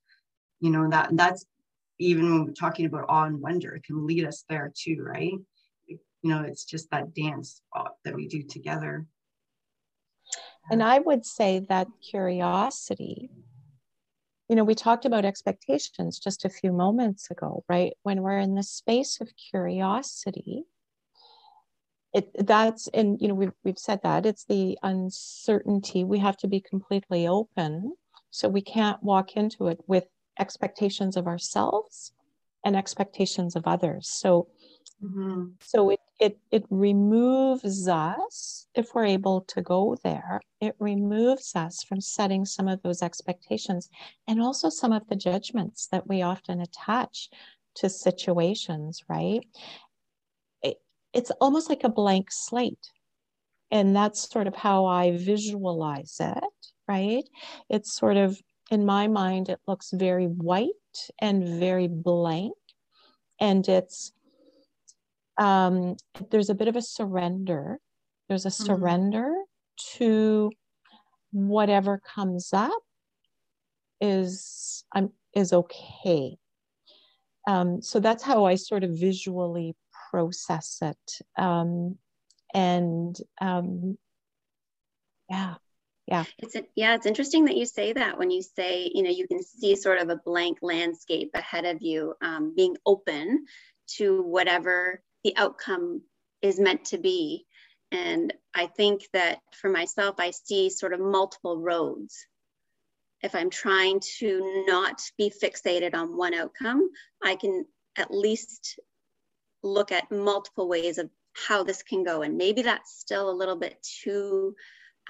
You 0.60 0.72
know 0.72 0.90
that 0.90 1.10
that's 1.14 1.46
even 2.00 2.32
when 2.32 2.46
we're 2.46 2.52
talking 2.52 2.86
about 2.86 3.06
awe 3.10 3.26
and 3.26 3.42
wonder, 3.42 3.76
it 3.76 3.84
can 3.84 4.06
lead 4.06 4.26
us 4.26 4.44
there 4.50 4.72
too, 4.76 4.98
right? 5.02 5.34
you 6.22 6.34
know 6.34 6.44
it's 6.44 6.66
just 6.66 6.90
that 6.92 7.14
dance 7.14 7.62
uh, 7.76 7.90
that 8.04 8.16
we 8.16 8.28
do 8.28 8.42
together 8.44 9.06
and 10.72 10.82
i 10.84 11.00
would 11.00 11.26
say 11.26 11.60
that 11.70 11.88
curiosity 12.02 13.30
you 14.50 14.56
know 14.56 14.64
we 14.64 14.76
talked 14.76 15.06
about 15.06 15.26
expectations 15.26 16.20
just 16.20 16.46
a 16.46 16.50
few 16.50 16.72
moments 16.72 17.30
ago 17.32 17.64
right 17.70 17.94
when 18.04 18.22
we're 18.22 18.40
in 18.40 18.56
the 18.56 18.64
space 18.64 19.22
of 19.22 19.30
curiosity 19.52 20.64
it 22.14 22.30
that's 22.48 22.88
and 22.90 23.22
you 23.22 23.28
know 23.28 23.34
we've, 23.34 23.52
we've 23.64 23.80
said 23.80 24.00
that 24.04 24.26
it's 24.26 24.46
the 24.46 24.78
uncertainty 24.84 26.04
we 26.04 26.20
have 26.20 26.38
to 26.38 26.48
be 26.48 26.62
completely 26.62 27.28
open 27.28 27.94
so 28.32 28.48
we 28.48 28.62
can't 28.62 29.02
walk 29.04 29.36
into 29.36 29.68
it 29.68 29.80
with 29.88 30.06
expectations 30.40 31.18
of 31.18 31.28
ourselves 31.28 32.14
and 32.64 32.76
expectations 32.76 33.56
of 33.56 33.64
others 33.66 34.08
so 34.10 34.48
Mm-hmm. 35.04 35.46
So 35.62 35.92
it, 35.92 36.00
it 36.20 36.40
it 36.52 36.66
removes 36.70 37.88
us, 37.88 38.68
if 38.74 38.96
we're 38.96 39.06
able 39.06 39.42
to 39.42 39.62
go 39.62 39.96
there, 40.04 40.42
it 40.60 40.76
removes 40.80 41.56
us 41.56 41.84
from 41.84 42.02
setting 42.02 42.46
some 42.46 42.68
of 42.68 42.82
those 42.82 43.04
expectations 43.04 43.90
and 44.28 44.42
also 44.42 44.70
some 44.70 44.92
of 44.92 45.08
the 45.08 45.16
judgments 45.16 45.88
that 45.92 46.08
we 46.08 46.24
often 46.24 46.62
attach 46.62 47.30
to 47.76 47.90
situations, 47.90 49.04
right? 49.08 49.46
It, 51.18 51.22
it's 51.22 51.32
almost 51.42 51.70
like 51.70 51.84
a 51.84 51.90
blank 51.90 52.32
slate. 52.32 52.92
And 53.72 53.96
that's 53.96 54.30
sort 54.30 54.48
of 54.48 54.56
how 54.56 54.86
I 54.86 55.18
visualize 55.18 56.18
it, 56.20 56.44
right? 56.88 57.24
It's 57.70 57.94
sort 57.94 58.16
of 58.16 58.40
in 58.70 58.86
my 58.86 59.08
mind, 59.08 59.50
it 59.50 59.60
looks 59.68 59.92
very 59.92 60.26
white 60.26 60.72
and 61.22 61.60
very 61.60 61.88
blank. 61.88 62.54
And 63.40 63.68
it's 63.68 64.14
um, 65.38 65.96
there's 66.32 66.50
a 66.50 66.56
bit 66.56 66.68
of 66.68 66.76
a 66.76 66.82
surrender. 66.82 67.80
There's 68.28 68.46
a 68.46 68.50
mm-hmm. 68.50 68.66
surrender 68.66 69.34
to 69.98 70.52
whatever 71.32 72.00
comes 72.00 72.54
up 72.54 72.82
is 74.02 74.84
I'm 74.94 75.12
is 75.34 75.54
okay. 75.54 76.38
Um, 77.48 77.82
so 77.82 78.00
that's 78.00 78.24
how 78.24 78.46
I 78.46 78.56
sort 78.56 78.84
of 78.84 78.92
visually 78.92 79.76
process 80.12 80.80
it. 80.82 81.42
Um, 81.42 81.98
and 82.54 83.18
um, 83.42 83.98
yeah, 85.30 85.56
yeah. 86.08 86.24
It's 86.40 86.56
a, 86.56 86.64
yeah, 86.76 86.96
it's 86.96 87.06
interesting 87.06 87.46
that 87.46 87.58
you 87.58 87.66
say 87.66 87.94
that 87.94 88.18
when 88.18 88.32
you 88.32 88.42
say 88.42 88.90
you 88.94 89.04
know 89.04 89.10
you 89.10 89.28
can 89.28 89.44
see 89.44 89.76
sort 89.76 90.00
of 90.00 90.10
a 90.10 90.22
blank 90.26 90.60
landscape 90.62 91.32
ahead 91.34 91.66
of 91.66 91.82
you, 91.82 92.14
um, 92.22 92.54
being 92.56 92.78
open 92.86 93.46
to 93.98 94.22
whatever 94.24 95.02
the 95.24 95.36
outcome 95.38 96.02
is 96.42 96.60
meant 96.60 96.86
to 96.86 96.98
be. 96.98 97.46
And 97.92 98.34
I 98.54 98.68
think 98.68 99.08
that 99.14 99.40
for 99.54 99.70
myself, 99.70 100.16
I 100.20 100.32
see 100.32 100.70
sort 100.70 100.94
of 100.94 101.00
multiple 101.00 101.58
roads. 101.58 102.26
If 103.24 103.34
I'm 103.34 103.50
trying 103.50 104.02
to 104.20 104.66
not 104.68 105.02
be 105.18 105.32
fixated 105.32 105.96
on 105.96 106.18
one 106.18 106.34
outcome, 106.34 106.90
I 107.24 107.36
can 107.36 107.66
at 107.98 108.12
least 108.12 108.80
look 109.74 109.92
at 109.92 110.12
multiple 110.12 110.68
ways 110.68 110.98
of 110.98 111.10
how 111.34 111.64
this 111.64 111.84
can 111.84 112.04
go. 112.04 112.22
And 112.22 112.38
maybe 112.38 112.64
that's 112.64 113.00
still 113.00 113.30
a 113.30 113.32
little 113.32 113.56
bit 113.56 113.78
too 114.04 114.56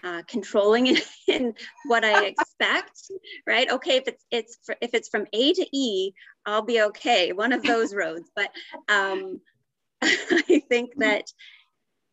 uh, 0.04 0.22
controlling 0.28 0.88
in, 0.88 0.98
in, 1.28 1.54
what 1.86 2.04
I 2.04 2.26
expect, 2.26 3.00
right? 3.46 3.72
Okay, 3.72 3.98
if 3.98 4.08
it's 4.08 4.26
it's 4.32 4.58
if 4.82 4.94
it's 4.94 5.10
from 5.10 5.26
A 5.34 5.54
to 5.54 5.66
E, 5.74 6.14
I'll 6.46 6.62
be 6.62 6.82
okay. 6.82 7.32
One 7.34 7.54
of 7.54 7.64
those 7.64 7.94
roads, 7.94 8.30
but 8.36 8.50
um, 8.90 9.42
I 10.02 10.62
think 10.70 10.92
that 10.98 11.26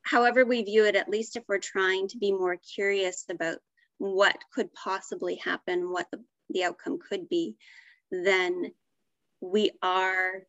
however 0.03 0.45
we 0.45 0.63
view 0.63 0.87
it, 0.87 0.97
at 0.97 1.09
least 1.09 1.37
if 1.37 1.45
we're 1.49 1.59
trying 1.59 2.09
to 2.09 2.19
be 2.19 2.33
more 2.33 2.57
curious 2.75 3.25
about 3.31 3.59
what 3.99 4.37
could 4.53 4.73
possibly 4.75 5.37
happen, 5.37 5.91
what 5.91 6.07
the, 6.11 6.23
the 6.51 6.65
outcome 6.65 6.99
could 6.99 7.29
be, 7.29 7.57
then 8.11 8.73
we 9.41 9.71
are 9.83 10.43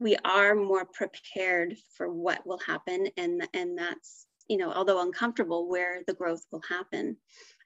we 0.00 0.16
are 0.24 0.54
more 0.54 0.84
prepared 0.84 1.76
for 1.96 2.10
what 2.12 2.46
will 2.46 2.58
happen 2.58 3.08
and 3.16 3.46
and 3.54 3.78
that's 3.78 4.26
you 4.48 4.56
know 4.56 4.72
although 4.72 5.02
uncomfortable 5.02 5.68
where 5.68 6.02
the 6.06 6.14
growth 6.14 6.44
will 6.50 6.62
happen. 6.68 7.16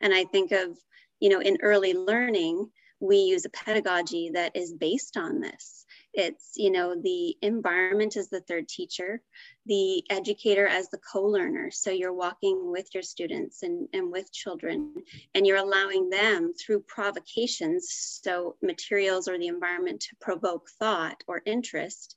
And 0.00 0.12
i 0.14 0.24
think 0.24 0.52
of 0.52 0.76
you 1.20 1.28
know 1.28 1.40
in 1.40 1.58
early 1.62 1.94
learning 1.94 2.70
we 3.00 3.16
use 3.18 3.44
a 3.44 3.50
pedagogy 3.50 4.30
that 4.34 4.56
is 4.56 4.72
based 4.72 5.16
on 5.16 5.40
this 5.40 5.84
it's, 6.14 6.52
you 6.56 6.70
know, 6.70 6.94
the 6.94 7.36
environment 7.42 8.16
as 8.16 8.28
the 8.28 8.40
third 8.40 8.68
teacher, 8.68 9.22
the 9.66 10.04
educator 10.10 10.66
as 10.66 10.90
the 10.90 10.98
co-learner. 10.98 11.70
So 11.70 11.90
you're 11.90 12.12
walking 12.12 12.70
with 12.70 12.88
your 12.92 13.02
students 13.02 13.62
and, 13.62 13.88
and 13.92 14.12
with 14.12 14.32
children, 14.32 14.94
and 15.34 15.46
you're 15.46 15.56
allowing 15.56 16.10
them 16.10 16.52
through 16.54 16.80
provocations, 16.80 18.20
so 18.22 18.56
materials 18.62 19.28
or 19.28 19.38
the 19.38 19.48
environment 19.48 20.00
to 20.00 20.16
provoke 20.20 20.68
thought 20.78 21.22
or 21.26 21.42
interest, 21.46 22.14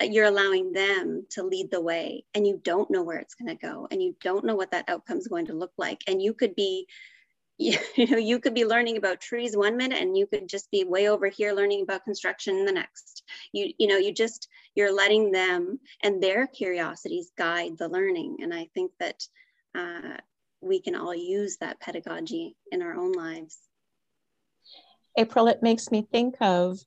uh, 0.00 0.04
you're 0.04 0.26
allowing 0.26 0.72
them 0.72 1.26
to 1.30 1.42
lead 1.42 1.70
the 1.70 1.80
way 1.80 2.24
and 2.34 2.46
you 2.46 2.60
don't 2.62 2.90
know 2.90 3.02
where 3.02 3.18
it's 3.18 3.34
going 3.34 3.48
to 3.48 3.66
go 3.66 3.86
and 3.90 4.02
you 4.02 4.14
don't 4.22 4.44
know 4.44 4.56
what 4.56 4.70
that 4.70 4.88
outcome 4.88 5.18
is 5.18 5.28
going 5.28 5.46
to 5.46 5.54
look 5.54 5.72
like 5.76 6.02
and 6.06 6.20
you 6.20 6.34
could 6.34 6.54
be 6.54 6.86
you, 7.58 7.78
know 8.06 8.16
you 8.16 8.38
could 8.38 8.54
be 8.54 8.64
learning 8.64 8.96
about 8.96 9.20
trees 9.20 9.56
one 9.56 9.76
minute 9.76 10.00
and 10.00 10.16
you 10.16 10.26
could 10.26 10.48
just 10.48 10.70
be 10.70 10.84
way 10.84 11.08
over 11.08 11.28
here 11.28 11.52
learning 11.52 11.82
about 11.82 12.04
construction 12.04 12.64
the 12.64 12.72
next. 12.72 13.22
You 13.52 13.72
you 13.78 13.86
know 13.86 13.96
you 13.96 14.12
just 14.12 14.48
you're 14.74 14.94
letting 14.94 15.32
them 15.32 15.80
and 16.02 16.22
their 16.22 16.46
curiosities 16.46 17.30
guide 17.36 17.78
the 17.78 17.88
learning. 17.88 18.38
And 18.42 18.52
i 18.52 18.68
think 18.74 18.92
that 19.00 19.22
uh, 19.74 20.16
we 20.60 20.80
can 20.80 20.94
all 20.94 21.14
use 21.14 21.56
that 21.58 21.80
pedagogy 21.80 22.56
in 22.70 22.82
our 22.82 22.94
own 22.94 23.12
lives. 23.12 23.58
April 25.16 25.48
it 25.48 25.62
makes 25.62 25.90
me 25.90 26.06
think 26.10 26.36
of 26.40 26.78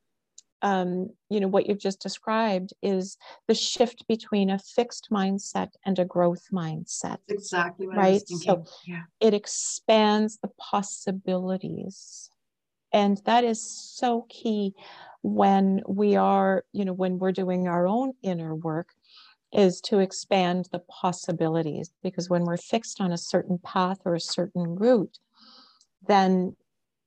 um, 0.61 1.09
you 1.29 1.39
know 1.39 1.47
what 1.47 1.67
you've 1.67 1.79
just 1.79 2.01
described 2.01 2.73
is 2.81 3.17
the 3.47 3.53
shift 3.53 4.07
between 4.07 4.49
a 4.49 4.59
fixed 4.59 5.09
mindset 5.11 5.69
and 5.85 5.99
a 5.99 6.05
growth 6.05 6.45
mindset 6.51 7.17
exactly 7.27 7.87
right? 7.87 8.27
so 8.27 8.65
yeah. 8.85 9.03
it 9.19 9.33
expands 9.33 10.39
the 10.41 10.49
possibilities. 10.57 12.29
And 12.93 13.19
that 13.25 13.43
is 13.43 13.61
so 13.61 14.25
key 14.29 14.73
when 15.21 15.81
we 15.87 16.15
are 16.15 16.63
you 16.71 16.85
know 16.85 16.93
when 16.93 17.19
we're 17.19 17.31
doing 17.31 17.67
our 17.67 17.87
own 17.87 18.13
inner 18.21 18.53
work 18.53 18.89
is 19.51 19.81
to 19.81 19.99
expand 19.99 20.69
the 20.71 20.79
possibilities 20.79 21.91
because 22.03 22.29
when 22.29 22.43
we're 22.43 22.57
fixed 22.57 23.01
on 23.01 23.11
a 23.11 23.17
certain 23.17 23.57
path 23.57 23.97
or 24.05 24.15
a 24.15 24.19
certain 24.19 24.75
route 24.75 25.17
then 26.07 26.55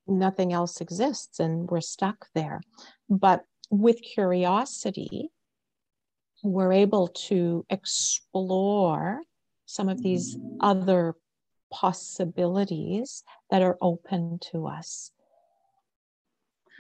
nothing 0.09 0.53
else 0.53 0.81
exists 0.81 1.41
and 1.41 1.69
we're 1.71 1.81
stuck 1.81 2.27
there. 2.35 2.61
But 3.09 3.45
with 3.71 4.03
curiosity, 4.03 5.31
we're 6.43 6.73
able 6.73 7.09
to 7.09 7.67
explore 7.69 9.23
some 9.67 9.89
of 9.89 10.03
these 10.03 10.39
other 10.61 11.15
possibilities 11.71 13.23
that 13.51 13.63
are 13.63 13.77
open 13.81 14.39
to 14.53 14.67
us. 14.67 15.13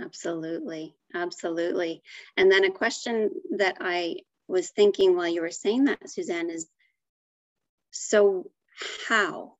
Absolutely, 0.01 0.95
absolutely. 1.14 2.03
And 2.37 2.51
then 2.51 2.64
a 2.64 2.70
question 2.70 3.31
that 3.57 3.79
I 3.81 4.16
was 4.47 4.70
thinking 4.70 5.16
while 5.16 5.29
you 5.29 5.43
were 5.43 5.51
saying 5.51 5.85
that, 5.85 6.09
Suzanne, 6.09 6.51
is 6.51 6.66
So, 7.91 8.51
how? 9.09 9.57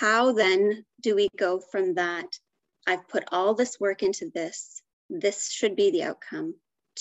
How 0.00 0.32
then 0.32 0.84
do 1.00 1.14
we 1.14 1.28
go 1.36 1.60
from 1.60 1.94
that? 1.94 2.38
I've 2.86 3.08
put 3.08 3.24
all 3.30 3.54
this 3.54 3.78
work 3.78 4.02
into 4.02 4.30
this, 4.34 4.82
this 5.08 5.50
should 5.50 5.76
be 5.76 5.90
the 5.90 6.04
outcome, 6.04 6.54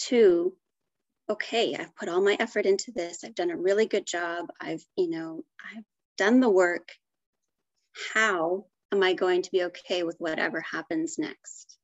to, 0.07 0.53
okay, 1.29 1.75
I've 1.75 1.95
put 1.95 2.09
all 2.09 2.21
my 2.21 2.37
effort 2.39 2.65
into 2.65 2.91
this, 2.91 3.23
I've 3.23 3.35
done 3.35 3.51
a 3.51 3.57
really 3.57 3.85
good 3.87 4.05
job, 4.05 4.47
I've, 4.59 4.83
you 4.95 5.09
know, 5.09 5.43
I've 5.59 5.83
done 6.17 6.39
the 6.39 6.49
work. 6.49 6.89
How 8.13 8.65
am 8.91 9.03
I 9.03 9.13
going 9.13 9.41
to 9.41 9.51
be 9.51 9.63
okay 9.63 10.03
with 10.03 10.15
whatever 10.19 10.61
happens 10.61 11.17
next? 11.17 11.77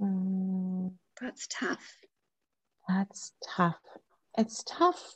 Mm. 0.00 0.92
That's 1.20 1.46
tough. 1.46 1.96
That's 2.88 3.32
tough. 3.56 3.78
It's 4.36 4.64
tough, 4.66 5.14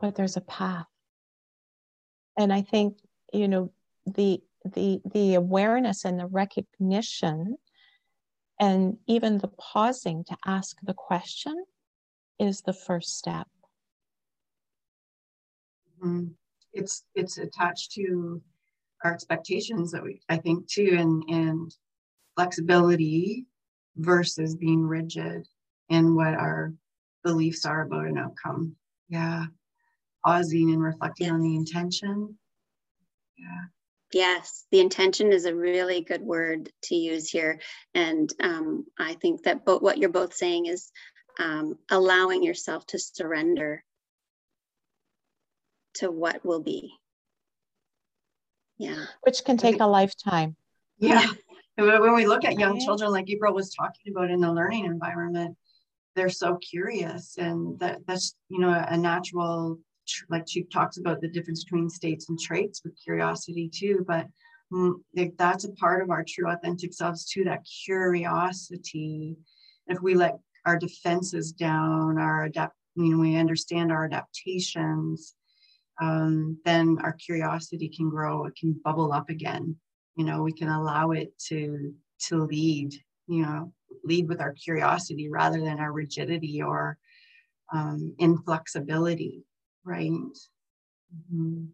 but 0.00 0.14
there's 0.14 0.36
a 0.36 0.42
path. 0.42 0.86
And 2.38 2.52
I 2.52 2.62
think, 2.62 2.98
you 3.32 3.48
know, 3.48 3.72
the 4.06 4.42
the 4.64 5.00
the 5.12 5.34
awareness 5.34 6.04
and 6.04 6.18
the 6.18 6.26
recognition 6.26 7.56
and 8.60 8.96
even 9.06 9.38
the 9.38 9.48
pausing 9.48 10.24
to 10.24 10.36
ask 10.46 10.76
the 10.82 10.94
question 10.94 11.64
is 12.38 12.60
the 12.60 12.72
first 12.72 13.18
step. 13.18 13.48
Mm-hmm. 16.02 16.28
It's 16.72 17.04
it's 17.14 17.38
attached 17.38 17.92
to 17.92 18.42
our 19.04 19.12
expectations 19.12 19.92
that 19.92 20.02
we 20.02 20.20
I 20.28 20.36
think 20.36 20.66
too 20.66 20.96
and 20.98 21.22
and 21.28 21.74
flexibility 22.36 23.46
versus 23.96 24.56
being 24.56 24.82
rigid 24.82 25.46
in 25.88 26.14
what 26.14 26.34
our 26.34 26.72
beliefs 27.22 27.64
are 27.64 27.82
about 27.82 28.06
an 28.06 28.18
outcome. 28.18 28.76
Yeah. 29.08 29.46
Pausing 30.24 30.72
and 30.72 30.82
reflecting 30.82 31.26
yes. 31.26 31.34
on 31.34 31.40
the 31.42 31.54
intention. 31.54 32.38
Yeah. 33.36 33.64
Yes, 34.14 34.64
the 34.70 34.78
intention 34.78 35.32
is 35.32 35.44
a 35.44 35.54
really 35.54 36.00
good 36.00 36.22
word 36.22 36.70
to 36.84 36.94
use 36.94 37.28
here. 37.28 37.60
And 37.94 38.32
um, 38.40 38.86
I 38.96 39.14
think 39.14 39.42
that 39.42 39.64
both 39.64 39.82
what 39.82 39.98
you're 39.98 40.08
both 40.08 40.34
saying 40.34 40.66
is 40.66 40.92
um, 41.40 41.76
allowing 41.90 42.44
yourself 42.44 42.86
to 42.86 42.98
surrender 42.98 43.82
to 45.94 46.12
what 46.12 46.46
will 46.46 46.62
be. 46.62 46.92
Yeah. 48.78 49.04
Which 49.22 49.44
can 49.44 49.56
take 49.56 49.80
a 49.80 49.86
lifetime. 49.86 50.54
Yeah. 50.98 51.26
when 51.76 52.14
we 52.14 52.26
look 52.26 52.44
at 52.44 52.58
young 52.58 52.78
children, 52.78 53.10
like 53.10 53.28
April 53.28 53.52
was 53.52 53.74
talking 53.74 54.12
about 54.14 54.30
in 54.30 54.40
the 54.40 54.52
learning 54.52 54.84
environment, 54.84 55.56
they're 56.14 56.28
so 56.28 56.56
curious, 56.56 57.36
and 57.36 57.78
that 57.80 58.06
that's 58.06 58.36
you 58.48 58.60
know 58.60 58.70
a 58.70 58.96
natural. 58.96 59.80
Like 60.30 60.44
she 60.48 60.64
talks 60.64 60.96
about 60.98 61.20
the 61.20 61.28
difference 61.28 61.64
between 61.64 61.88
states 61.88 62.28
and 62.28 62.38
traits 62.38 62.82
with 62.84 63.00
curiosity 63.02 63.68
too, 63.72 64.04
but 64.06 64.26
mm, 64.72 64.94
like 65.16 65.34
that's 65.36 65.64
a 65.64 65.72
part 65.72 66.02
of 66.02 66.10
our 66.10 66.24
true 66.26 66.50
authentic 66.50 66.92
selves 66.92 67.24
too. 67.24 67.44
That 67.44 67.66
curiosity. 67.84 69.36
If 69.86 70.00
we 70.00 70.14
let 70.14 70.38
our 70.64 70.78
defenses 70.78 71.52
down, 71.52 72.18
our 72.18 72.44
adapt, 72.44 72.74
you 72.96 73.10
know, 73.10 73.18
we 73.18 73.36
understand 73.36 73.92
our 73.92 74.06
adaptations, 74.06 75.34
um, 76.00 76.58
then 76.64 76.98
our 77.02 77.12
curiosity 77.12 77.88
can 77.88 78.08
grow. 78.08 78.46
It 78.46 78.56
can 78.56 78.80
bubble 78.82 79.12
up 79.12 79.28
again 79.28 79.76
you 80.16 80.24
know 80.24 80.42
we 80.42 80.52
can 80.52 80.68
allow 80.68 81.10
it 81.10 81.36
to 81.38 81.92
to 82.18 82.44
lead 82.44 82.94
you 83.26 83.42
know 83.42 83.72
lead 84.04 84.28
with 84.28 84.40
our 84.40 84.52
curiosity 84.52 85.28
rather 85.28 85.60
than 85.60 85.78
our 85.78 85.92
rigidity 85.92 86.62
or 86.62 86.98
um, 87.72 88.14
inflexibility 88.18 89.42
right 89.84 90.10
mm-hmm. 90.10 91.64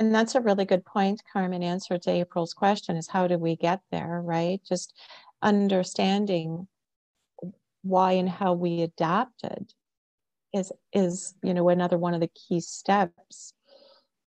and 0.00 0.14
that's 0.14 0.34
a 0.34 0.40
really 0.40 0.64
good 0.64 0.84
point 0.84 1.22
carmen 1.32 1.62
answer 1.62 1.98
to 1.98 2.10
april's 2.10 2.54
question 2.54 2.96
is 2.96 3.08
how 3.08 3.26
do 3.26 3.38
we 3.38 3.56
get 3.56 3.80
there 3.90 4.20
right 4.22 4.60
just 4.66 4.94
understanding 5.42 6.66
why 7.82 8.12
and 8.12 8.28
how 8.28 8.52
we 8.52 8.82
adapted 8.82 9.72
is 10.52 10.72
is 10.92 11.34
you 11.42 11.54
know 11.54 11.68
another 11.68 11.98
one 11.98 12.14
of 12.14 12.20
the 12.20 12.30
key 12.48 12.60
steps 12.60 13.52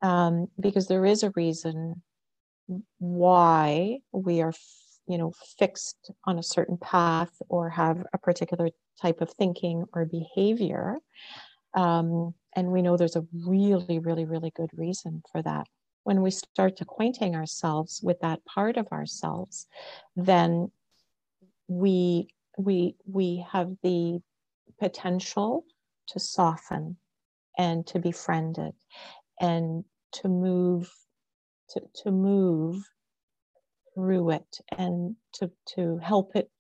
um, 0.00 0.48
because 0.58 0.88
there 0.88 1.06
is 1.06 1.22
a 1.22 1.32
reason 1.36 2.02
why 2.98 3.98
we 4.12 4.40
are 4.40 4.52
you 5.06 5.18
know 5.18 5.32
fixed 5.58 6.10
on 6.24 6.38
a 6.38 6.42
certain 6.42 6.76
path 6.76 7.32
or 7.48 7.68
have 7.70 8.04
a 8.12 8.18
particular 8.18 8.70
type 9.00 9.20
of 9.20 9.30
thinking 9.30 9.84
or 9.92 10.04
behavior 10.04 10.96
um, 11.74 12.34
and 12.54 12.68
we 12.68 12.82
know 12.82 12.96
there's 12.96 13.16
a 13.16 13.26
really 13.46 13.98
really 13.98 14.24
really 14.24 14.52
good 14.54 14.70
reason 14.74 15.22
for 15.30 15.42
that 15.42 15.66
when 16.04 16.22
we 16.22 16.30
start 16.30 16.80
acquainting 16.80 17.34
ourselves 17.34 18.00
with 18.02 18.18
that 18.20 18.44
part 18.44 18.76
of 18.76 18.86
ourselves 18.88 19.66
then 20.16 20.70
we 21.68 22.28
we 22.58 22.94
we 23.06 23.44
have 23.50 23.70
the 23.82 24.20
potential 24.78 25.64
to 26.08 26.18
soften 26.18 26.96
and 27.58 27.86
to 27.86 27.98
befriend 27.98 28.58
it 28.58 28.74
and 29.40 29.84
to 30.12 30.28
move 30.28 30.90
to, 31.70 31.80
to 31.94 32.10
move 32.10 32.84
through 33.94 34.30
it 34.30 34.58
and 34.76 35.16
to, 35.34 35.50
to 35.66 35.98
help 35.98 36.34
it 36.34 36.50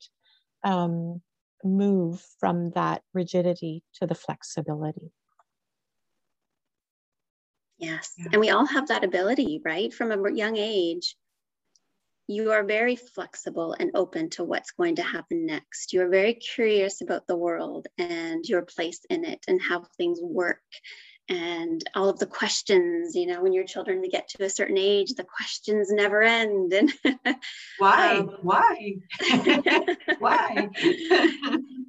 um, 0.64 1.20
move 1.64 2.24
from 2.38 2.70
that 2.70 3.02
rigidity 3.12 3.82
to 3.94 4.06
the 4.06 4.14
flexibility. 4.14 5.12
Yes. 7.82 8.14
Yeah. 8.16 8.28
And 8.32 8.40
we 8.40 8.50
all 8.50 8.64
have 8.64 8.88
that 8.88 9.04
ability, 9.04 9.60
right? 9.64 9.92
From 9.92 10.12
a 10.12 10.32
young 10.32 10.56
age, 10.56 11.16
you 12.28 12.52
are 12.52 12.62
very 12.62 12.94
flexible 12.94 13.74
and 13.78 13.90
open 13.94 14.30
to 14.30 14.44
what's 14.44 14.70
going 14.70 14.96
to 14.96 15.02
happen 15.02 15.46
next. 15.46 15.92
You 15.92 16.02
are 16.02 16.08
very 16.08 16.34
curious 16.34 17.00
about 17.00 17.26
the 17.26 17.36
world 17.36 17.88
and 17.98 18.44
your 18.48 18.62
place 18.62 19.00
in 19.10 19.24
it 19.24 19.44
and 19.48 19.60
how 19.60 19.82
things 19.98 20.20
work 20.22 20.62
and 21.28 21.82
all 21.94 22.08
of 22.08 22.18
the 22.18 22.26
questions 22.26 23.14
you 23.14 23.26
know 23.26 23.42
when 23.42 23.52
your 23.52 23.64
children 23.64 24.02
get 24.10 24.28
to 24.28 24.44
a 24.44 24.50
certain 24.50 24.76
age 24.76 25.14
the 25.14 25.24
questions 25.24 25.90
never 25.90 26.22
end 26.22 26.72
and 26.72 26.92
why? 27.78 28.16
um, 28.16 28.36
why? 28.42 28.94
Why? 30.18 30.68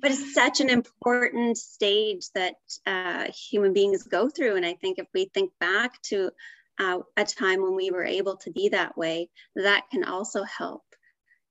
But 0.01 0.11
it's 0.11 0.33
such 0.33 0.59
an 0.61 0.69
important 0.69 1.57
stage 1.57 2.25
that 2.35 2.55
uh, 2.85 3.27
human 3.31 3.73
beings 3.73 4.03
go 4.03 4.29
through 4.29 4.55
and 4.55 4.65
i 4.65 4.73
think 4.73 4.99
if 4.99 5.07
we 5.13 5.25
think 5.33 5.51
back 5.59 6.01
to 6.03 6.31
uh, 6.79 6.99
a 7.17 7.25
time 7.25 7.61
when 7.61 7.75
we 7.75 7.91
were 7.91 8.05
able 8.05 8.37
to 8.37 8.51
be 8.51 8.69
that 8.69 8.97
way 8.97 9.29
that 9.55 9.85
can 9.91 10.03
also 10.03 10.43
help 10.43 10.83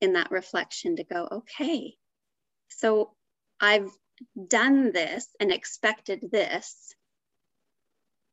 in 0.00 0.14
that 0.14 0.30
reflection 0.30 0.96
to 0.96 1.04
go 1.04 1.28
okay 1.32 1.94
so 2.68 3.10
i've 3.60 3.90
done 4.48 4.92
this 4.92 5.26
and 5.40 5.50
expected 5.50 6.28
this 6.30 6.94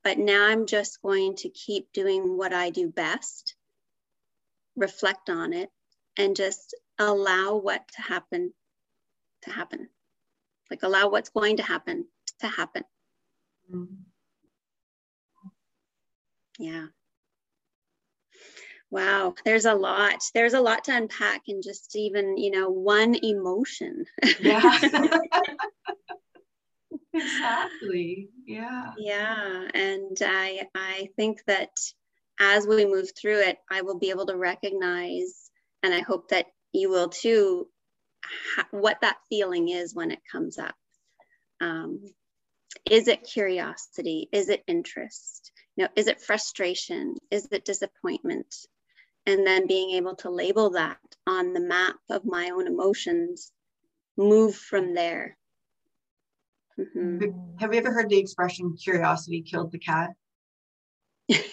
but 0.09 0.17
now 0.17 0.47
I'm 0.47 0.65
just 0.65 1.03
going 1.03 1.35
to 1.35 1.49
keep 1.49 1.93
doing 1.93 2.35
what 2.35 2.51
I 2.51 2.71
do 2.71 2.89
best, 2.89 3.53
reflect 4.75 5.29
on 5.29 5.53
it, 5.53 5.69
and 6.17 6.35
just 6.35 6.73
allow 6.97 7.57
what 7.57 7.87
to 7.89 8.01
happen 8.01 8.51
to 9.43 9.51
happen. 9.51 9.87
Like 10.71 10.81
allow 10.81 11.09
what's 11.09 11.29
going 11.29 11.57
to 11.57 11.63
happen 11.63 12.07
to 12.39 12.47
happen. 12.47 12.85
Mm-hmm. 13.71 13.93
Yeah. 16.57 16.87
Wow, 18.89 19.35
there's 19.45 19.65
a 19.65 19.75
lot. 19.75 20.23
There's 20.33 20.55
a 20.55 20.61
lot 20.61 20.85
to 20.85 20.95
unpack 20.97 21.43
in 21.49 21.61
just 21.61 21.95
even, 21.95 22.35
you 22.35 22.49
know, 22.49 22.71
one 22.71 23.13
emotion. 23.13 24.05
Yeah. 24.39 24.79
exactly. 27.13 28.29
Yeah. 28.45 28.93
Yeah 28.97 29.67
and 29.73 30.17
i 30.21 30.67
i 30.75 31.09
think 31.15 31.41
that 31.47 31.69
as 32.39 32.65
we 32.67 32.85
move 32.85 33.11
through 33.19 33.39
it 33.41 33.57
i 33.69 33.81
will 33.81 33.99
be 33.99 34.09
able 34.09 34.25
to 34.27 34.35
recognize 34.35 35.49
and 35.83 35.93
i 35.93 35.99
hope 36.01 36.29
that 36.29 36.45
you 36.73 36.89
will 36.89 37.09
too 37.09 37.67
ha- 38.55 38.67
what 38.71 39.01
that 39.01 39.17
feeling 39.29 39.69
is 39.69 39.95
when 39.95 40.11
it 40.11 40.19
comes 40.31 40.57
up. 40.57 40.75
Um, 41.61 42.01
is 42.89 43.07
it 43.07 43.23
curiosity? 43.23 44.29
Is 44.31 44.49
it 44.49 44.63
interest? 44.67 45.51
You 45.75 45.85
know 45.85 45.89
is 45.95 46.07
it 46.07 46.21
frustration? 46.21 47.15
Is 47.31 47.47
it 47.51 47.65
disappointment? 47.65 48.55
And 49.25 49.45
then 49.45 49.67
being 49.67 49.91
able 49.91 50.15
to 50.17 50.31
label 50.31 50.71
that 50.71 50.99
on 51.27 51.53
the 51.53 51.59
map 51.59 51.97
of 52.09 52.25
my 52.25 52.51
own 52.51 52.67
emotions 52.67 53.51
move 54.17 54.55
from 54.55 54.95
there 54.95 55.37
Mm-hmm. 56.79 57.57
Have 57.59 57.73
you 57.73 57.79
ever 57.79 57.91
heard 57.91 58.09
the 58.09 58.17
expression 58.17 58.75
curiosity 58.81 59.41
killed 59.41 59.71
the 59.71 59.79
cat? 59.79 60.11
but 61.27 61.43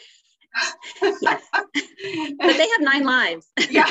they 2.40 2.68
have 2.68 2.80
nine 2.80 3.04
lives. 3.04 3.48
yeah. 3.70 3.90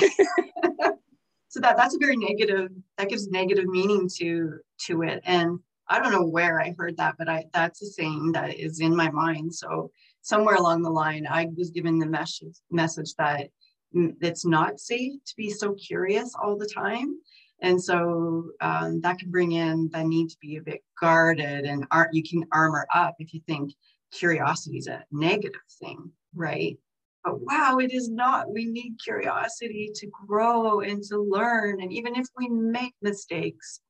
so 1.49 1.59
that 1.59 1.77
that's 1.77 1.95
a 1.95 1.99
very 1.99 2.15
negative 2.15 2.69
that 2.97 3.09
gives 3.09 3.27
negative 3.27 3.65
meaning 3.65 4.09
to 4.17 4.59
to 4.85 5.01
it. 5.03 5.21
And 5.25 5.59
I 5.87 5.99
don't 5.99 6.11
know 6.11 6.25
where 6.25 6.61
I 6.61 6.73
heard 6.77 6.97
that, 6.97 7.15
but 7.17 7.29
I 7.29 7.45
that's 7.53 7.81
a 7.81 7.87
saying 7.87 8.31
that 8.33 8.55
is 8.55 8.79
in 8.79 8.95
my 8.95 9.11
mind. 9.11 9.53
So 9.53 9.91
somewhere 10.21 10.55
along 10.55 10.83
the 10.83 10.89
line, 10.89 11.27
I 11.29 11.47
was 11.55 11.69
given 11.69 11.99
the 11.99 12.07
message 12.07 12.55
message 12.71 13.13
that 13.15 13.49
it's 13.93 14.45
not 14.45 14.79
safe 14.79 15.13
to 15.25 15.35
be 15.35 15.49
so 15.49 15.73
curious 15.73 16.33
all 16.41 16.57
the 16.57 16.69
time. 16.73 17.15
And 17.61 17.81
so 17.81 18.51
um, 18.61 19.01
that 19.01 19.19
can 19.19 19.31
bring 19.31 19.53
in 19.53 19.89
the 19.91 20.03
need 20.03 20.29
to 20.29 20.37
be 20.41 20.57
a 20.57 20.61
bit 20.61 20.83
guarded 20.99 21.65
and 21.65 21.85
art, 21.91 22.13
you 22.13 22.23
can 22.23 22.45
armor 22.51 22.85
up 22.93 23.15
if 23.19 23.33
you 23.33 23.41
think 23.47 23.73
curiosity 24.11 24.77
is 24.77 24.87
a 24.87 25.03
negative 25.11 25.61
thing, 25.79 26.11
right? 26.33 26.77
But 27.23 27.41
wow, 27.41 27.79
it 27.79 27.91
is 27.91 28.09
not. 28.09 28.51
We 28.51 28.65
need 28.65 28.97
curiosity 29.03 29.91
to 29.95 30.07
grow 30.27 30.81
and 30.81 31.01
to 31.05 31.17
learn. 31.17 31.81
And 31.81 31.91
even 31.91 32.15
if 32.15 32.27
we 32.37 32.49
make 32.49 32.93
mistakes, 33.01 33.81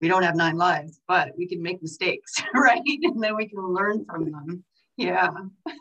we 0.00 0.08
don't 0.08 0.22
have 0.22 0.36
nine 0.36 0.56
lives, 0.56 1.00
but 1.08 1.32
we 1.36 1.46
can 1.46 1.62
make 1.62 1.82
mistakes, 1.82 2.40
right? 2.54 2.80
And 2.84 3.22
then 3.22 3.36
we 3.36 3.48
can 3.48 3.60
learn 3.60 4.04
from 4.04 4.30
them. 4.30 4.64
Yeah. 4.96 5.30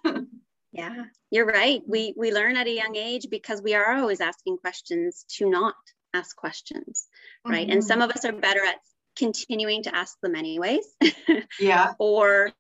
yeah, 0.72 1.04
you're 1.30 1.46
right. 1.46 1.82
We 1.88 2.14
we 2.18 2.32
learn 2.32 2.58
at 2.58 2.68
a 2.68 2.74
young 2.74 2.96
age 2.96 3.28
because 3.30 3.62
we 3.62 3.76
are 3.76 3.96
always 3.96 4.22
asking 4.22 4.58
questions 4.58 5.26
to 5.38 5.50
not 5.50 5.76
ask 6.14 6.36
questions, 6.36 7.08
right? 7.46 7.68
Mm-hmm. 7.68 7.74
And 7.74 7.84
some 7.84 8.02
of 8.02 8.12
us 8.12 8.26
are 8.26 8.34
better 8.34 8.64
at 8.64 8.78
continuing 9.18 9.84
to 9.84 9.96
ask 9.96 10.18
them 10.22 10.36
anyways. 10.36 10.86
yeah. 11.60 11.94
or 12.00 12.52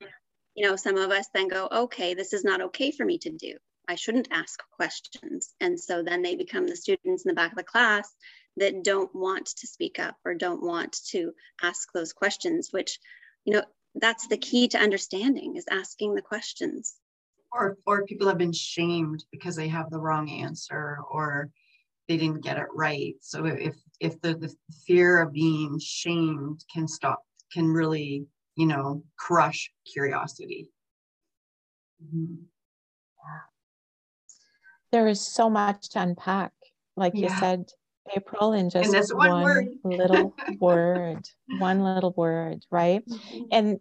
you 0.59 0.67
know, 0.67 0.75
some 0.75 0.97
of 0.97 1.09
us 1.09 1.27
then 1.33 1.47
go, 1.47 1.69
okay, 1.71 2.13
this 2.13 2.33
is 2.33 2.43
not 2.43 2.59
okay 2.59 2.91
for 2.91 3.05
me 3.05 3.17
to 3.19 3.29
do. 3.29 3.53
I 3.87 3.95
shouldn't 3.95 4.27
ask 4.29 4.61
questions. 4.71 5.53
And 5.61 5.79
so 5.79 6.03
then 6.03 6.21
they 6.21 6.35
become 6.35 6.67
the 6.67 6.75
students 6.75 7.25
in 7.25 7.29
the 7.29 7.33
back 7.33 7.51
of 7.51 7.57
the 7.57 7.63
class 7.63 8.13
that 8.57 8.83
don't 8.83 9.13
want 9.15 9.45
to 9.45 9.67
speak 9.67 9.99
up 9.99 10.17
or 10.25 10.35
don't 10.35 10.61
want 10.61 10.97
to 11.11 11.31
ask 11.63 11.87
those 11.93 12.11
questions, 12.11 12.69
which, 12.71 12.99
you 13.45 13.53
know, 13.53 13.63
that's 13.95 14.27
the 14.27 14.37
key 14.37 14.67
to 14.67 14.77
understanding 14.77 15.55
is 15.55 15.65
asking 15.71 16.13
the 16.13 16.21
questions. 16.21 16.95
Or, 17.53 17.77
or 17.87 18.05
people 18.05 18.27
have 18.27 18.37
been 18.37 18.53
shamed 18.53 19.23
because 19.31 19.55
they 19.55 19.69
have 19.69 19.89
the 19.89 19.99
wrong 19.99 20.29
answer 20.29 20.97
or 21.09 21.49
they 22.09 22.17
didn't 22.17 22.43
get 22.43 22.57
it 22.57 22.65
right. 22.73 23.13
So 23.21 23.45
if 23.45 23.75
if 24.01 24.19
the, 24.21 24.33
the 24.33 24.53
fear 24.87 25.21
of 25.21 25.31
being 25.31 25.79
shamed 25.79 26.65
can 26.73 26.87
stop, 26.87 27.21
can 27.53 27.67
really, 27.67 28.25
you 28.55 28.65
know, 28.65 29.03
crush 29.17 29.71
curiosity. 29.93 30.69
Mm-hmm. 32.03 32.43
There 34.91 35.07
is 35.07 35.21
so 35.21 35.51
much 35.51 35.89
to 35.89 36.01
unpack, 36.01 36.51
like 36.97 37.13
yeah. 37.15 37.29
you 37.29 37.39
said, 37.39 37.65
April, 38.15 38.53
in 38.53 38.71
just 38.71 39.15
one, 39.15 39.43
one 39.43 39.79
little 39.83 40.33
word, 40.59 41.29
one 41.59 41.83
little 41.83 42.13
word, 42.17 42.65
right? 42.71 43.07
Mm-hmm. 43.07 43.43
And 43.51 43.79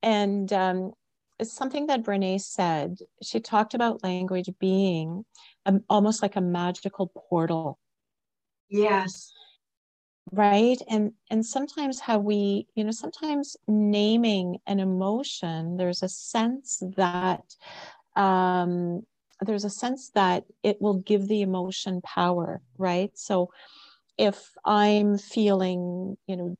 and 0.00 0.52
um, 0.52 0.92
it's 1.40 1.52
something 1.52 1.88
that 1.88 2.04
Brene 2.04 2.40
said. 2.40 2.98
She 3.20 3.40
talked 3.40 3.74
about 3.74 4.04
language 4.04 4.48
being 4.60 5.24
a, 5.66 5.80
almost 5.88 6.22
like 6.22 6.36
a 6.36 6.40
magical 6.40 7.08
portal. 7.28 7.78
Yes. 8.68 9.32
Right. 10.32 10.78
And 10.88 11.12
and 11.30 11.44
sometimes 11.44 12.00
how 12.00 12.18
we, 12.18 12.66
you 12.74 12.84
know, 12.84 12.90
sometimes 12.90 13.56
naming 13.68 14.58
an 14.66 14.80
emotion, 14.80 15.76
there's 15.76 16.02
a 16.02 16.08
sense 16.08 16.82
that 16.96 17.42
um 18.16 19.02
there's 19.40 19.64
a 19.64 19.70
sense 19.70 20.10
that 20.10 20.44
it 20.62 20.80
will 20.80 20.94
give 20.94 21.28
the 21.28 21.42
emotion 21.42 22.00
power, 22.02 22.62
right? 22.78 23.10
So 23.14 23.50
if 24.16 24.52
I'm 24.64 25.18
feeling, 25.18 26.16
you 26.26 26.36
know, 26.36 26.56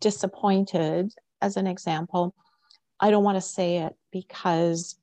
disappointed, 0.00 1.12
as 1.40 1.56
an 1.56 1.66
example, 1.66 2.34
I 2.98 3.10
don't 3.10 3.24
want 3.24 3.36
to 3.36 3.40
say 3.40 3.78
it 3.78 3.94
because, 4.12 4.96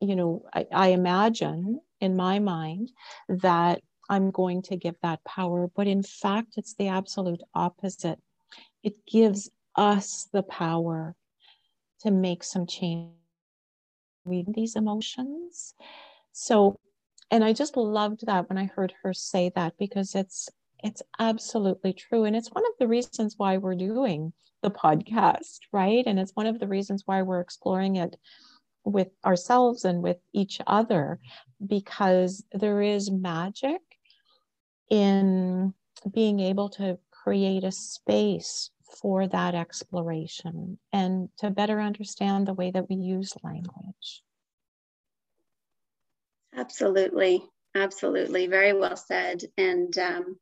you 0.00 0.14
know, 0.16 0.44
I, 0.54 0.66
I 0.72 0.88
imagine 0.88 1.80
in 2.00 2.16
my 2.16 2.38
mind 2.38 2.90
that 3.28 3.80
I'm 4.08 4.30
going 4.30 4.62
to 4.62 4.76
give 4.76 4.96
that 5.02 5.24
power. 5.24 5.68
But 5.74 5.86
in 5.86 6.02
fact, 6.02 6.54
it's 6.56 6.74
the 6.74 6.88
absolute 6.88 7.42
opposite. 7.54 8.18
It 8.82 8.94
gives 9.06 9.50
us 9.76 10.28
the 10.32 10.42
power 10.42 11.14
to 12.00 12.10
make 12.10 12.42
some 12.42 12.66
change 12.66 13.12
with 14.24 14.52
these 14.52 14.76
emotions. 14.76 15.74
So, 16.32 16.78
and 17.30 17.44
I 17.44 17.52
just 17.52 17.76
loved 17.76 18.26
that 18.26 18.48
when 18.48 18.58
I 18.58 18.64
heard 18.64 18.94
her 19.02 19.14
say 19.14 19.52
that 19.54 19.74
because 19.78 20.14
it's 20.14 20.48
it's 20.82 21.02
absolutely 21.18 21.92
true 21.92 22.24
and 22.24 22.34
it's 22.34 22.48
one 22.48 22.64
of 22.64 22.72
the 22.78 22.88
reasons 22.88 23.34
why 23.36 23.58
we're 23.58 23.74
doing 23.74 24.32
the 24.62 24.70
podcast 24.70 25.58
right 25.72 26.04
and 26.06 26.18
it's 26.18 26.34
one 26.34 26.46
of 26.46 26.58
the 26.58 26.66
reasons 26.66 27.02
why 27.04 27.20
we're 27.20 27.40
exploring 27.40 27.96
it 27.96 28.16
with 28.84 29.08
ourselves 29.24 29.84
and 29.84 30.02
with 30.02 30.18
each 30.32 30.60
other 30.66 31.18
because 31.66 32.44
there 32.52 32.80
is 32.80 33.10
magic 33.10 33.80
in 34.90 35.74
being 36.12 36.40
able 36.40 36.68
to 36.68 36.98
create 37.10 37.64
a 37.64 37.72
space 37.72 38.70
for 39.00 39.28
that 39.28 39.54
exploration 39.54 40.78
and 40.92 41.28
to 41.38 41.50
better 41.50 41.80
understand 41.80 42.46
the 42.46 42.54
way 42.54 42.70
that 42.70 42.88
we 42.88 42.96
use 42.96 43.32
language 43.44 44.22
Absolutely. 46.54 47.44
Absolutely. 47.74 48.46
Very 48.46 48.72
well 48.72 48.96
said. 48.96 49.42
And 49.56 49.96
um, 49.98 50.38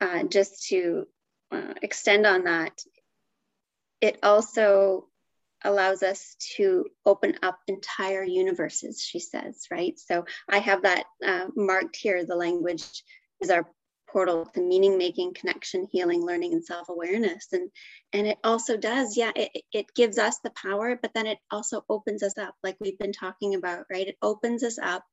uh, 0.00 0.24
just 0.24 0.66
to 0.68 1.06
uh, 1.52 1.74
extend 1.82 2.26
on 2.26 2.44
that, 2.44 2.82
it 4.00 4.18
also 4.22 5.06
allows 5.64 6.02
us 6.02 6.36
to 6.56 6.86
open 7.04 7.36
up 7.42 7.58
entire 7.66 8.24
universes, 8.24 9.02
she 9.02 9.18
says, 9.18 9.66
right? 9.70 9.98
So 9.98 10.24
I 10.48 10.58
have 10.58 10.82
that 10.82 11.04
uh, 11.24 11.46
marked 11.56 11.96
here. 11.96 12.24
The 12.24 12.36
language 12.36 13.04
is 13.40 13.50
our 13.50 13.66
portal 14.12 14.46
to 14.46 14.60
meaning 14.60 14.98
making 14.98 15.34
connection 15.34 15.86
healing 15.90 16.24
learning 16.24 16.52
and 16.52 16.64
self-awareness 16.64 17.46
and 17.52 17.70
and 18.12 18.26
it 18.26 18.38
also 18.42 18.76
does 18.76 19.16
yeah 19.16 19.30
it, 19.36 19.50
it 19.72 19.86
gives 19.94 20.18
us 20.18 20.38
the 20.40 20.50
power 20.50 20.98
but 21.00 21.12
then 21.14 21.26
it 21.26 21.38
also 21.50 21.84
opens 21.88 22.22
us 22.22 22.36
up 22.36 22.54
like 22.64 22.76
we've 22.80 22.98
been 22.98 23.12
talking 23.12 23.54
about 23.54 23.84
right 23.90 24.08
it 24.08 24.16
opens 24.20 24.64
us 24.64 24.78
up 24.78 25.04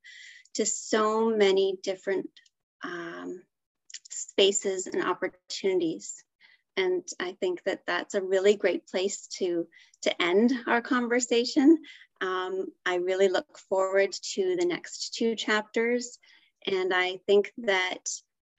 to 0.54 0.66
so 0.66 1.30
many 1.30 1.78
different 1.82 2.28
um, 2.82 3.40
spaces 4.10 4.86
and 4.86 5.04
opportunities 5.04 6.24
and 6.78 7.06
i 7.20 7.32
think 7.40 7.62
that 7.64 7.80
that's 7.86 8.14
a 8.14 8.22
really 8.22 8.56
great 8.56 8.86
place 8.86 9.26
to 9.26 9.66
to 10.02 10.22
end 10.22 10.52
our 10.66 10.80
conversation. 10.80 11.78
Um, 12.20 12.66
i 12.86 12.96
really 12.96 13.28
look 13.28 13.58
forward 13.68 14.12
to 14.34 14.56
the 14.58 14.66
next 14.66 15.14
two 15.14 15.34
chapters. 15.34 16.18
And 16.66 16.92
i 16.94 17.18
think 17.26 17.52
that 17.58 18.04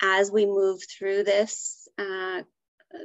as 0.02 0.32
we 0.32 0.46
move 0.46 0.80
through 0.84 1.24
this 1.24 1.88
uh, 1.98 2.42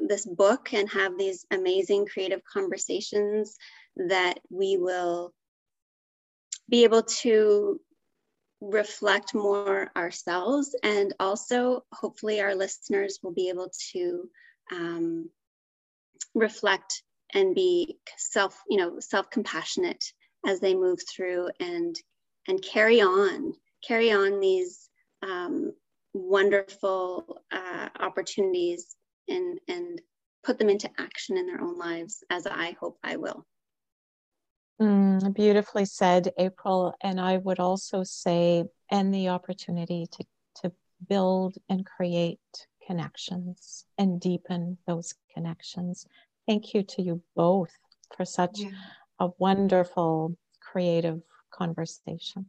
this 0.08 0.24
book 0.26 0.72
and 0.72 0.88
have 0.90 1.18
these 1.18 1.44
amazing 1.50 2.06
creative 2.06 2.42
conversations 2.44 3.56
that 3.96 4.38
we 4.50 4.76
will 4.78 5.32
be 6.68 6.84
able 6.84 7.02
to 7.02 7.80
reflect 8.60 9.34
more 9.34 9.90
ourselves. 9.96 10.74
And 10.82 11.12
also 11.20 11.84
hopefully 11.92 12.40
our 12.40 12.54
listeners 12.54 13.18
will 13.22 13.32
be 13.32 13.50
able 13.50 13.70
to 13.92 14.30
um, 14.72 15.30
reflect 16.34 17.02
and 17.32 17.54
be 17.54 17.98
self 18.16 18.62
you 18.68 18.76
know 18.76 18.98
self 19.00 19.30
compassionate 19.30 20.04
as 20.46 20.60
they 20.60 20.74
move 20.74 21.00
through 21.08 21.48
and 21.60 21.96
and 22.48 22.62
carry 22.62 23.00
on 23.00 23.54
carry 23.86 24.12
on 24.12 24.40
these 24.40 24.88
um, 25.22 25.72
wonderful 26.12 27.40
uh, 27.50 27.88
opportunities 27.98 28.96
and 29.28 29.58
and 29.68 30.00
put 30.44 30.58
them 30.58 30.68
into 30.68 30.90
action 30.98 31.36
in 31.36 31.46
their 31.46 31.60
own 31.60 31.78
lives 31.78 32.22
as 32.30 32.46
I 32.46 32.76
hope 32.78 32.98
I 33.02 33.16
will. 33.16 33.46
Mm, 34.80 35.34
beautifully 35.34 35.84
said, 35.84 36.32
April. 36.36 36.94
And 37.00 37.20
I 37.20 37.38
would 37.38 37.60
also 37.60 38.02
say, 38.02 38.64
and 38.90 39.14
the 39.14 39.28
opportunity 39.28 40.06
to, 40.12 40.24
to 40.62 40.72
build 41.08 41.56
and 41.68 41.86
create 41.86 42.40
connections 42.86 43.86
and 43.98 44.20
deepen 44.20 44.78
those 44.86 45.14
connections. 45.32 46.06
Thank 46.46 46.74
you 46.74 46.82
to 46.82 47.02
you 47.02 47.22
both 47.34 47.72
for 48.16 48.24
such 48.24 48.60
yeah. 48.60 48.70
a 49.20 49.28
wonderful 49.38 50.36
creative 50.60 51.20
conversation. 51.52 52.46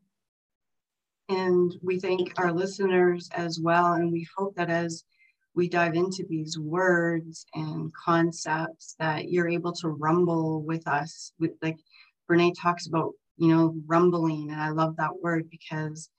And 1.30 1.74
we 1.82 2.00
thank 2.00 2.40
our 2.40 2.52
listeners 2.52 3.30
as 3.34 3.60
well. 3.60 3.94
And 3.94 4.12
we 4.12 4.28
hope 4.38 4.56
that 4.56 4.70
as 4.70 5.04
we 5.56 5.70
dive 5.70 5.96
into 5.96 6.26
these 6.30 6.60
words 6.60 7.46
and 7.56 7.92
concepts, 7.94 8.96
that 9.00 9.30
you're 9.30 9.50
able 9.50 9.72
to 9.74 9.90
rumble 9.90 10.62
with 10.62 10.88
us. 10.88 11.32
With 11.40 11.52
like 11.62 11.78
Brene 12.30 12.54
talks 12.60 12.88
about, 12.88 13.14
you 13.38 13.48
know, 13.48 13.76
rumbling, 13.88 14.52
and 14.52 14.62
I 14.62 14.70
love 14.70 14.98
that 14.98 15.16
word 15.22 15.50
because 15.50 16.10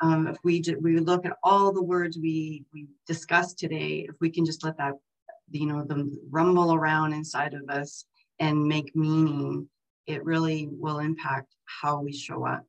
um, 0.00 0.26
if 0.26 0.36
we 0.44 0.60
just, 0.60 0.80
we 0.82 0.98
look 0.98 1.24
at 1.24 1.36
all 1.42 1.72
the 1.72 1.82
words 1.82 2.18
we 2.18 2.64
we 2.72 2.86
discussed 3.06 3.58
today, 3.58 4.06
if 4.08 4.16
we 4.20 4.30
can 4.30 4.44
just 4.44 4.64
let 4.64 4.76
that, 4.78 4.94
you 5.50 5.66
know, 5.66 5.84
them 5.84 6.18
rumble 6.30 6.74
around 6.74 7.12
inside 7.12 7.54
of 7.54 7.68
us 7.68 8.04
and 8.40 8.66
make 8.66 8.94
meaning, 8.96 9.68
it 10.06 10.24
really 10.24 10.68
will 10.70 10.98
impact 10.98 11.54
how 11.64 12.00
we 12.00 12.12
show 12.12 12.46
up. 12.46 12.64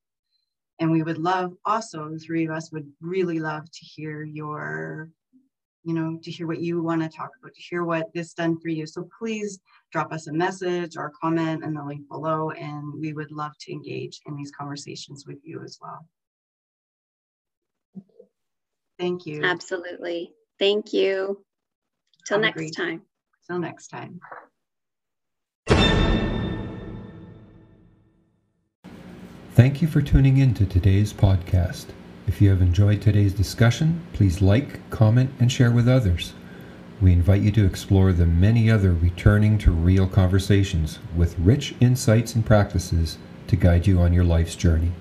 And 0.79 0.91
we 0.91 1.03
would 1.03 1.17
love 1.17 1.53
also, 1.65 2.09
the 2.09 2.19
three 2.19 2.45
of 2.45 2.51
us 2.51 2.71
would 2.71 2.91
really 3.01 3.39
love 3.39 3.63
to 3.71 3.85
hear 3.85 4.23
your, 4.23 5.09
you 5.83 5.93
know, 5.93 6.19
to 6.21 6.31
hear 6.31 6.47
what 6.47 6.61
you 6.61 6.81
want 6.81 7.01
to 7.01 7.09
talk 7.09 7.31
about, 7.39 7.53
to 7.53 7.61
hear 7.61 7.83
what 7.85 8.13
this 8.13 8.33
done 8.33 8.59
for 8.59 8.67
you. 8.67 8.85
So 8.85 9.07
please 9.17 9.59
drop 9.91 10.11
us 10.11 10.27
a 10.27 10.33
message 10.33 10.97
or 10.97 11.13
comment 11.21 11.63
in 11.63 11.73
the 11.73 11.83
link 11.83 12.07
below, 12.09 12.51
and 12.51 12.93
we 12.99 13.13
would 13.13 13.31
love 13.31 13.53
to 13.61 13.71
engage 13.71 14.19
in 14.25 14.35
these 14.35 14.51
conversations 14.51 15.25
with 15.25 15.37
you 15.43 15.63
as 15.63 15.79
well. 15.81 16.05
Thank 18.97 19.25
you. 19.25 19.43
Absolutely. 19.43 20.31
Thank 20.59 20.93
you. 20.93 21.43
Till 22.27 22.39
next 22.39 22.71
time. 22.71 23.01
Till 23.47 23.59
next 23.59 23.87
time. 23.87 24.19
Thank 29.53 29.81
you 29.81 29.87
for 29.87 30.01
tuning 30.01 30.37
in 30.37 30.53
to 30.55 30.65
today's 30.65 31.13
podcast. 31.13 31.85
If 32.27 32.41
you 32.41 32.49
have 32.49 32.61
enjoyed 32.61 33.01
today's 33.01 33.33
discussion, 33.33 34.05
please 34.13 34.41
like, 34.41 34.89
comment, 34.89 35.29
and 35.39 35.51
share 35.51 35.71
with 35.71 35.87
others. 35.87 36.33
We 37.01 37.13
invite 37.13 37.41
you 37.41 37.51
to 37.51 37.65
explore 37.65 38.11
the 38.11 38.25
many 38.25 38.71
other 38.71 38.93
returning 38.93 39.57
to 39.59 39.71
real 39.71 40.07
conversations 40.07 40.99
with 41.15 41.37
rich 41.37 41.75
insights 41.79 42.35
and 42.35 42.45
practices 42.45 43.17
to 43.47 43.55
guide 43.55 43.85
you 43.85 43.99
on 43.99 44.11
your 44.11 44.23
life's 44.23 44.55
journey. 44.55 44.91